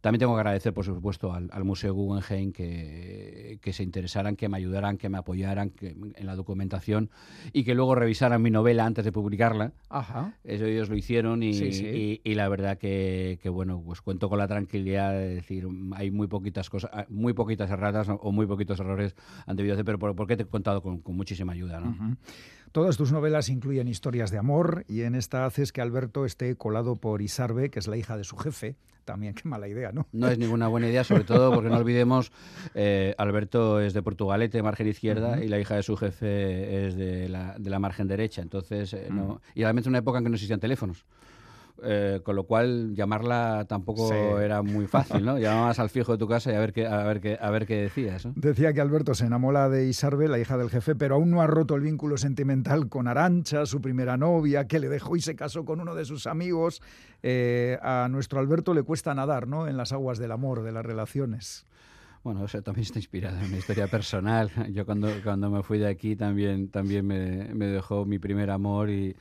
También 0.00 0.20
tengo 0.20 0.34
que 0.34 0.40
agradecer, 0.40 0.72
por 0.72 0.84
supuesto, 0.84 1.32
al, 1.32 1.64
Museo 1.64 1.92
Guggenheim 1.94 2.52
que, 2.52 3.58
que, 3.60 3.72
se 3.72 3.82
interesaran, 3.82 4.34
que 4.34 4.48
me 4.48 4.56
ayudaran, 4.56 4.96
que 4.96 5.08
me 5.08 5.18
apoyaran 5.18 5.72
en 5.80 6.26
la 6.26 6.36
documentación 6.36 7.10
y 7.52 7.64
que 7.64 7.74
luego 7.74 7.94
revisaran 7.94 8.40
mi 8.40 8.50
novela 8.50 8.86
antes 8.86 9.04
de 9.04 9.12
publicarla. 9.12 9.72
Ajá. 9.90 10.34
Eso 10.44 10.64
ellos 10.64 10.88
lo 10.88 10.96
hicieron 10.96 11.42
y, 11.42 11.50
y, 12.24 12.34
la 12.34 12.48
verdad 12.48 12.78
que, 12.78 13.38
que, 13.42 13.48
bueno, 13.50 13.82
pues 13.84 14.00
cuento 14.00 14.28
con 14.28 14.38
la 14.38 14.48
tranquilidad 14.48 15.12
de 15.12 15.34
decir, 15.34 15.66
hay 15.92 16.10
muy 16.10 16.28
poquitas 16.28 16.70
cosas, 16.70 16.90
ah, 16.94 17.06
muy 17.08 17.34
poquitas 17.34 17.70
erratas 17.70 18.08
o 18.08 18.32
muy 18.32 18.46
poquitos 18.46 18.80
errores 18.80 19.14
han 19.46 19.56
debido 19.56 19.74
hacer, 19.74 19.84
pero 19.84 20.14
porque 20.14 20.36
te 20.36 20.44
he 20.44 20.46
contado 20.46 20.82
con, 20.82 21.02
muchísima 21.06 21.52
ayuda. 21.52 21.80
¿no? 21.80 22.16
Todas 22.72 22.96
tus 22.96 23.10
novelas 23.10 23.48
incluyen 23.48 23.88
historias 23.88 24.30
de 24.30 24.38
amor 24.38 24.84
y 24.86 25.02
en 25.02 25.16
esta 25.16 25.44
haces 25.44 25.72
que 25.72 25.80
Alberto 25.80 26.24
esté 26.24 26.54
colado 26.54 26.94
por 26.94 27.20
Isarbe, 27.20 27.68
que 27.68 27.80
es 27.80 27.88
la 27.88 27.96
hija 27.96 28.16
de 28.16 28.22
su 28.22 28.36
jefe. 28.36 28.76
También 29.04 29.34
qué 29.34 29.48
mala 29.48 29.66
idea, 29.66 29.90
¿no? 29.90 30.06
No 30.12 30.28
es 30.28 30.38
ninguna 30.38 30.68
buena 30.68 30.88
idea, 30.88 31.02
sobre 31.02 31.24
todo 31.24 31.52
porque 31.52 31.68
no 31.68 31.78
olvidemos, 31.78 32.30
eh, 32.74 33.16
Alberto 33.18 33.80
es 33.80 33.92
de 33.92 34.02
Portugalete, 34.02 34.62
margen 34.62 34.86
izquierda, 34.86 35.42
y 35.42 35.48
la 35.48 35.58
hija 35.58 35.74
de 35.74 35.82
su 35.82 35.96
jefe 35.96 36.86
es 36.86 36.94
de 36.94 37.28
la, 37.28 37.56
de 37.58 37.70
la 37.70 37.80
margen 37.80 38.06
derecha. 38.06 38.40
Entonces, 38.40 38.92
eh, 38.92 39.08
no, 39.10 39.40
y 39.56 39.62
realmente 39.62 39.88
en 39.88 39.92
una 39.92 39.98
época 39.98 40.18
en 40.18 40.24
que 40.24 40.30
no 40.30 40.36
existían 40.36 40.60
teléfonos. 40.60 41.04
Eh, 41.82 42.20
con 42.22 42.36
lo 42.36 42.44
cual 42.44 42.94
llamarla 42.94 43.64
tampoco 43.68 44.38
era 44.38 44.62
muy 44.62 44.86
fácil, 44.86 45.24
¿no? 45.24 45.38
Llamabas 45.38 45.78
al 45.78 45.88
fijo 45.88 46.12
de 46.12 46.18
tu 46.18 46.28
casa 46.28 46.52
y 46.52 46.54
a 46.54 46.60
ver 46.60 46.72
qué, 46.72 46.86
a 46.86 47.04
ver 47.04 47.20
qué, 47.20 47.38
a 47.40 47.50
ver 47.50 47.66
qué 47.66 47.82
decías. 47.82 48.28
Decía 48.34 48.72
que 48.72 48.80
Alberto 48.80 49.14
se 49.14 49.26
enamora 49.26 49.68
de 49.68 49.86
Isarbe, 49.86 50.28
la 50.28 50.38
hija 50.38 50.58
del 50.58 50.68
jefe, 50.68 50.94
pero 50.94 51.14
aún 51.14 51.30
no 51.30 51.40
ha 51.40 51.46
roto 51.46 51.76
el 51.76 51.82
vínculo 51.82 52.18
sentimental 52.18 52.88
con 52.88 53.08
Arancha, 53.08 53.64
su 53.66 53.80
primera 53.80 54.16
novia, 54.16 54.66
que 54.66 54.78
le 54.78 54.88
dejó 54.88 55.16
y 55.16 55.20
se 55.20 55.36
casó 55.36 55.64
con 55.64 55.80
uno 55.80 55.94
de 55.94 56.04
sus 56.04 56.26
amigos. 56.26 56.82
Eh, 57.22 57.78
a 57.82 58.08
nuestro 58.10 58.40
Alberto 58.40 58.74
le 58.74 58.82
cuesta 58.82 59.14
nadar, 59.14 59.46
¿no? 59.46 59.66
En 59.66 59.76
las 59.76 59.92
aguas 59.92 60.18
del 60.18 60.32
amor, 60.32 60.62
de 60.62 60.72
las 60.72 60.84
relaciones. 60.84 61.66
Bueno, 62.22 62.44
eso 62.44 62.60
también 62.60 62.84
está 62.84 62.98
inspirado 62.98 63.38
en 63.40 63.50
mi 63.50 63.56
historia 63.56 63.86
personal. 63.86 64.50
Yo 64.72 64.84
cuando, 64.84 65.08
cuando 65.24 65.50
me 65.50 65.62
fui 65.62 65.78
de 65.78 65.88
aquí 65.88 66.16
también, 66.16 66.68
también 66.68 67.06
me, 67.06 67.54
me 67.54 67.66
dejó 67.66 68.04
mi 68.04 68.18
primer 68.18 68.50
amor 68.50 68.90
y 68.90 69.16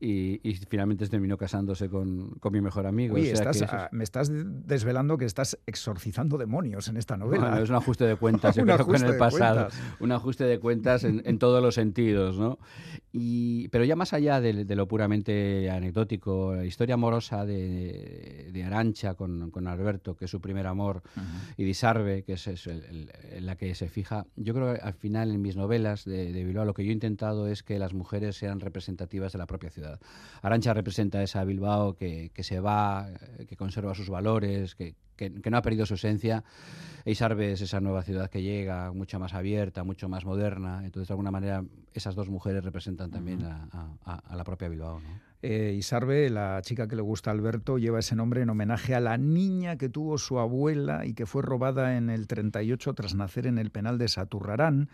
y, 0.00 0.54
finalmente 0.68 1.06
terminó 1.08 1.36
casándose 1.36 1.88
con, 1.88 2.38
mi 2.50 2.60
mejor 2.60 2.86
amigo. 2.86 3.16
me 3.16 4.04
estás 4.04 4.30
desvelando 4.30 5.18
que 5.18 5.24
estás 5.24 5.58
exorcizando 5.66 6.38
demonios 6.38 6.88
en 6.88 6.96
esta 6.96 7.16
novela. 7.16 7.60
es 7.60 7.70
un 7.70 7.76
ajuste 7.76 8.04
de 8.04 8.16
cuentas, 8.16 8.56
un 8.58 8.70
ajuste 8.70 9.06
el 9.06 9.16
pasado. 9.16 9.68
Un 10.00 10.12
ajuste 10.12 10.44
de 10.44 10.58
cuentas 10.58 11.04
en, 11.04 11.38
todos 11.38 11.62
los 11.62 11.74
sentidos, 11.74 12.38
¿no? 12.38 12.58
Y, 13.12 13.68
pero 13.68 13.84
ya 13.84 13.96
más 13.96 14.12
allá 14.12 14.40
de, 14.40 14.64
lo 14.64 14.86
puramente 14.86 15.70
anecdótico, 15.70 16.54
la 16.54 16.64
historia 16.64 16.94
amorosa 16.94 17.44
de, 17.44 18.50
de 18.52 18.64
Arancha 18.64 19.14
con, 19.14 19.50
con, 19.50 19.66
Alberto, 19.66 20.16
que 20.16 20.26
es 20.26 20.30
su 20.30 20.40
primer 20.40 20.66
amor, 20.66 21.02
y 21.56 21.64
de 21.64 21.70
Isarbe, 21.70 22.22
que 22.22 22.34
es, 22.34 22.68
la 23.40 23.56
que 23.56 23.74
se 23.74 23.88
fija, 23.88 24.26
yo 24.36 24.54
creo 24.54 24.74
que 24.74 24.80
al 24.80 24.94
final 24.94 25.30
en 25.32 25.42
mis 25.42 25.56
novelas 25.56 26.04
de, 26.04 26.32
de 26.32 26.44
Bilbao 26.44 26.64
lo 26.64 26.74
que 26.74 26.84
yo 26.84 26.90
he 26.90 26.94
intentado 26.94 27.48
es 27.48 27.62
que 27.62 27.78
las 27.78 27.94
mujeres 27.94 28.36
sean 28.36 28.60
representativas 28.60 29.32
de 29.32 29.38
la 29.38 29.46
propia 29.46 29.70
ciudad. 29.70 29.87
Arancha 30.42 30.74
representa 30.74 31.22
esa 31.22 31.44
Bilbao 31.44 31.94
que, 31.94 32.30
se 32.40 32.60
va, 32.60 33.08
que 33.48 33.56
conserva 33.56 33.94
sus 33.94 34.08
valores, 34.08 34.74
que, 34.74 34.94
no 35.50 35.56
ha 35.56 35.62
perdido 35.62 35.84
su 35.86 35.94
esencia. 35.94 36.44
E 37.04 37.10
Isarbe 37.10 37.52
es 37.52 37.60
esa 37.60 37.80
nueva 37.80 38.02
ciudad 38.02 38.30
que 38.30 38.42
llega, 38.42 38.92
mucho 38.92 39.18
más 39.18 39.34
abierta, 39.34 39.82
mucho 39.82 40.08
más 40.08 40.24
moderna. 40.24 40.82
Entonces, 40.84 41.08
de 41.08 41.12
alguna 41.12 41.30
manera, 41.30 41.64
esas 41.92 42.14
dos 42.14 42.28
mujeres 42.28 42.64
representan 42.64 43.10
también 43.10 43.42
a, 43.44 44.36
la 44.36 44.44
propia 44.44 44.68
Bilbao. 44.68 45.00
Eh, 45.42 45.74
Isarbe, 45.76 46.30
la 46.30 46.60
chica 46.62 46.88
que 46.88 46.96
le 46.96 47.02
gusta 47.02 47.30
a 47.30 47.32
Alberto, 47.32 47.78
lleva 47.78 48.00
ese 48.00 48.16
nombre 48.16 48.42
en 48.42 48.50
homenaje 48.50 48.94
a 48.94 49.00
la 49.00 49.16
niña 49.16 49.76
que 49.76 49.88
tuvo 49.88 50.18
su 50.18 50.38
abuela 50.38 51.06
y 51.06 51.14
que 51.14 51.26
fue 51.26 51.42
robada 51.42 51.96
en 51.96 52.10
el 52.10 52.26
38 52.26 52.94
tras 52.94 53.14
nacer 53.14 53.46
en 53.46 53.58
el 53.58 53.70
penal 53.70 53.98
de 53.98 54.08
Saturrarán, 54.08 54.88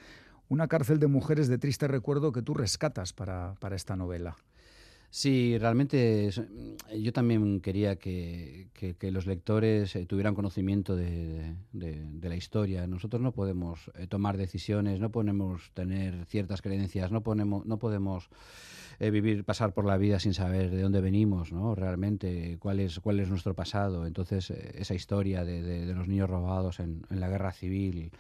una 0.49 0.69
cárcel 0.69 0.99
de 0.99 1.07
mujeres 1.07 1.49
de 1.49 1.59
triste 1.59 1.89
recuerdo 1.89 2.33
que 2.33 2.43
tú 2.43 2.55
rescatas 2.55 3.13
para 3.13 3.57
esta 3.75 3.97
novela. 3.97 4.37
Sí, 5.17 5.59
realmente 5.59 6.29
mm, 6.37 6.97
yo 7.01 7.13
también 7.13 7.61
quería 7.61 7.95
que, 7.95 8.67
los 9.01 9.27
lectores 9.27 9.95
eh, 9.95 10.07
tuvieran 10.07 10.35
conocimiento 10.35 10.97
de, 10.97 11.55
la 11.73 12.35
historia. 12.35 12.89
Nosotros 12.89 13.23
no 13.23 13.31
podemos 13.31 13.93
eh, 13.95 14.09
tomar 14.09 14.37
decisiones, 14.37 14.99
no 14.99 15.11
podemos 15.13 15.71
tener 15.73 16.27
ciertas 16.27 16.63
creencias, 16.63 17.13
no, 17.13 17.21
ponemos, 17.23 17.65
no 17.65 17.79
podemos 17.79 18.29
eh, 18.99 19.11
vivir, 19.11 19.45
pasar 19.45 19.73
por 19.73 19.85
la 19.85 19.97
vida 19.97 20.19
sin 20.19 20.35
saber 20.35 20.71
de 20.71 20.83
dónde 20.83 21.01
venimos, 21.01 21.53
¿no? 21.53 21.75
Realmente, 21.75 22.57
cuál 22.59 22.81
es, 22.81 23.01
cuál 23.01 23.21
es 23.21 23.29
nuestro 23.29 23.55
pasado. 23.55 24.07
Entonces, 24.07 24.51
esa 24.51 24.95
historia 24.95 25.45
de, 25.45 25.87
los 25.95 26.09
niños 26.09 26.29
robados 26.29 26.81
en, 26.81 27.03
la 27.11 27.29
guerra 27.29 27.53
civil, 27.53 28.11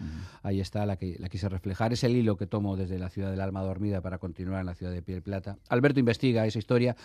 ahí 0.43 0.61
está, 0.61 0.87
la 0.87 0.97
que 0.97 1.16
la 1.18 1.29
quise 1.29 1.49
reflejar. 1.49 1.93
Es 1.93 2.05
el 2.05 2.16
hilo 2.16 2.37
que 2.37 2.47
tomo 2.47 2.77
desde 2.77 2.99
la 2.99 3.11
ciudad 3.11 3.31
del 3.31 3.41
alma 3.41 3.62
dormida 3.62 4.01
para 4.01 4.18
continuar 4.18 4.61
en 4.61 4.66
la 4.66 4.75
ciudad 4.75 4.93
de 4.93 5.03
Piel 5.03 5.22
Plata. 5.22 5.57
Alberto 5.68 6.01
investiga 6.01 6.47
esa 6.47 6.59
historia 6.59 6.97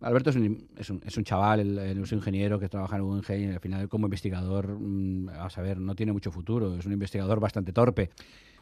Alberto 0.00 0.30
es 0.30 0.36
un, 0.36 0.68
es 0.76 1.16
un, 1.16 1.24
chaval, 1.24 1.78
es 1.78 2.12
un 2.12 2.18
ingeniero 2.18 2.58
que 2.58 2.68
trabaja 2.68 2.96
en 2.96 3.02
un 3.02 3.22
y 3.28 3.44
al 3.46 3.60
final 3.60 3.88
como 3.88 4.06
investigador, 4.06 4.78
mm, 4.78 5.30
a 5.30 5.48
saber, 5.48 5.78
no 5.78 5.94
tiene 5.94 6.12
mucho 6.12 6.30
futuro, 6.30 6.76
es 6.76 6.84
un 6.84 6.92
investigador 6.92 7.40
bastante 7.40 7.72
torpe. 7.72 8.10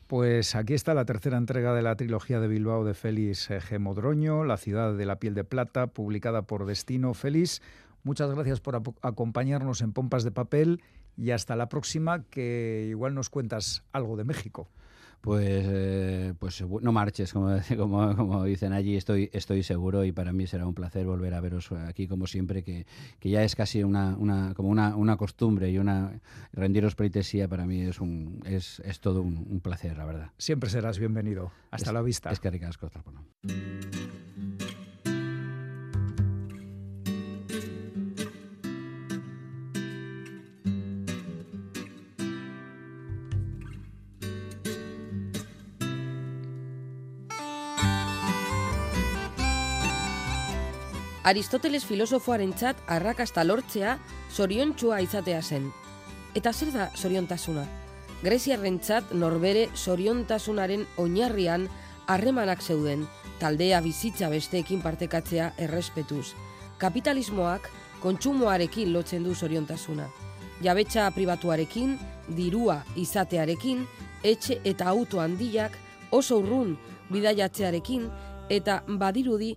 Pues 0.07 0.55
aquí 0.55 0.75
está 0.75 0.93
la 0.93 1.07
tercera 1.07 1.39
entrega 1.39 1.73
de 1.73 1.81
la 1.81 1.97
trilogía 1.97 2.39
de 2.39 2.47
Bilbao 2.47 2.85
de 2.85 2.93
Félix 2.93 3.49
G. 3.49 3.79
Modroño, 3.79 4.45
La 4.45 4.59
ciudad 4.59 4.95
de 4.95 5.07
la 5.07 5.19
piel 5.19 5.35
de 5.35 5.45
plata, 5.45 5.87
publicada 5.87 6.43
por 6.43 6.67
Destino 6.67 7.15
Félix. 7.15 7.63
Muchas 8.03 8.31
gracias 8.31 8.61
por 8.61 8.83
acompañarnos 9.01 9.81
en 9.81 9.95
Pompas 9.95 10.23
de 10.23 10.31
Papel 10.31 10.83
y 11.17 11.31
hasta 11.31 11.57
la 11.57 11.71
próxima, 11.71 12.23
que 12.25 12.87
igual 12.91 13.15
nos 13.15 13.31
cuentas 13.31 13.83
algo 13.93 14.17
de 14.17 14.25
México 14.25 14.69
pues, 15.25 15.65
eh, 15.67 16.35
pues 16.39 16.63
no 16.83 16.93
marches, 16.93 17.33
como, 17.33 17.57
como, 17.79 18.15
como, 18.15 18.45
dicen 18.45 18.75
allí, 18.75 18.95
estoy, 18.95 19.31
estoy 19.33 19.63
seguro 19.63 20.05
y 20.05 20.13
para 20.13 20.35
mí 20.35 20.47
será 20.47 20.67
un 20.67 20.75
placer 20.75 21.07
volver 21.07 21.33
a 21.33 21.41
veros 21.41 21.73
aquí 21.73 22.07
como 22.07 22.27
siempre, 22.27 22.63
que, 22.63 22.85
que 23.21 23.31
ya 23.31 23.43
es 23.43 23.57
casi 23.57 23.83
una, 23.83 24.17
una, 24.19 24.53
como 24.53 24.69
una, 24.69 24.95
una, 24.95 25.17
costumbre 25.17 25.71
y 25.71 25.79
una 25.79 26.21
rendiros 26.53 26.95
pleitesía 26.95 27.49
para 27.49 27.65
mí 27.65 27.81
es, 27.81 28.01
un, 28.01 28.43
es, 28.45 28.81
es 28.81 29.01
todo 29.01 29.23
un, 29.23 29.61
placer, 29.63 29.97
la 29.97 30.05
verdad. 30.05 30.31
Siempre 30.37 30.69
serás 30.69 30.99
bienvenido. 30.99 31.51
Hasta 31.71 31.91
la 31.91 32.03
vista. 32.03 32.31
Es 32.31 32.39
que 32.39 32.51
ricasco, 32.51 32.91
Aristoteles 51.25 51.87
filosofoarentzat 51.89 52.83
arrakasta 52.93 53.47
lortzea 53.49 53.95
zoriontsua 54.37 54.99
izatea 55.01 55.41
zen. 55.41 55.71
Eta 56.37 56.53
zer 56.53 56.69
da 56.75 56.91
zoriontasuna? 57.01 57.63
Greziarrentzat 58.21 59.15
norbere 59.17 59.71
zoriontasunaren 59.73 60.85
oinarrian 61.01 61.65
harremanak 62.13 62.61
zeuden, 62.61 63.07
taldea 63.41 63.81
bizitza 63.81 64.29
besteekin 64.29 64.85
partekatzea 64.85 65.55
errespetuz. 65.57 66.35
Kapitalismoak 66.77 67.71
kontsumoarekin 68.03 68.93
lotzen 68.93 69.25
du 69.25 69.33
zoriontasuna. 69.35 70.11
Jabetza 70.61 71.09
pribatuarekin, 71.17 71.97
dirua 72.37 72.83
izatearekin, 73.01 73.87
etxe 74.23 74.61
eta 74.65 74.93
auto 74.93 75.25
handiak 75.25 75.81
oso 76.13 76.43
urrun 76.45 76.77
bidaiatzearekin 77.09 78.11
eta 78.53 78.83
badirudi 79.01 79.55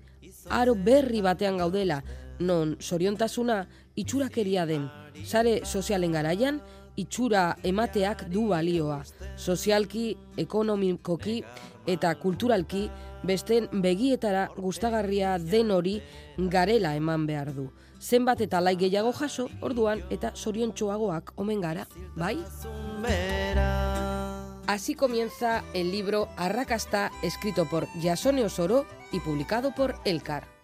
aro 0.49 0.75
berri 0.75 1.21
batean 1.21 1.57
gaudela, 1.57 2.03
non 2.39 2.75
soriontasuna 2.79 3.67
itxurakeria 3.95 4.65
den. 4.65 4.89
Sare 5.25 5.65
sozialen 5.65 6.11
garaian, 6.11 6.61
itxura 6.97 7.55
emateak 7.63 8.27
du 8.33 8.47
balioa. 8.49 9.03
Sozialki, 9.37 10.15
ekonomikoki 10.37 11.43
eta 11.87 12.13
kulturalki, 12.19 12.87
besten 13.23 13.67
begietara 13.81 14.47
gustagarria 14.57 15.37
den 15.39 15.71
hori 15.71 16.01
garela 16.37 16.95
eman 16.95 17.25
behar 17.27 17.53
du. 17.55 17.69
Zenbat 17.99 18.41
eta 18.45 18.61
lai 18.61 18.75
gehiago 18.77 19.11
jaso, 19.13 19.47
orduan 19.61 20.03
eta 20.13 20.31
soriontsuagoak 20.35 21.33
omen 21.37 21.61
gara, 21.61 21.87
bai? 22.15 22.37
Así 24.67 24.95
comienza 24.95 25.63
el 25.73 25.91
libro 25.91 26.27
Arrakasta, 26.35 27.11
escrito 27.23 27.65
por 27.65 27.87
Yasone 28.01 28.43
Osoro 28.43 28.85
y 29.11 29.19
publicado 29.19 29.73
por 29.73 29.95
Elcar. 30.05 30.57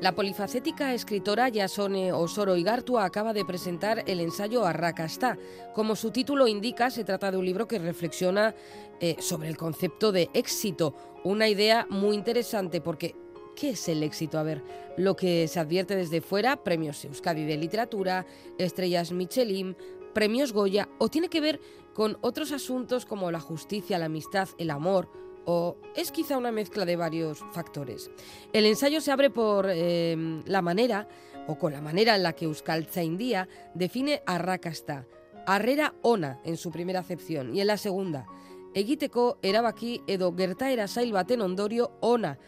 La 0.00 0.14
polifacética 0.14 0.94
escritora 0.94 1.50
Yasone 1.50 2.12
Osoro 2.12 2.56
Igartua 2.56 3.04
acaba 3.04 3.34
de 3.34 3.44
presentar 3.44 4.04
el 4.06 4.20
ensayo 4.20 4.64
Arrakasta. 4.64 5.36
Como 5.74 5.96
su 5.96 6.12
título 6.12 6.48
indica, 6.48 6.88
se 6.88 7.04
trata 7.04 7.30
de 7.30 7.36
un 7.36 7.44
libro 7.44 7.68
que 7.68 7.78
reflexiona 7.78 8.54
eh, 9.00 9.16
sobre 9.18 9.48
el 9.48 9.58
concepto 9.58 10.10
de 10.10 10.30
éxito, 10.32 10.94
una 11.24 11.46
idea 11.48 11.86
muy 11.90 12.16
interesante 12.16 12.80
porque 12.80 13.16
¿Qué 13.58 13.70
es 13.70 13.88
el 13.88 14.04
éxito? 14.04 14.38
A 14.38 14.44
ver, 14.44 14.62
lo 14.96 15.16
que 15.16 15.48
se 15.48 15.58
advierte 15.58 15.96
desde 15.96 16.20
fuera, 16.20 16.62
premios 16.62 17.04
Euskadi 17.04 17.44
de 17.44 17.56
literatura, 17.56 18.24
estrellas 18.56 19.10
Michelin, 19.10 19.76
premios 20.14 20.52
Goya, 20.52 20.88
o 20.98 21.08
tiene 21.08 21.28
que 21.28 21.40
ver 21.40 21.60
con 21.92 22.18
otros 22.20 22.52
asuntos 22.52 23.04
como 23.04 23.32
la 23.32 23.40
justicia, 23.40 23.98
la 23.98 24.04
amistad, 24.04 24.48
el 24.58 24.70
amor, 24.70 25.10
o 25.44 25.76
es 25.96 26.12
quizá 26.12 26.38
una 26.38 26.52
mezcla 26.52 26.84
de 26.84 26.94
varios 26.94 27.40
factores. 27.50 28.12
El 28.52 28.64
ensayo 28.64 29.00
se 29.00 29.10
abre 29.10 29.28
por 29.28 29.68
em, 29.68 30.40
la 30.46 30.62
manera, 30.62 31.08
o 31.48 31.58
con 31.58 31.72
la 31.72 31.80
manera 31.80 32.14
en 32.14 32.22
la 32.22 32.34
que 32.34 32.44
Euskal 32.44 32.86
India 33.02 33.48
define 33.74 34.22
a 34.24 34.38
Rakasta, 34.38 35.04
arrera 35.48 35.96
ona 36.02 36.38
en 36.44 36.58
su 36.58 36.70
primera 36.70 37.00
acepción, 37.00 37.56
y 37.56 37.60
en 37.60 37.66
la 37.66 37.76
segunda, 37.76 38.28
egiteko 38.74 39.38
erabaki 39.42 40.02
edo 40.06 40.32
gertaera 40.36 40.86
zail 40.86 41.12
baten 41.12 41.40
ondorio 41.40 41.90
ona, 42.00 42.38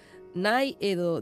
edo. 0.80 1.20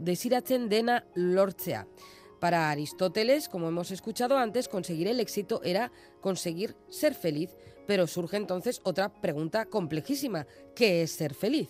Para 2.39 2.69
Aristóteles, 2.69 3.49
como 3.49 3.67
hemos 3.67 3.91
escuchado 3.91 4.37
antes, 4.37 4.69
conseguir 4.69 5.07
el 5.07 5.19
éxito 5.19 5.61
era 5.63 5.91
conseguir 6.21 6.75
ser 6.89 7.13
feliz, 7.13 7.57
pero 7.85 8.07
surge 8.07 8.37
entonces 8.37 8.79
otra 8.83 9.09
pregunta 9.09 9.65
complejísima. 9.65 10.47
¿Qué 10.75 11.01
es 11.01 11.11
ser 11.11 11.33
feliz? 11.33 11.69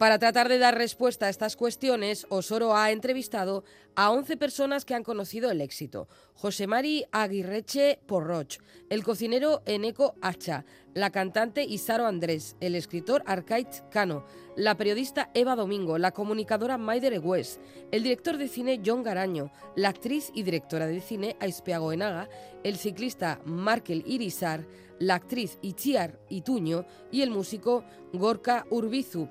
Para 0.00 0.18
tratar 0.18 0.48
de 0.48 0.56
dar 0.56 0.78
respuesta 0.78 1.26
a 1.26 1.28
estas 1.28 1.56
cuestiones, 1.56 2.26
Osoro 2.30 2.74
ha 2.74 2.90
entrevistado 2.90 3.64
a 3.94 4.10
11 4.10 4.38
personas 4.38 4.86
que 4.86 4.94
han 4.94 5.02
conocido 5.02 5.50
el 5.50 5.60
éxito. 5.60 6.08
José 6.32 6.66
Mari 6.66 7.04
Aguirreche 7.12 8.00
Porroch, 8.06 8.62
el 8.88 9.04
cocinero 9.04 9.60
Eneco 9.66 10.14
Hacha, 10.22 10.64
la 10.94 11.10
cantante 11.10 11.64
Isaro 11.64 12.06
Andrés, 12.06 12.56
el 12.60 12.76
escritor 12.76 13.22
Arcait 13.26 13.68
Cano, 13.90 14.24
la 14.56 14.74
periodista 14.74 15.30
Eva 15.34 15.54
Domingo, 15.54 15.98
la 15.98 16.12
comunicadora 16.12 16.78
Maider 16.78 17.12
Egues, 17.12 17.60
el 17.92 18.02
director 18.02 18.38
de 18.38 18.48
cine 18.48 18.80
John 18.82 19.02
Garaño, 19.02 19.52
la 19.76 19.90
actriz 19.90 20.30
y 20.32 20.44
directora 20.44 20.86
de 20.86 21.02
cine 21.02 21.36
Aispeago 21.40 21.92
Enaga, 21.92 22.30
el 22.64 22.78
ciclista 22.78 23.42
Markel 23.44 24.02
Irizar, 24.06 24.64
la 24.98 25.16
actriz 25.16 25.58
Itziar 25.62 26.20
Ituño 26.28 26.86
y 27.10 27.22
el 27.22 27.30
músico 27.30 27.84
Gorka 28.12 28.66
Urbizu. 28.70 29.28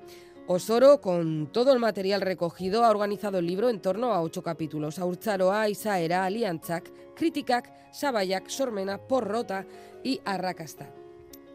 Osoro, 0.52 1.00
con 1.00 1.46
todo 1.52 1.72
el 1.72 1.78
material 1.78 2.22
recogido, 2.22 2.84
ha 2.84 2.90
organizado 2.90 3.38
el 3.38 3.46
libro 3.46 3.68
en 3.68 3.80
torno 3.80 4.12
a 4.12 4.20
ocho 4.20 4.42
capítulos. 4.42 4.98
Aurtzaroa, 4.98 5.68
Isaera, 5.68 6.24
Aliantzak, 6.24 6.90
Kritikak, 7.14 7.72
Sabayak, 7.92 8.48
Sormena, 8.48 8.98
Porrota 8.98 9.64
y 10.02 10.20
Arrakasta. 10.24 10.92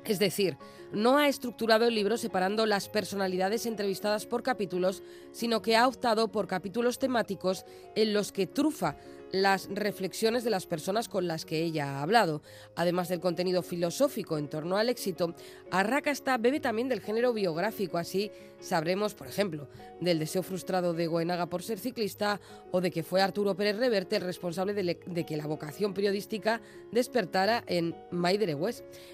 Es 0.06 0.18
decir, 0.18 0.58
no 0.94 1.18
ha 1.18 1.28
estructurado 1.28 1.88
el 1.88 1.94
libro 1.94 2.18
separando 2.18 2.66
las 2.66 2.88
personalidades 2.88 3.66
entrevistadas 3.66 4.26
por 4.26 4.44
capítulos, 4.44 5.04
sino 5.34 5.62
que 5.62 5.76
ha 5.76 5.90
optado 5.90 6.32
por 6.32 6.48
capítulos 6.48 6.98
temáticos 6.98 7.66
en 7.96 8.14
los 8.14 8.32
que 8.32 8.48
trufa 8.48 8.96
las 9.42 9.68
reflexiones 9.70 10.44
de 10.44 10.50
las 10.50 10.66
personas 10.66 11.10
con 11.10 11.28
las 11.28 11.46
que 11.46 11.62
ella 11.62 11.98
ha 11.98 12.02
hablado. 12.02 12.42
Además 12.76 13.10
del 13.10 13.20
contenido 13.20 13.62
filosófico 13.62 14.38
en 14.38 14.48
torno 14.48 14.78
al 14.78 14.90
éxito, 14.90 15.36
Arrakasta 15.72 16.38
bebe 16.38 16.60
también 16.60 16.88
del 16.88 17.02
género 17.02 17.34
biográfico, 17.34 17.98
así 17.98 18.32
sabremos, 18.60 19.14
por 19.14 19.28
ejemplo, 19.28 19.68
del 20.00 20.20
deseo 20.20 20.42
frustrado 20.42 20.94
de 20.94 21.08
Goenaga 21.08 21.48
por 21.48 21.64
ser 21.64 21.80
ciclista 21.80 22.40
o 22.72 22.80
de 22.80 22.92
que 22.92 23.04
fue 23.04 23.22
Arturo 23.22 23.56
Pérez 23.56 23.78
Reverte 23.78 24.16
el 24.16 24.22
responsable 24.22 24.74
de, 24.74 25.26
que 25.26 25.38
la 25.38 25.48
vocación 25.48 25.94
periodística 25.94 26.62
despertara 26.92 27.64
en 27.68 27.96
Maider 28.12 28.58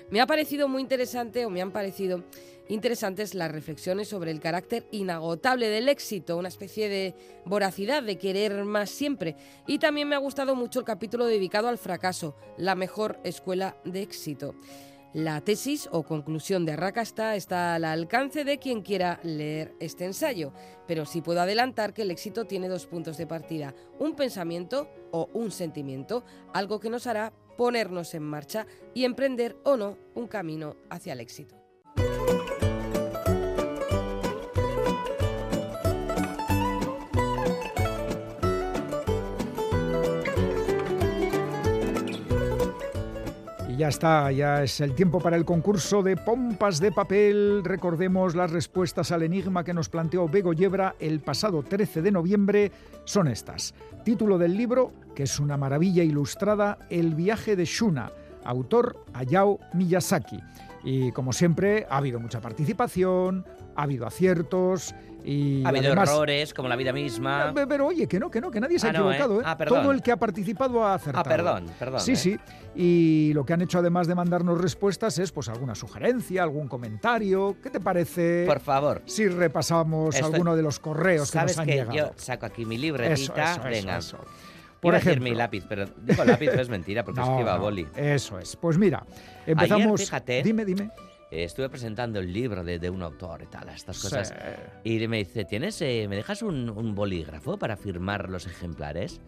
Me 0.09 0.22
ha 0.22 0.28
parecido 0.28 0.67
muy 0.67 0.82
interesante 0.82 1.45
o 1.45 1.49
me 1.49 1.61
han 1.61 1.72
parecido 1.72 2.24
interesantes 2.72 3.36
las 3.36 3.51
reflexiones 3.51 4.07
sobre 4.07 4.32
el 4.32 4.39
carácter 4.39 4.86
inagotable 4.91 5.67
del 5.67 5.89
éxito, 5.89 6.38
una 6.38 6.47
especie 6.47 6.88
de 6.88 7.13
voracidad 7.45 8.01
de 8.01 8.17
querer 8.17 8.63
más 8.63 8.89
siempre. 8.89 9.36
Y 9.67 9.78
también 9.80 10.07
me 10.07 10.15
ha 10.15 10.19
gustado 10.19 10.55
mucho 10.55 10.80
el 10.80 10.86
capítulo 10.86 11.26
dedicado 11.26 11.67
al 11.67 11.78
fracaso, 11.78 12.36
la 12.57 12.76
mejor 12.76 13.19
escuela 13.26 13.76
de 13.84 14.01
éxito. 14.01 14.55
La 15.13 15.41
tesis 15.41 15.89
o 15.91 16.03
conclusión 16.03 16.65
de 16.65 16.72
Arrakasta 16.72 17.36
está 17.36 17.76
al 17.76 17.84
alcance 17.84 18.45
de 18.45 18.59
quien 18.59 18.82
quiera 18.82 19.19
leer 19.24 19.74
este 19.82 20.05
ensayo, 20.05 20.53
pero 20.88 21.05
sí 21.05 21.22
puedo 21.22 21.41
adelantar 21.41 21.93
que 21.93 22.03
el 22.03 22.11
éxito 22.11 22.45
tiene 22.45 22.69
dos 22.69 22.86
puntos 22.86 23.17
de 23.17 23.28
partida, 23.28 23.76
un 23.99 24.15
pensamiento 24.15 24.88
o 25.11 25.30
un 25.34 25.51
sentimiento, 25.51 26.24
algo 26.53 26.80
que 26.80 26.89
nos 26.89 27.07
hará 27.07 27.34
ponernos 27.57 28.13
en 28.13 28.24
marcha 28.24 28.65
y 28.93 29.03
emprender 29.03 29.57
o 29.65 29.76
no 29.76 29.97
un 30.15 30.28
camino 30.28 30.78
hacia 30.89 31.11
el 31.11 31.19
éxito. 31.19 31.61
Ya 43.82 43.88
está, 43.88 44.32
ya 44.32 44.61
es 44.61 44.79
el 44.79 44.93
tiempo 44.93 45.19
para 45.19 45.36
el 45.36 45.43
concurso 45.43 46.03
de 46.03 46.15
pompas 46.15 46.79
de 46.79 46.91
papel. 46.91 47.63
Recordemos 47.63 48.36
las 48.36 48.51
respuestas 48.51 49.11
al 49.11 49.23
enigma 49.23 49.63
que 49.63 49.73
nos 49.73 49.89
planteó 49.89 50.27
Bego 50.27 50.53
Yebra 50.53 50.93
el 50.99 51.19
pasado 51.19 51.63
13 51.63 52.03
de 52.03 52.11
noviembre. 52.11 52.71
Son 53.05 53.27
estas. 53.27 53.73
Título 54.05 54.38
del 54.38 54.55
libro, 54.55 54.91
que 55.15 55.23
es 55.23 55.39
una 55.39 55.57
maravilla 55.57 56.03
ilustrada, 56.03 56.77
El 56.91 57.15
viaje 57.15 57.55
de 57.55 57.65
Shuna, 57.65 58.11
autor 58.43 59.03
Hayao 59.13 59.59
Miyazaki. 59.73 60.38
Y 60.84 61.11
como 61.11 61.34
siempre, 61.34 61.88
ha 61.89 61.97
habido 61.97 62.19
mucha 62.19 62.39
participación, 62.39 63.47
ha 63.76 63.84
habido 63.84 64.05
aciertos 64.05 64.93
y 65.24 65.63
ha 65.63 65.69
habido 65.69 65.91
errores, 65.91 66.53
como 66.53 66.67
la 66.67 66.76
vida 66.76 66.93
misma. 66.93 67.53
Eh, 67.55 67.65
pero, 67.67 67.88
oye, 67.88 68.07
que 68.07 68.19
no, 68.19 68.32
que 68.32 68.41
no, 68.41 68.49
que 68.49 68.59
nadie 68.59 68.80
se 68.80 68.88
ha 68.88 68.89
ah, 68.89 68.93
equivocado. 68.93 69.39
¿eh? 69.39 69.43
¿eh? 69.43 69.47
Ah, 69.47 69.57
Todo 69.57 69.91
el 69.91 70.01
que 70.01 70.11
ha 70.11 70.17
participado 70.17 70.84
ha 70.84 70.95
acertado. 70.95 71.26
Ah, 71.26 71.30
perdón, 71.30 71.65
perdón. 71.78 71.99
Sí, 71.99 72.13
¿eh? 72.13 72.15
sí. 72.15 72.39
Y 72.76 73.32
lo 73.34 73.45
que 73.45 73.53
han 73.53 73.61
hecho 73.61 73.80
además 73.80 74.07
de 74.07 74.15
mandarnos 74.15 74.59
respuestas 74.59 75.19
es 75.19 75.32
pues 75.32 75.49
alguna 75.49 75.76
sugerencia, 75.76 76.43
algún 76.43 76.67
comentario. 76.67 77.57
¿Qué 77.61 77.69
te 77.69 77.80
parece? 77.80 78.45
Por 78.47 78.59
favor. 78.59 79.01
Si 79.05 79.28
repasamos 79.28 80.15
alguno 80.22 80.55
de 80.55 80.63
los 80.63 80.80
correos 80.80 81.32
que 81.32 81.39
nos 81.39 81.57
han 81.57 81.65
que 81.65 81.74
llegado. 81.74 81.93
Yo 81.93 82.11
saco 82.15 82.45
aquí 82.45 82.65
mi 82.65 82.78
libretita. 82.78 83.53
Eso, 83.53 83.63
Venga. 83.63 83.97
Eso, 83.97 84.17
Por 84.80 84.95
ejemplo, 84.95 85.24
mi 85.24 85.36
lápiz, 85.36 85.65
pero 85.67 85.86
digo 86.01 86.24
lápiz 86.24 86.47
es 86.47 86.69
mentira 86.69 87.03
porque 87.03 87.19
no, 87.22 87.28
escriba 87.28 87.57
boli. 87.57 87.88
Eso 87.95 88.39
es. 88.39 88.55
Pues 88.55 88.78
mira, 88.78 89.05
empezamos. 89.45 90.01
fíjate, 90.01 90.41
dime, 90.41 90.65
dime. 90.65 90.89
Eh, 91.32 91.45
estuve 91.45 91.69
presentando 91.69 92.19
el 92.19 92.32
libro 92.32 92.61
de, 92.63 92.89
un 92.89 93.01
autor 93.01 93.43
y 93.43 93.47
tal, 93.47 93.69
estas 93.69 94.01
cosas. 94.01 94.34
Y 94.84 95.07
me 95.07 95.19
dice, 95.19 95.45
¿tienes, 95.45 95.82
eh, 95.82 96.05
me 96.09 96.17
dejas 96.17 96.41
un, 96.41 96.93
bolígrafo 96.93 97.57
para 97.57 97.77
firmar 97.77 98.29
los 98.29 98.45
ejemplares? 98.45 99.21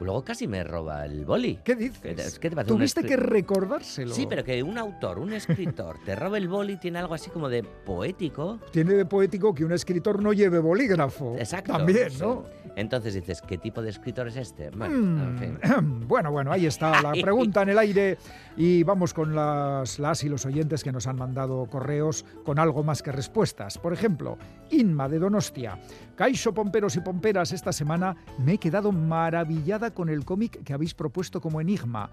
Luego 0.00 0.22
casi 0.22 0.46
me 0.46 0.62
roba 0.62 1.04
el 1.06 1.24
boli. 1.24 1.58
¿Qué 1.64 1.74
dices? 1.74 2.38
Tuviste 2.66 3.02
que 3.02 3.16
recordárselo. 3.16 4.14
Sí, 4.14 4.26
pero 4.28 4.44
que 4.44 4.62
un 4.62 4.78
autor, 4.78 5.18
un 5.18 5.32
escritor, 5.32 5.96
te 6.04 6.14
robe 6.14 6.38
el 6.38 6.46
boli 6.46 6.76
tiene 6.76 7.00
algo 7.00 7.14
así 7.14 7.30
como 7.30 7.48
de 7.48 7.64
poético. 7.64 8.60
Tiene 8.70 8.94
de 8.94 9.06
poético 9.06 9.52
que 9.52 9.64
un 9.64 9.72
escritor 9.72 10.22
no 10.22 10.32
lleve 10.32 10.60
bolígrafo. 10.60 11.34
Exacto. 11.36 11.72
También, 11.72 12.10
¿no? 12.20 12.44
Entonces 12.78 13.12
dices, 13.12 13.42
¿qué 13.42 13.58
tipo 13.58 13.82
de 13.82 13.90
escritor 13.90 14.28
es 14.28 14.36
este? 14.36 14.70
Mm, 14.70 16.06
bueno, 16.06 16.30
bueno, 16.30 16.52
ahí 16.52 16.64
está 16.66 17.02
la 17.02 17.10
pregunta 17.20 17.62
en 17.62 17.70
el 17.70 17.78
aire 17.78 18.18
y 18.56 18.84
vamos 18.84 19.12
con 19.12 19.34
las, 19.34 19.98
las 19.98 20.22
y 20.22 20.28
los 20.28 20.46
oyentes 20.46 20.84
que 20.84 20.92
nos 20.92 21.08
han 21.08 21.16
mandado 21.16 21.66
correos 21.66 22.24
con 22.44 22.60
algo 22.60 22.84
más 22.84 23.02
que 23.02 23.10
respuestas. 23.10 23.78
Por 23.78 23.92
ejemplo, 23.92 24.38
Inma 24.70 25.08
de 25.08 25.18
Donostia. 25.18 25.78
Caixo 26.16 26.52
Pomperos 26.52 26.96
y 26.96 27.00
Pomperas, 27.00 27.52
esta 27.52 27.72
semana 27.72 28.16
me 28.38 28.54
he 28.54 28.58
quedado 28.58 28.92
maravillada 28.92 29.92
con 29.92 30.08
el 30.08 30.24
cómic 30.24 30.62
que 30.64 30.72
habéis 30.72 30.94
propuesto 30.94 31.40
como 31.40 31.60
enigma. 31.60 32.10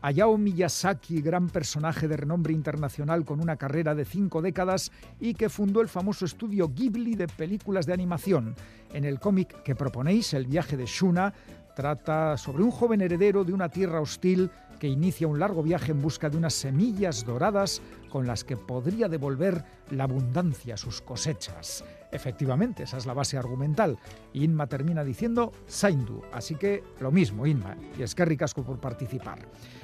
Hayao 0.00 0.38
Miyazaki, 0.38 1.20
gran 1.20 1.48
personaje 1.48 2.06
de 2.06 2.16
renombre 2.16 2.52
internacional 2.52 3.24
con 3.24 3.40
una 3.40 3.56
carrera 3.56 3.96
de 3.96 4.04
cinco 4.04 4.40
décadas 4.40 4.92
y 5.18 5.34
que 5.34 5.48
fundó 5.48 5.80
el 5.80 5.88
famoso 5.88 6.24
estudio 6.24 6.68
Ghibli 6.68 7.16
de 7.16 7.26
películas 7.26 7.84
de 7.86 7.94
animación. 7.94 8.54
En 8.92 9.04
el 9.04 9.18
cómic 9.18 9.62
que 9.64 9.74
proponéis, 9.74 10.34
El 10.34 10.46
viaje 10.46 10.76
de 10.76 10.86
Shuna, 10.86 11.34
trata 11.74 12.36
sobre 12.36 12.62
un 12.62 12.70
joven 12.70 13.00
heredero 13.00 13.44
de 13.44 13.52
una 13.52 13.68
tierra 13.68 14.00
hostil 14.00 14.50
que 14.78 14.86
inicia 14.86 15.26
un 15.26 15.40
largo 15.40 15.62
viaje 15.62 15.90
en 15.90 16.00
busca 16.00 16.30
de 16.30 16.36
unas 16.36 16.54
semillas 16.54 17.24
doradas 17.24 17.82
con 18.08 18.26
las 18.26 18.44
que 18.44 18.56
podría 18.56 19.08
devolver 19.08 19.64
la 19.90 20.04
abundancia 20.04 20.74
a 20.74 20.76
sus 20.76 21.00
cosechas. 21.00 21.84
Efectivamente, 22.10 22.84
esa 22.84 22.96
es 22.96 23.06
la 23.06 23.12
base 23.12 23.36
argumental. 23.36 23.98
Inma 24.32 24.66
termina 24.66 25.04
diciendo 25.04 25.52
Saindu, 25.66 26.22
así 26.32 26.54
que 26.54 26.82
lo 27.00 27.10
mismo, 27.10 27.46
Inma, 27.46 27.76
y 27.98 28.02
es 28.02 28.14
que 28.14 28.24
ricasco 28.24 28.62
por 28.64 28.78
participar. 28.78 29.38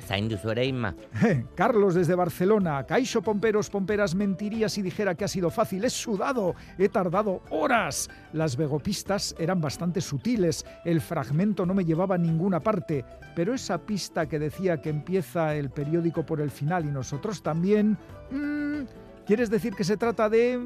Saindu 0.07 0.37
suere 0.37 0.64
Inma. 0.64 0.95
Carlos 1.55 1.95
desde 1.95 2.14
Barcelona, 2.14 2.85
Caixo 2.85 3.22
Pomperos 3.22 3.70
Pomperas 3.70 4.14
mentiría 4.14 4.68
si 4.68 4.83
dijera 4.83 5.14
que 5.14 5.25
ha 5.25 5.29
sido 5.29 5.51
fácil, 5.51 5.85
es 5.85 5.93
sudado, 5.93 6.55
he 6.79 6.89
tardado 6.89 7.43
horas. 7.51 8.09
Las 8.33 8.57
vegopistas 8.57 9.35
eran 9.39 9.61
bastante 9.61 10.01
sutiles, 10.01 10.64
el 10.85 11.01
fragmento 11.01 11.66
no 11.66 11.75
me 11.75 11.85
llevaba 11.85 12.14
a 12.14 12.18
ninguna 12.18 12.61
parte, 12.61 13.05
pero 13.35 13.55
esa 13.55 13.79
pista 13.79 14.27
que 14.27 14.39
decía 14.39 14.81
que 14.81 14.91
empieza 14.91 15.55
el 15.55 15.70
periódico 15.70 16.25
por 16.25 16.41
el 16.41 16.51
final 16.51 16.85
y 16.87 16.91
nosotros 16.91 17.43
también... 17.43 17.99
Mmm, 18.31 18.85
¿Quieres 19.27 19.49
decir 19.49 19.75
que 19.75 19.85
se 19.85 19.97
trata 19.97 20.29
de... 20.29 20.59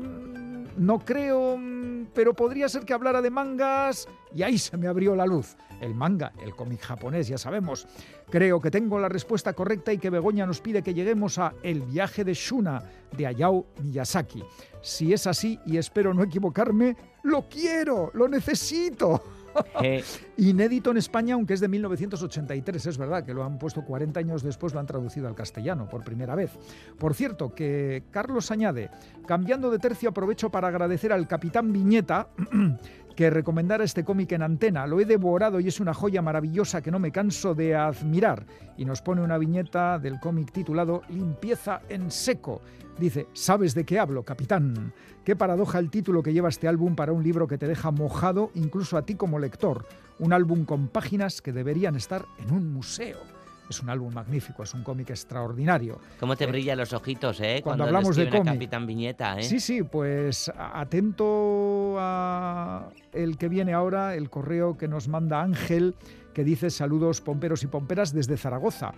No 0.78 1.00
creo, 1.00 1.56
mm, 1.58 2.06
pero 2.14 2.34
podría 2.34 2.68
ser 2.68 2.84
que 2.84 2.94
hablara 2.94 3.20
de 3.20 3.30
mangas 3.30 4.08
y 4.34 4.42
ahí 4.42 4.58
se 4.58 4.76
me 4.76 4.86
abrió 4.86 5.16
la 5.16 5.26
luz. 5.26 5.56
El 5.80 5.94
manga, 5.94 6.32
el 6.40 6.54
cómic 6.54 6.80
japonés, 6.80 7.28
ya 7.28 7.36
sabemos. 7.36 7.86
Creo 8.30 8.60
que 8.60 8.70
tengo 8.70 8.98
la 8.98 9.08
respuesta 9.08 9.52
correcta 9.52 9.92
y 9.92 9.98
que 9.98 10.10
Begoña 10.10 10.46
nos 10.46 10.60
pide 10.60 10.82
que 10.82 10.94
lleguemos 10.94 11.38
a 11.38 11.54
El 11.62 11.82
viaje 11.82 12.24
de 12.24 12.34
Shuna 12.34 12.82
de 13.16 13.26
Hayao 13.26 13.66
Miyazaki. 13.82 14.44
Si 14.80 15.12
es 15.12 15.26
así 15.26 15.58
y 15.66 15.76
espero 15.76 16.14
no 16.14 16.22
equivocarme, 16.22 16.96
lo 17.24 17.48
quiero, 17.48 18.10
lo 18.14 18.28
necesito. 18.28 19.22
Eh. 19.82 20.02
Inédito 20.36 20.90
en 20.90 20.96
España, 20.96 21.34
aunque 21.34 21.54
es 21.54 21.60
de 21.60 21.68
1983, 21.68 22.86
es 22.86 22.98
verdad 22.98 23.24
que 23.24 23.32
lo 23.32 23.44
han 23.44 23.58
puesto 23.58 23.84
40 23.84 24.18
años 24.18 24.42
después, 24.42 24.74
lo 24.74 24.80
han 24.80 24.86
traducido 24.86 25.28
al 25.28 25.34
castellano 25.34 25.88
por 25.88 26.02
primera 26.02 26.34
vez. 26.34 26.50
Por 26.98 27.14
cierto, 27.14 27.54
que 27.54 28.04
Carlos 28.10 28.50
añade, 28.50 28.90
cambiando 29.26 29.70
de 29.70 29.78
tercio 29.78 30.10
aprovecho 30.10 30.50
para 30.50 30.68
agradecer 30.68 31.12
al 31.12 31.28
capitán 31.28 31.72
Viñeta 31.72 32.28
que 33.18 33.30
recomendara 33.30 33.82
este 33.82 34.04
cómic 34.04 34.30
en 34.30 34.42
antena. 34.42 34.86
Lo 34.86 35.00
he 35.00 35.04
devorado 35.04 35.58
y 35.58 35.66
es 35.66 35.80
una 35.80 35.92
joya 35.92 36.22
maravillosa 36.22 36.82
que 36.82 36.92
no 36.92 37.00
me 37.00 37.10
canso 37.10 37.52
de 37.52 37.74
admirar. 37.74 38.46
Y 38.76 38.84
nos 38.84 39.02
pone 39.02 39.22
una 39.22 39.38
viñeta 39.38 39.98
del 39.98 40.20
cómic 40.20 40.52
titulado 40.52 41.02
Limpieza 41.08 41.80
en 41.88 42.12
seco. 42.12 42.62
Dice, 42.98 43.28
¿sabes 43.32 43.74
de 43.74 43.84
qué 43.84 43.98
hablo, 43.98 44.24
capitán? 44.24 44.92
Qué 45.24 45.36
paradoja 45.36 45.78
el 45.78 45.88
título 45.90 46.22
que 46.22 46.32
lleva 46.32 46.48
este 46.48 46.66
álbum 46.66 46.96
para 46.96 47.12
un 47.12 47.22
libro 47.22 47.46
que 47.46 47.56
te 47.58 47.68
deja 47.68 47.90
mojado 47.92 48.50
incluso 48.54 48.96
a 48.96 49.02
ti 49.02 49.14
como 49.14 49.38
lector. 49.38 49.86
Un 50.18 50.32
álbum 50.32 50.64
con 50.64 50.88
páginas 50.88 51.40
que 51.40 51.52
deberían 51.52 51.94
estar 51.94 52.24
en 52.38 52.52
un 52.52 52.72
museo. 52.72 53.18
Es 53.70 53.80
un 53.82 53.90
álbum 53.90 54.12
magnífico, 54.14 54.62
es 54.62 54.72
un 54.74 54.82
cómic 54.82 55.10
extraordinario. 55.10 56.00
¿Cómo 56.18 56.34
te 56.34 56.44
Eh, 56.44 56.46
brillan 56.48 56.78
los 56.78 56.92
ojitos, 56.94 57.38
eh? 57.40 57.60
cuando 57.62 57.84
hablamos 57.84 58.16
de 58.16 58.30
cómic. 58.30 58.54
Capitán 58.54 58.86
Viñeta, 58.86 59.38
eh. 59.38 59.42
Sí, 59.42 59.60
sí, 59.60 59.82
pues 59.82 60.50
atento 60.56 61.96
a 61.98 62.88
el 63.12 63.36
que 63.36 63.48
viene 63.48 63.74
ahora, 63.74 64.14
el 64.14 64.30
correo 64.30 64.76
que 64.78 64.88
nos 64.88 65.06
manda 65.06 65.42
Ángel, 65.42 65.94
que 66.32 66.44
dice 66.44 66.70
saludos 66.70 67.20
pomperos 67.20 67.62
y 67.62 67.66
pomperas 67.66 68.12
desde 68.14 68.38
Zaragoza. 68.38 68.92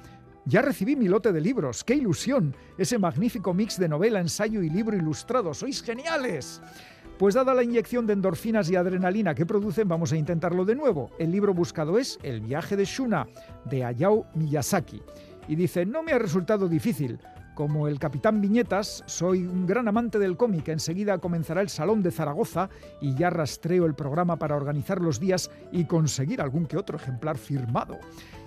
Ya 0.50 0.62
recibí 0.62 0.96
mi 0.96 1.06
lote 1.06 1.30
de 1.30 1.40
libros, 1.40 1.84
qué 1.84 1.94
ilusión, 1.94 2.56
ese 2.76 2.98
magnífico 2.98 3.54
mix 3.54 3.78
de 3.78 3.88
novela, 3.88 4.18
ensayo 4.18 4.64
y 4.64 4.68
libro 4.68 4.96
ilustrado, 4.96 5.54
sois 5.54 5.80
geniales. 5.80 6.60
Pues 7.20 7.36
dada 7.36 7.54
la 7.54 7.62
inyección 7.62 8.04
de 8.04 8.14
endorfinas 8.14 8.68
y 8.68 8.74
adrenalina 8.74 9.32
que 9.32 9.46
producen, 9.46 9.86
vamos 9.86 10.10
a 10.10 10.16
intentarlo 10.16 10.64
de 10.64 10.74
nuevo. 10.74 11.12
El 11.20 11.30
libro 11.30 11.54
buscado 11.54 12.00
es 12.00 12.18
El 12.24 12.40
viaje 12.40 12.76
de 12.76 12.84
Shuna, 12.84 13.28
de 13.66 13.84
Hayao 13.84 14.26
Miyazaki. 14.34 15.00
Y 15.46 15.54
dice, 15.54 15.86
no 15.86 16.02
me 16.02 16.14
ha 16.14 16.18
resultado 16.18 16.68
difícil. 16.68 17.20
Como 17.54 17.86
el 17.86 18.00
capitán 18.00 18.40
Viñetas, 18.40 19.04
soy 19.06 19.46
un 19.46 19.66
gran 19.66 19.86
amante 19.86 20.18
del 20.18 20.36
cómic. 20.36 20.66
Enseguida 20.66 21.18
comenzará 21.18 21.60
el 21.60 21.68
Salón 21.68 22.02
de 22.02 22.10
Zaragoza 22.10 22.70
y 23.00 23.14
ya 23.14 23.30
rastreo 23.30 23.86
el 23.86 23.94
programa 23.94 24.36
para 24.36 24.56
organizar 24.56 25.00
los 25.00 25.20
días 25.20 25.48
y 25.70 25.84
conseguir 25.84 26.40
algún 26.40 26.66
que 26.66 26.76
otro 26.76 26.96
ejemplar 26.96 27.38
firmado. 27.38 27.98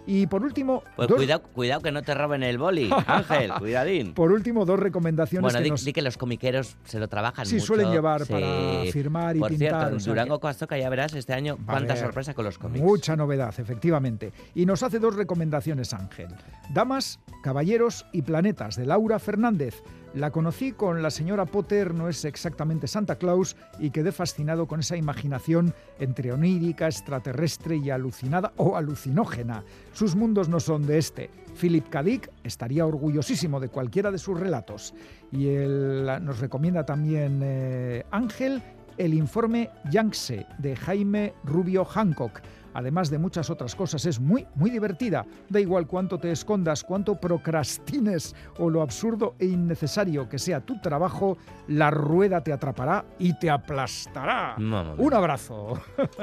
Y 0.05 0.27
por 0.27 0.43
último, 0.43 0.83
Pues 0.95 1.07
dos, 1.07 1.15
cuidado, 1.17 1.43
cuidado 1.43 1.81
que 1.81 1.91
no 1.91 2.01
te 2.01 2.13
roben 2.13 2.43
el 2.43 2.57
boli, 2.57 2.89
Ángel, 3.07 3.51
cuidadín. 3.57 4.13
por 4.13 4.31
último, 4.31 4.65
dos 4.65 4.79
recomendaciones 4.79 5.43
Bueno, 5.43 5.59
que 5.59 5.63
di, 5.63 5.69
nos... 5.69 5.85
di 5.85 5.93
que 5.93 6.01
los 6.01 6.17
comiqueros 6.17 6.75
se 6.83 6.99
lo 6.99 7.07
trabajan 7.07 7.45
Sí, 7.45 7.55
mucho. 7.55 7.67
suelen 7.67 7.91
llevar 7.91 8.25
sí. 8.25 8.33
para 8.33 8.91
firmar 8.91 9.35
y 9.37 9.39
Por 9.39 9.49
pintar, 9.49 9.69
cierto, 9.69 9.85
o 9.85 9.89
en 9.93 9.99
sea 10.01 10.11
Durango 10.13 10.39
Coastoca 10.39 10.77
ya 10.77 10.89
verás 10.89 11.13
este 11.13 11.33
año 11.33 11.57
Va 11.57 11.73
cuánta 11.73 11.95
sorpresa 11.95 12.33
con 12.33 12.43
los 12.45 12.57
cómics. 12.57 12.83
Mucha 12.83 13.15
novedad, 13.15 13.53
efectivamente. 13.57 14.33
Y 14.55 14.65
nos 14.65 14.83
hace 14.83 14.99
dos 14.99 15.15
recomendaciones, 15.15 15.93
Ángel. 15.93 16.27
Damas, 16.73 17.19
Caballeros 17.41 18.05
y 18.11 18.23
Planetas, 18.23 18.75
de 18.75 18.85
Laura 18.85 19.19
Fernández. 19.19 19.81
La 20.13 20.29
conocí 20.29 20.73
con 20.73 21.01
La 21.01 21.09
señora 21.09 21.45
Potter, 21.45 21.95
no 21.95 22.07
es 22.07 22.23
exactamente 22.23 22.87
Santa 22.87 23.15
Claus, 23.15 23.55
y 23.79 23.89
quedé 23.89 24.11
fascinado 24.11 24.67
con 24.67 24.79
esa 24.79 24.95
imaginación 24.95 25.73
entre 25.97 26.31
onírica, 26.31 26.85
extraterrestre 26.85 27.77
y 27.77 27.89
alucinada 27.89 28.53
o 28.57 28.77
alucinógena. 28.77 29.63
Sus 29.91 30.15
mundos 30.15 30.49
no 30.49 30.59
son 30.59 30.85
de 30.85 30.99
este. 30.99 31.31
Philip 31.59 31.89
K. 31.89 32.03
Estaría 32.43 32.85
orgullosísimo 32.85 33.59
de 33.59 33.69
cualquiera 33.69 34.11
de 34.11 34.19
sus 34.19 34.39
relatos. 34.39 34.93
Y 35.31 35.47
él 35.47 36.07
nos 36.21 36.39
recomienda 36.39 36.85
también 36.85 37.39
eh, 37.43 38.05
Ángel 38.11 38.61
el 38.97 39.15
informe 39.15 39.71
Yangtze 39.89 40.45
de 40.59 40.75
Jaime 40.75 41.33
Rubio 41.43 41.85
Hancock. 41.85 42.41
Además 42.73 43.09
de 43.09 43.17
muchas 43.17 43.49
otras 43.49 43.75
cosas, 43.75 44.05
es 44.05 44.19
muy, 44.19 44.45
muy 44.55 44.69
divertida. 44.69 45.25
Da 45.49 45.59
igual 45.59 45.87
cuánto 45.87 46.17
te 46.19 46.31
escondas, 46.31 46.83
cuánto 46.83 47.15
procrastines 47.19 48.35
o 48.57 48.69
lo 48.69 48.81
absurdo 48.81 49.35
e 49.39 49.45
innecesario 49.45 50.27
que 50.27 50.39
sea 50.39 50.59
tu 50.61 50.79
trabajo, 50.81 51.37
la 51.67 51.91
rueda 51.91 52.41
te 52.43 52.51
atrapará 52.53 53.05
y 53.19 53.37
te 53.37 53.49
aplastará. 53.49 54.55
Un 54.57 55.13
abrazo. 55.13 55.79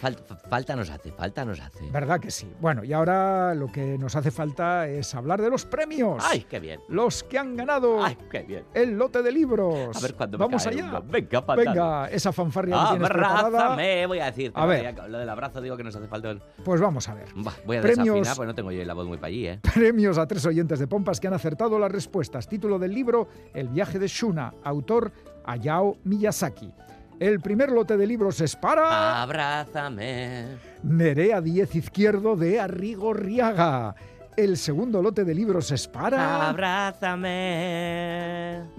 Fal- 0.00 0.16
fa- 0.26 0.36
falta 0.48 0.76
nos 0.76 0.90
hace, 0.90 1.12
falta 1.12 1.44
nos 1.44 1.60
hace. 1.60 1.88
¿Verdad 1.90 2.20
que 2.20 2.30
sí? 2.30 2.52
Bueno, 2.60 2.84
y 2.84 2.92
ahora 2.92 3.54
lo 3.54 3.66
que 3.68 3.96
nos 3.98 4.16
hace 4.16 4.30
falta 4.30 4.86
es 4.88 5.14
hablar 5.14 5.40
de 5.40 5.50
los 5.50 5.64
premios. 5.64 6.22
¡Ay, 6.26 6.46
qué 6.48 6.60
bien! 6.60 6.80
Los 6.88 7.22
que 7.24 7.38
han 7.38 7.56
ganado 7.56 8.02
¡Ay, 8.04 8.16
qué 8.30 8.42
bien! 8.42 8.64
el 8.74 8.96
lote 8.98 9.22
de 9.22 9.32
libros. 9.32 9.96
A 9.96 10.00
ver 10.00 10.14
cuándo 10.14 10.38
me 10.38 10.44
Vamos 10.44 10.66
allá. 10.66 11.00
Venga. 11.00 11.40
Venga, 11.56 12.08
esa 12.10 12.32
fanfarria 12.32 12.76
que 12.76 12.90
tienes 12.90 13.08
preparada. 13.08 14.06
Voy 14.06 14.18
a 14.18 14.26
decir. 14.26 14.52
A 14.54 14.66
ver. 14.66 14.94
Lo 15.08 15.18
del 15.18 15.28
abrazo 15.28 15.60
digo 15.60 15.76
que 15.76 15.84
nos 15.92 16.02
hace 16.02 16.08
falta. 16.08 16.30
el- 16.30 16.40
Pues 16.64 16.80
vamos 16.80 17.08
a 17.08 17.14
ver. 17.14 17.26
Bah, 17.36 17.52
voy 17.66 17.76
a 17.76 17.80
Premios. 17.82 18.06
desafinar, 18.16 18.36
pues 18.36 18.46
no 18.46 18.54
tengo 18.54 18.72
yo 18.72 18.84
la 18.84 18.94
voz 18.94 19.06
muy 19.06 19.16
para 19.18 19.28
allí, 19.28 19.46
¿eh? 19.46 19.60
Premios 19.74 20.18
a 20.18 20.26
tres 20.26 20.44
oyentes 20.46 20.78
de 20.78 20.86
Pompas 20.86 21.20
que 21.20 21.28
han 21.28 21.34
acertado 21.34 21.78
las 21.78 21.90
respuestas. 21.92 22.48
Título 22.48 22.78
del 22.78 22.92
libro 22.92 23.28
El 23.54 23.68
viaje 23.68 23.98
de 23.98 24.06
Shuna, 24.08 24.54
autor 24.64 25.12
Hayao 25.44 25.96
Miyazaki. 26.04 26.72
El 27.20 27.40
primer 27.40 27.70
lote 27.70 27.96
de 27.96 28.06
libros 28.06 28.40
es 28.40 28.56
para 28.56 29.22
Abrázame. 29.22 30.46
Nerea 30.82 31.40
Diez 31.40 31.74
Izquierdo 31.76 32.34
de 32.36 32.58
Arrigorriaga. 32.58 33.94
El 34.36 34.56
segundo 34.56 35.02
lote 35.02 35.24
de 35.24 35.34
libros 35.34 35.70
es 35.70 35.86
para 35.86 36.48
Abrázame. 36.48 38.21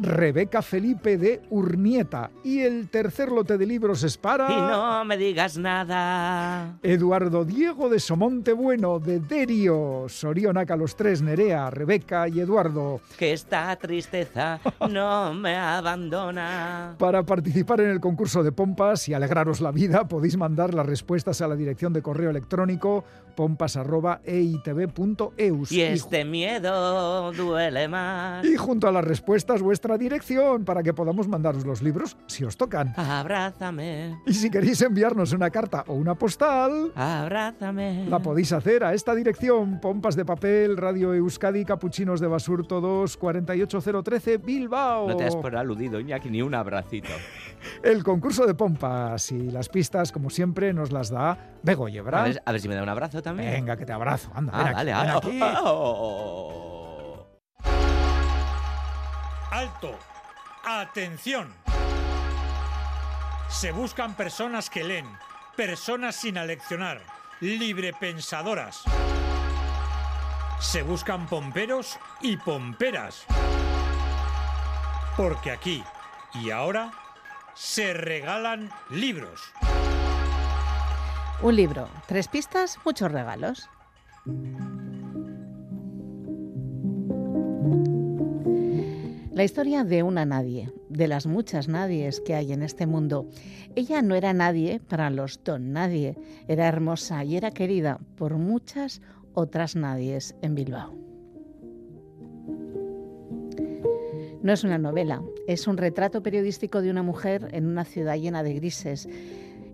Rebeca 0.03 0.61
Felipe 0.61 1.17
de 1.17 1.41
Urnieta. 1.49 2.29
Y 2.43 2.59
el 2.59 2.89
tercer 2.89 3.31
lote 3.31 3.57
de 3.57 3.65
libros 3.65 4.03
es 4.03 4.17
para 4.17 4.51
Y 4.51 4.55
no 4.55 5.05
me 5.05 5.17
digas 5.17 5.57
nada. 5.57 6.77
Eduardo 6.83 7.45
Diego 7.45 7.89
de 7.89 7.99
Somonte 7.99 8.51
Bueno 8.51 8.99
de 8.99 9.19
Derio. 9.19 10.05
Sorionaca 10.09 10.75
los 10.75 10.95
tres, 10.95 11.21
Nerea, 11.21 11.69
Rebeca 11.69 12.27
y 12.27 12.41
Eduardo. 12.41 12.99
Que 13.17 13.33
esta 13.33 13.73
tristeza 13.77 14.59
no 14.89 15.33
me 15.33 15.55
abandona. 15.55 16.95
Para 16.99 17.23
participar 17.23 17.79
en 17.81 17.89
el 17.89 18.01
concurso 18.01 18.43
de 18.43 18.51
pompas 18.51 19.07
y 19.07 19.13
alegraros 19.13 19.61
la 19.61 19.71
vida, 19.71 20.07
podéis 20.07 20.35
mandar 20.35 20.73
las 20.73 20.85
respuestas 20.85 21.41
a 21.41 21.47
la 21.47 21.55
dirección 21.55 21.93
de 21.93 22.01
correo 22.01 22.29
electrónico 22.29 23.05
pompas.eitv.eus. 23.35 25.71
Y 25.71 25.81
este 25.81 26.25
miedo 26.25 27.31
duele 27.33 27.87
más. 27.87 28.45
y 28.45 28.55
junto 28.55 28.87
a 28.87 28.91
las 28.91 29.03
respuestas 29.03 29.61
vuestra 29.61 29.97
dirección 29.97 30.65
para 30.65 30.83
que 30.83 30.93
podamos 30.93 31.27
mandaros 31.27 31.65
los 31.65 31.81
libros 31.81 32.17
si 32.27 32.43
os 32.43 32.57
tocan. 32.57 32.93
Abrázame. 32.97 34.17
Y 34.25 34.33
si 34.33 34.49
queréis 34.49 34.81
enviarnos 34.81 35.33
una 35.33 35.49
carta 35.49 35.83
o 35.87 35.93
una 35.93 36.15
postal, 36.15 36.91
Abrázame. 36.95 38.05
la 38.07 38.19
podéis 38.19 38.51
hacer 38.53 38.83
a 38.83 38.93
esta 38.93 39.15
dirección: 39.15 39.79
Pompas 39.79 40.15
de 40.15 40.25
Papel, 40.25 40.77
Radio 40.77 41.13
Euskadi, 41.13 41.65
Capuchinos 41.65 42.19
de 42.19 42.27
Basurto 42.27 42.81
2, 42.81 43.17
48013, 43.17 44.37
Bilbao. 44.37 45.07
No 45.07 45.15
te 45.15 45.25
has 45.25 45.35
por 45.35 45.55
aludido, 45.55 45.99
Iñaki, 45.99 46.29
ni 46.29 46.41
un 46.41 46.55
abracito. 46.55 47.09
El 47.83 48.03
concurso 48.03 48.45
de 48.45 48.53
pompas 48.55 49.31
y 49.31 49.51
las 49.51 49.69
pistas, 49.69 50.11
como 50.11 50.29
siempre, 50.29 50.73
nos 50.73 50.91
las 50.91 51.09
da 51.09 51.37
Begoye, 51.63 51.99
A 51.99 52.03
¿verdad? 52.03 52.23
ver, 52.25 52.43
a 52.45 52.51
ver 52.51 52.61
si 52.61 52.67
me 52.67 52.75
da 52.75 52.83
un 52.83 52.89
abrazo 52.89 53.21
también. 53.21 53.51
Venga, 53.51 53.77
que 53.77 53.85
te 53.85 53.93
abrazo. 53.93 54.29
Anda, 54.33 54.51
Ah, 54.55 54.63
ven 54.63 54.73
vale, 54.73 54.93
aquí, 54.93 55.27
ven 55.29 55.43
ah, 55.43 55.47
aquí. 55.49 55.61
oh. 55.65 57.27
Alto. 59.51 59.91
Atención. 60.65 61.53
Se 63.49 63.71
buscan 63.71 64.15
personas 64.15 64.69
que 64.69 64.83
leen, 64.83 65.05
personas 65.55 66.15
sin 66.15 66.37
aleccionar, 66.37 67.01
librepensadoras. 67.39 68.83
Se 70.59 70.81
buscan 70.81 71.27
pomperos 71.27 71.99
y 72.21 72.37
pomperas. 72.37 73.25
Porque 75.15 75.51
aquí 75.51 75.83
y 76.33 76.49
ahora 76.49 76.91
se 77.55 77.93
regalan 77.93 78.69
libros. 78.89 79.41
Un 81.41 81.55
libro, 81.55 81.89
tres 82.07 82.27
pistas, 82.27 82.77
muchos 82.85 83.11
regalos. 83.11 83.69
La 89.31 89.43
historia 89.43 89.83
de 89.83 90.03
una 90.03 90.25
nadie, 90.25 90.71
de 90.89 91.07
las 91.07 91.25
muchas 91.25 91.67
nadies 91.67 92.21
que 92.21 92.35
hay 92.35 92.53
en 92.53 92.61
este 92.61 92.85
mundo. 92.85 93.27
Ella 93.75 94.01
no 94.01 94.15
era 94.15 94.31
nadie 94.33 94.79
para 94.79 95.09
los 95.09 95.43
don 95.43 95.73
nadie, 95.73 96.15
era 96.47 96.67
hermosa 96.67 97.23
y 97.23 97.35
era 97.35 97.51
querida 97.51 97.99
por 98.15 98.37
muchas 98.37 99.01
otras 99.33 99.75
nadies 99.75 100.35
en 100.41 100.55
Bilbao. 100.55 101.12
No 104.43 104.51
es 104.51 104.65
una 104.65 104.77
novela, 104.77 105.23
es 105.47 105.67
un 105.67 105.77
retrato 105.77 106.21
periodístico 106.21 106.81
de 106.81 106.91
una 106.91 107.01
mujer 107.01 107.47
en 107.53 107.65
una 107.65 107.85
ciudad 107.85 108.17
llena 108.17 108.43
de 108.43 108.53
grises, 108.53 109.07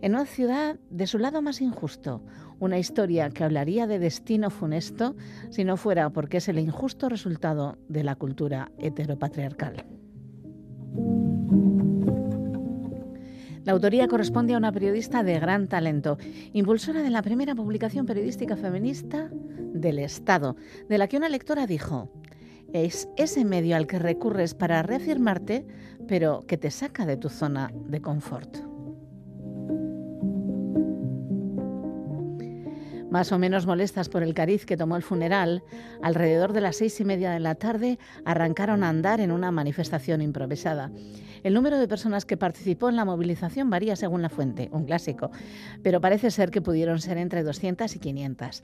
en 0.01 0.13
una 0.13 0.27
ciudad 0.27 0.77
de 0.91 1.07
su 1.07 1.17
lado 1.17 1.41
más 1.41 1.59
injusto, 1.59 2.21
una 2.59 2.77
historia 2.77 3.31
que 3.31 3.43
hablaría 3.43 3.87
de 3.87 3.97
destino 3.97 4.51
funesto 4.51 5.15
si 5.49 5.63
no 5.63 5.75
fuera 5.75 6.11
porque 6.11 6.37
es 6.37 6.49
el 6.49 6.59
injusto 6.59 7.09
resultado 7.09 7.79
de 7.87 8.03
la 8.03 8.15
cultura 8.15 8.71
heteropatriarcal. 8.77 9.87
La 13.65 13.73
autoría 13.73 14.07
corresponde 14.07 14.53
a 14.53 14.57
una 14.57 14.71
periodista 14.71 15.23
de 15.23 15.39
gran 15.39 15.67
talento, 15.67 16.19
impulsora 16.53 17.01
de 17.01 17.09
la 17.09 17.23
primera 17.23 17.55
publicación 17.55 18.05
periodística 18.05 18.55
feminista 18.55 19.31
del 19.31 19.97
Estado, 19.97 20.55
de 20.87 20.99
la 20.99 21.07
que 21.07 21.17
una 21.17 21.29
lectora 21.29 21.65
dijo, 21.65 22.11
es 22.73 23.09
ese 23.17 23.45
medio 23.45 23.75
al 23.75 23.87
que 23.87 23.99
recurres 23.99 24.53
para 24.53 24.83
reafirmarte, 24.83 25.65
pero 26.07 26.41
que 26.47 26.57
te 26.57 26.71
saca 26.71 27.05
de 27.05 27.17
tu 27.17 27.29
zona 27.29 27.71
de 27.73 28.01
confort. 28.01 28.69
Más 33.09 33.31
o 33.31 33.39
menos 33.39 33.65
molestas 33.65 34.07
por 34.07 34.21
el 34.21 34.35
cariz 34.35 34.67
que 34.67 34.77
tomó 34.77 34.95
el 34.95 35.01
funeral, 35.01 35.63
alrededor 36.03 36.53
de 36.53 36.61
las 36.61 36.75
seis 36.75 36.99
y 36.99 37.05
media 37.05 37.31
de 37.31 37.39
la 37.39 37.55
tarde 37.55 37.97
arrancaron 38.23 38.83
a 38.83 38.89
andar 38.89 39.19
en 39.19 39.31
una 39.31 39.51
manifestación 39.51 40.21
improvisada. 40.21 40.91
El 41.43 41.55
número 41.55 41.79
de 41.79 41.87
personas 41.87 42.25
que 42.25 42.37
participó 42.37 42.89
en 42.89 42.97
la 42.97 43.05
movilización 43.05 43.69
varía 43.69 43.95
según 43.95 44.21
la 44.21 44.29
fuente, 44.29 44.69
un 44.71 44.85
clásico, 44.85 45.31
pero 45.81 46.01
parece 46.01 46.29
ser 46.29 46.51
que 46.51 46.61
pudieron 46.61 46.99
ser 46.99 47.17
entre 47.17 47.43
200 47.43 47.95
y 47.95 47.99
500. 47.99 48.63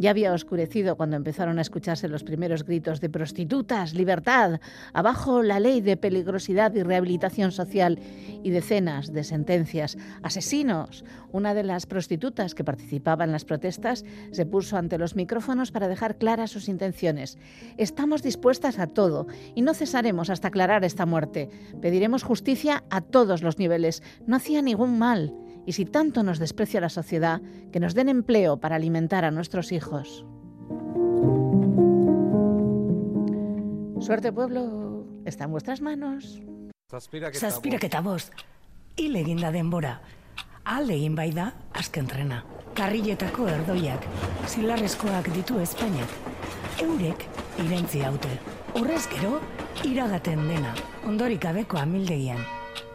Ya 0.00 0.08
había 0.08 0.32
oscurecido 0.32 0.96
cuando 0.96 1.16
empezaron 1.16 1.58
a 1.58 1.60
escucharse 1.60 2.08
los 2.08 2.24
primeros 2.24 2.64
gritos 2.64 3.02
de 3.02 3.10
prostitutas, 3.10 3.92
libertad, 3.92 4.58
abajo 4.94 5.42
la 5.42 5.60
ley 5.60 5.82
de 5.82 5.98
peligrosidad 5.98 6.74
y 6.74 6.82
rehabilitación 6.82 7.52
social 7.52 7.98
y 8.42 8.48
decenas 8.48 9.12
de 9.12 9.24
sentencias, 9.24 9.98
asesinos. 10.22 11.04
Una 11.32 11.52
de 11.52 11.64
las 11.64 11.84
prostitutas 11.84 12.54
que 12.54 12.64
participaba 12.64 13.24
en 13.24 13.32
las 13.32 13.44
protestas 13.44 14.06
se 14.30 14.46
puso 14.46 14.78
ante 14.78 14.96
los 14.96 15.16
micrófonos 15.16 15.70
para 15.70 15.86
dejar 15.86 16.16
claras 16.16 16.50
sus 16.50 16.70
intenciones. 16.70 17.36
Estamos 17.76 18.22
dispuestas 18.22 18.78
a 18.78 18.86
todo 18.86 19.26
y 19.54 19.60
no 19.60 19.74
cesaremos 19.74 20.30
hasta 20.30 20.48
aclarar 20.48 20.82
esta 20.82 21.04
muerte. 21.04 21.50
Pediremos 21.82 22.22
justicia 22.22 22.84
a 22.88 23.02
todos 23.02 23.42
los 23.42 23.58
niveles. 23.58 24.02
No 24.26 24.36
hacía 24.36 24.62
ningún 24.62 24.98
mal 24.98 25.34
y 25.66 25.72
si 25.72 25.84
tanto 25.84 26.22
nos 26.22 26.38
desprecia 26.38 26.80
la 26.80 26.88
sociedad, 26.88 27.40
que 27.72 27.80
nos 27.80 27.94
den 27.94 28.08
empleo 28.08 28.58
para 28.58 28.76
alimentar 28.76 29.24
a 29.24 29.30
nuestros 29.30 29.72
hijos. 29.72 30.24
Suerte 34.00 34.32
pueblo, 34.32 35.04
está 35.24 35.44
en 35.44 35.50
vuestras 35.50 35.80
manos. 35.80 36.40
Zazpiraketa 36.90 38.00
bost, 38.00 38.32
hil 38.96 39.16
eginda 39.16 39.52
denbora. 39.52 40.00
Alde 40.64 40.94
egin 40.94 41.14
bai 41.14 41.30
da, 41.32 41.52
azken 41.74 42.06
trena. 42.06 42.40
Karriletako 42.74 43.48
erdoiak, 43.48 44.06
zilarrezkoak 44.48 45.28
ditu 45.34 45.60
Espainiak. 45.60 46.10
Eurek 46.80 47.26
irentzi 47.62 48.02
haute. 48.06 48.30
Horrez 48.74 49.04
gero, 49.12 49.40
iragaten 49.84 50.48
dena, 50.48 50.74
ondorik 51.06 51.42
gabeko 51.42 51.78
amildegian. 51.78 52.40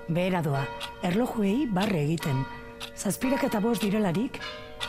Behera 0.07 0.41
doa, 0.45 0.67
erlojuei 1.01 1.65
barre 1.65 2.03
egiten. 2.05 2.45
Zazpirak 2.93 3.43
eta 3.47 3.57
bost 3.59 3.81
direlarik, 3.81 4.39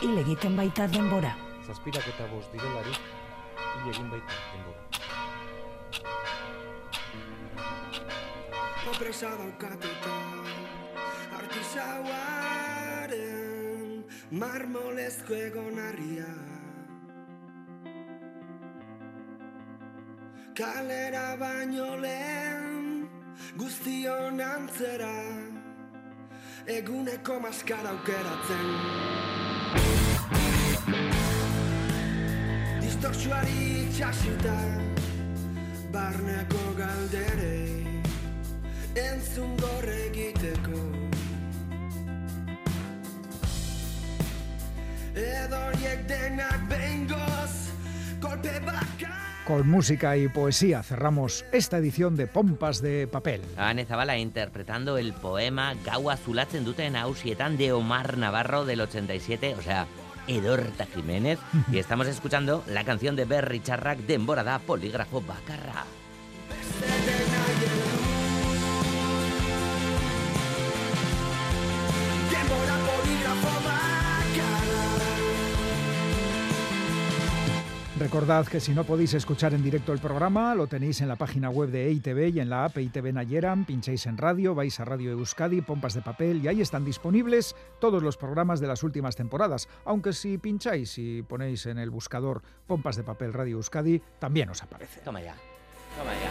hil 0.03 0.17
egiten 0.21 0.55
baita 0.59 0.87
denbora. 0.93 1.31
Zazpirak 1.65 2.05
eta 2.11 2.27
bost 2.29 2.51
direlarik, 2.53 2.99
hil 3.57 3.89
egin 3.93 4.09
baita 4.13 4.35
denbora. 4.51 4.81
Popresa 8.85 9.29
daukatuta, 9.41 10.15
artisauaren 11.39 14.05
marmolezko 14.31 15.33
egonarria. 15.47 16.31
Kalera 20.57 21.27
baino 21.41 21.89
lehen, 22.05 22.66
guztion 23.57 24.41
antzera, 24.41 25.13
eguneko 26.67 27.39
maskara 27.39 27.93
aukeratzen. 27.95 28.67
Distortsuari 32.81 33.87
txasita, 33.95 34.57
barneko 35.93 36.63
galderei, 36.79 38.01
entzun 39.03 39.55
gorre 39.61 39.99
egiteko. 40.09 40.81
Edoriek 45.17 46.03
denak 46.09 46.67
behingoz, 46.69 47.55
kolpe 48.21 48.59
bakar. 48.65 49.26
Con 49.47 49.65
música 49.65 50.17
y 50.17 50.27
poesía 50.27 50.83
cerramos 50.83 51.45
esta 51.53 51.77
edición 51.77 52.17
de 52.17 52.27
Pompas 52.27 52.81
de 52.81 53.07
Papel. 53.07 53.39
Ane 53.55 53.85
Zabala 53.85 54.17
interpretando 54.17 54.97
el 54.97 55.13
poema 55.13 55.73
Gau 55.85 56.09
azulatzen 56.09 56.65
duten 56.65 56.97
hausietan 56.97 57.55
de 57.55 57.71
Omar 57.71 58.17
Navarro 58.17 58.65
del 58.65 58.81
87, 58.81 59.55
o 59.57 59.61
sea, 59.61 59.87
Edorta 60.27 60.85
Jiménez. 60.85 61.39
y 61.71 61.77
estamos 61.77 62.07
escuchando 62.07 62.61
la 62.67 62.83
canción 62.83 63.15
de 63.15 63.23
Berry 63.23 63.61
Charrac, 63.61 63.99
Demborada 63.99 64.59
Polígrafo 64.59 65.21
Bacarra. 65.21 65.85
Recordad 77.99 78.45
que 78.45 78.59
si 78.59 78.73
no 78.73 78.83
podéis 78.83 79.15
escuchar 79.15 79.55
en 79.55 79.63
directo 79.63 79.91
el 79.91 79.97
programa, 79.97 80.53
lo 80.53 80.67
tenéis 80.67 81.01
en 81.01 81.07
la 81.07 81.15
página 81.15 81.49
web 81.49 81.71
de 81.71 81.87
EITV 81.87 82.35
y 82.35 82.39
en 82.39 82.49
la 82.49 82.65
app 82.65 82.77
EITV 82.77 83.11
Nayeran, 83.11 83.65
pincháis 83.65 84.05
en 84.05 84.17
radio, 84.17 84.53
vais 84.53 84.79
a 84.79 84.85
Radio 84.85 85.11
Euskadi, 85.13 85.61
Pompas 85.61 85.95
de 85.95 86.03
Papel 86.03 86.43
y 86.43 86.47
ahí 86.47 86.61
están 86.61 86.85
disponibles 86.85 87.55
todos 87.79 88.03
los 88.03 88.15
programas 88.15 88.59
de 88.59 88.67
las 88.67 88.83
últimas 88.83 89.15
temporadas. 89.15 89.67
Aunque 89.83 90.13
si 90.13 90.37
pincháis 90.37 90.95
y 90.99 91.23
ponéis 91.23 91.65
en 91.65 91.79
el 91.79 91.89
buscador 91.89 92.43
Pompas 92.67 92.97
de 92.97 93.03
Papel 93.03 93.33
Radio 93.33 93.57
Euskadi, 93.57 93.99
también 94.19 94.49
os 94.49 94.61
aparece. 94.61 95.01
Toma 95.01 95.21
ya, 95.21 95.35
toma 95.97 96.11
ya. 96.13 96.29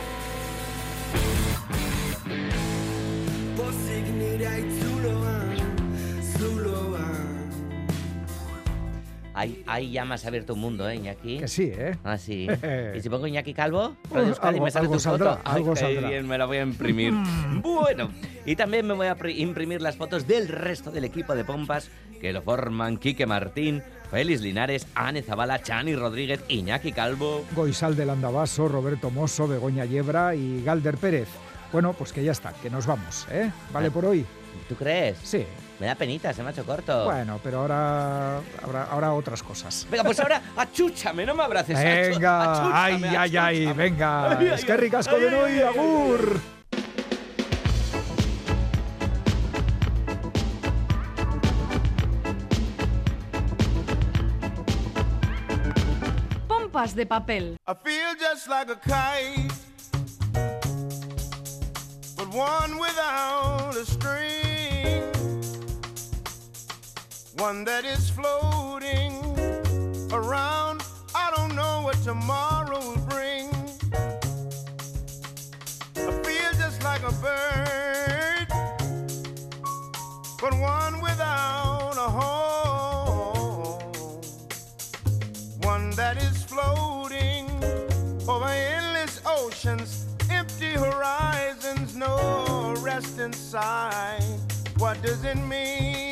Ahí, 9.39 9.62
ahí 9.66 9.91
ya 9.93 10.07
me 10.07 10.14
has 10.14 10.24
abierto 10.24 10.55
un 10.55 10.61
mundo, 10.61 10.89
¿eh, 10.89 10.97
Iñaki? 10.97 11.39
Que 11.41 11.47
sí, 11.49 11.70
¿eh? 11.74 11.95
Ah, 12.03 12.16
sí. 12.16 12.49
¿Y 12.97 13.01
si 13.03 13.11
pongo 13.11 13.26
Iñaki 13.26 13.53
Calvo? 13.53 13.95
Radio 14.11 14.28
Euskadi, 14.28 14.55
algo- 14.55 14.64
me 14.64 14.70
sale 14.70 14.84
algo 14.84 14.95
tu 14.95 15.01
saldrá, 15.01 15.37
foto. 15.37 15.49
algo 15.51 15.76
saldrá. 15.76 16.09
bien, 16.09 16.26
me 16.26 16.39
la 16.39 16.47
voy 16.47 16.57
a 16.57 16.62
imprimir. 16.62 17.12
bueno, 17.62 18.11
y 18.47 18.57
también 18.57 18.87
me 18.87 18.95
voy 18.95 19.09
a 19.09 19.14
pri- 19.14 19.41
imprimir 19.43 19.82
las 19.82 19.97
fotos 19.97 20.26
del 20.26 20.49
resto 20.49 20.91
del 20.91 21.05
equipo 21.05 21.34
de 21.34 21.45
pompas 21.45 21.91
que 22.18 22.32
lo 22.32 22.41
forman 22.41 22.97
Quique 22.97 23.26
Martín, 23.26 23.82
Félix 24.11 24.41
Linares, 24.41 24.87
Ane 24.95 25.20
Zabala, 25.22 25.61
Chani 25.62 25.95
Rodríguez, 25.95 26.43
Iñaki 26.49 26.93
Calvo. 26.93 27.45
Goizal 27.55 27.95
del 27.95 28.09
Andabaso, 28.09 28.68
Roberto 28.68 29.11
Mosso, 29.11 29.47
Begoña 29.47 29.84
Yebra 29.84 30.34
y 30.34 30.62
Galder 30.64 30.97
Pérez. 30.97 31.28
Bueno, 31.72 31.93
pues 31.93 32.12
que 32.14 32.24
ya 32.24 32.32
está, 32.32 32.55
que 32.55 32.70
nos 32.70 32.87
vamos, 32.87 33.26
¿eh? 33.30 33.51
¿Vale 33.70 33.91
por 33.91 34.07
hoy? 34.07 34.24
¿Tú 34.66 34.76
crees? 34.76 35.18
Sí. 35.22 35.45
Me 35.79 35.87
da 35.87 35.95
penita, 35.95 36.33
se 36.33 36.43
me 36.43 36.49
ha 36.49 36.53
hecho 36.53 36.64
corto. 36.64 37.05
Bueno, 37.05 37.39
pero 37.43 37.61
ahora 37.61 38.39
habrá, 38.62 38.85
ahora 38.85 39.12
otras 39.12 39.43
cosas. 39.43 39.87
Venga, 39.91 40.05
pues 40.05 40.18
ahora 40.20 40.41
achúchame, 40.57 41.27
no 41.27 41.35
me 41.35 41.43
abraces. 41.43 41.77
Venga, 41.79 42.85
ay, 42.85 42.95
achúchame, 42.95 43.16
ay, 43.18 43.37
ay, 43.37 43.72
venga. 43.74 44.31
Ay, 44.31 44.37
ay, 44.41 44.55
Es 44.55 44.64
que 44.64 44.77
ricasco 44.77 45.16
de 45.18 45.27
hoy, 45.37 45.53
ay, 45.53 45.61
ay. 45.61 45.68
agur. 45.68 46.41
Pompas 56.49 56.95
de 56.95 57.07
papel. 57.07 57.57
I 57.66 57.74
feel 57.74 58.14
just 58.18 58.49
like 58.49 58.70
a 58.70 58.77
kite, 58.77 59.53
but 62.16 62.29
one 62.35 62.79
without 62.79 63.74
a 63.77 63.85
string, 63.85 65.03
one 67.39 67.64
that 67.64 67.84
is 67.84 68.09
floating 68.09 69.12
around. 70.12 70.82
I 71.14 71.30
don't 71.37 71.55
know 71.55 71.82
what 71.82 71.97
tomorrow 72.03 72.78
will 72.78 73.03
bring. 73.09 73.49
I 75.97 76.11
feel 76.22 76.53
just 76.59 76.82
like 76.82 77.03
a 77.03 77.12
bird, 77.12 78.47
but 80.41 80.55
one 80.59 81.01
without 81.01 81.97
a 81.97 82.09
home 82.18 82.57
one 85.62 85.91
that 85.91 86.16
is 86.16 86.43
floating 86.45 87.51
over 88.28 88.47
endless 88.47 89.20
oceans, 89.26 90.07
empty 90.30 90.72
horizons, 90.72 91.97
no 91.97 92.74
rest 92.78 93.18
inside. 93.18 94.22
What 94.78 95.03
does 95.03 95.24
it 95.24 95.37
mean 95.37 96.06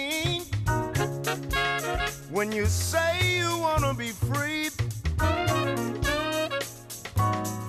when 2.35 2.51
you 2.51 2.67
say 2.67 3.39
you 3.39 3.57
want 3.59 3.85
to 3.85 3.95
be 3.95 4.09
free? 4.09 4.69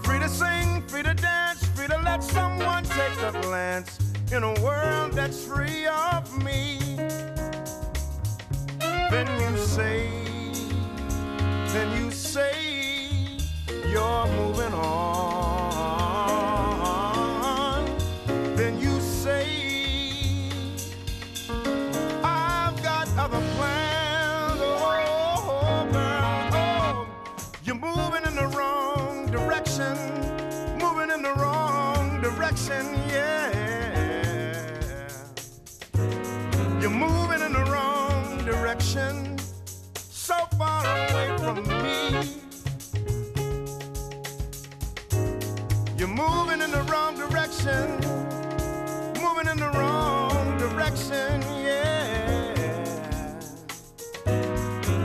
Free 0.03 0.19
to 0.19 0.27
sing, 0.27 0.81
free 0.87 1.03
to 1.03 1.13
dance, 1.13 1.63
free 1.75 1.85
to 1.85 1.97
let 2.03 2.23
someone 2.23 2.83
take 2.83 3.21
a 3.21 3.31
glance 3.43 3.99
in 4.31 4.41
a 4.41 4.59
world 4.61 5.13
that's 5.13 5.45
free 5.45 5.85
of 5.85 6.43
me. 6.43 6.79
Then 9.11 9.27
you 9.39 9.55
say, 9.57 10.09
then 11.67 12.03
you 12.03 12.09
say 12.09 13.37
you're 13.87 14.27
moving 14.27 14.73
on. 14.73 15.24
Direction, 47.65 47.99
moving 49.23 49.47
in 49.47 49.57
the 49.57 49.71
wrong 49.73 50.57
direction, 50.57 51.41
yeah. 51.63 52.53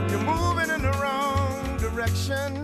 You're 0.09 0.19
moving 0.19 0.69
in 0.69 0.81
the 0.83 0.91
wrong 1.01 1.77
direction, 1.77 2.60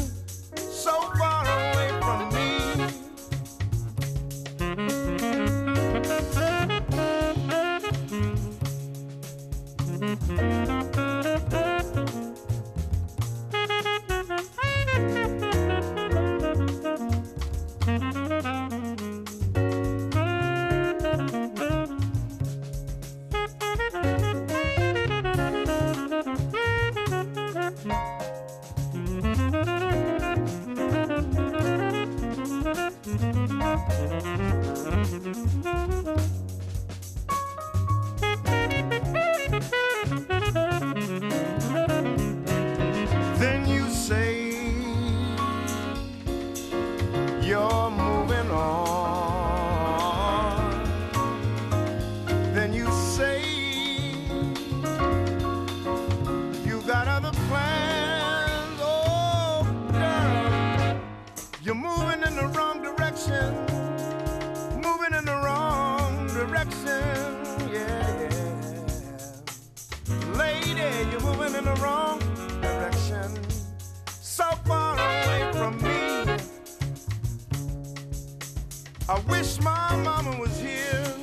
I 79.10 79.20
wish 79.30 79.62
my 79.62 79.95
mama 80.03 80.38
was 80.38 80.60
here. 80.60 81.14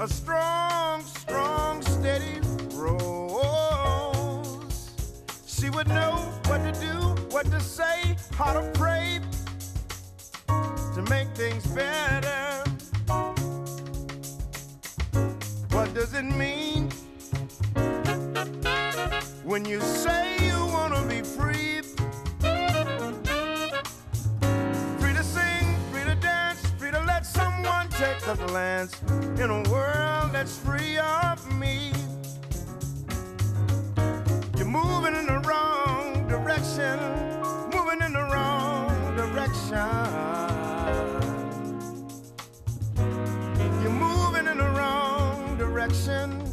A 0.00 0.08
strong, 0.08 1.02
strong, 1.04 1.80
steady 1.82 2.40
rose. 2.74 3.30
She 5.46 5.70
would 5.70 5.86
know 5.86 6.32
what 6.46 6.58
to 6.64 6.72
do, 6.80 6.96
what 7.30 7.46
to 7.46 7.60
say, 7.60 8.16
how 8.32 8.54
to 8.54 8.62
pray 8.72 9.20
to 10.48 11.02
make 11.08 11.28
things 11.36 11.64
better. 11.68 12.64
What 15.70 15.94
does 15.94 16.12
it 16.14 16.24
mean 16.24 16.90
when 19.44 19.64
you 19.64 19.80
say 19.80 20.31
a 28.32 28.46
glance 28.46 28.98
in 29.38 29.50
a 29.50 29.62
world 29.70 30.32
that's 30.32 30.56
free 30.56 30.96
of 30.96 31.58
me. 31.58 31.92
You're 34.56 34.66
moving 34.66 35.14
in 35.14 35.26
the 35.26 35.42
wrong 35.46 36.26
direction, 36.28 36.98
moving 37.74 38.00
in 38.00 38.14
the 38.14 38.22
wrong 38.32 39.16
direction. 39.16 39.76
You're 43.82 43.90
moving 43.90 44.46
in 44.46 44.56
the 44.56 44.70
wrong 44.78 45.58
direction, 45.58 46.46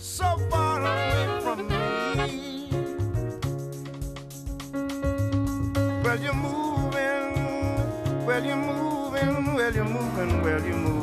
so 0.00 0.36
far 0.50 0.80
away 0.80 1.40
from 1.42 1.68
me. 1.68 2.68
Well, 6.02 6.20
you're 6.20 6.34
moving, 6.34 8.26
well, 8.26 8.44
you're 8.44 8.56
moving, 8.56 9.54
well, 9.54 9.72
you're 9.72 9.84
moving, 9.84 10.42
well, 10.42 10.62
you're 10.64 10.74
moving 10.74 11.01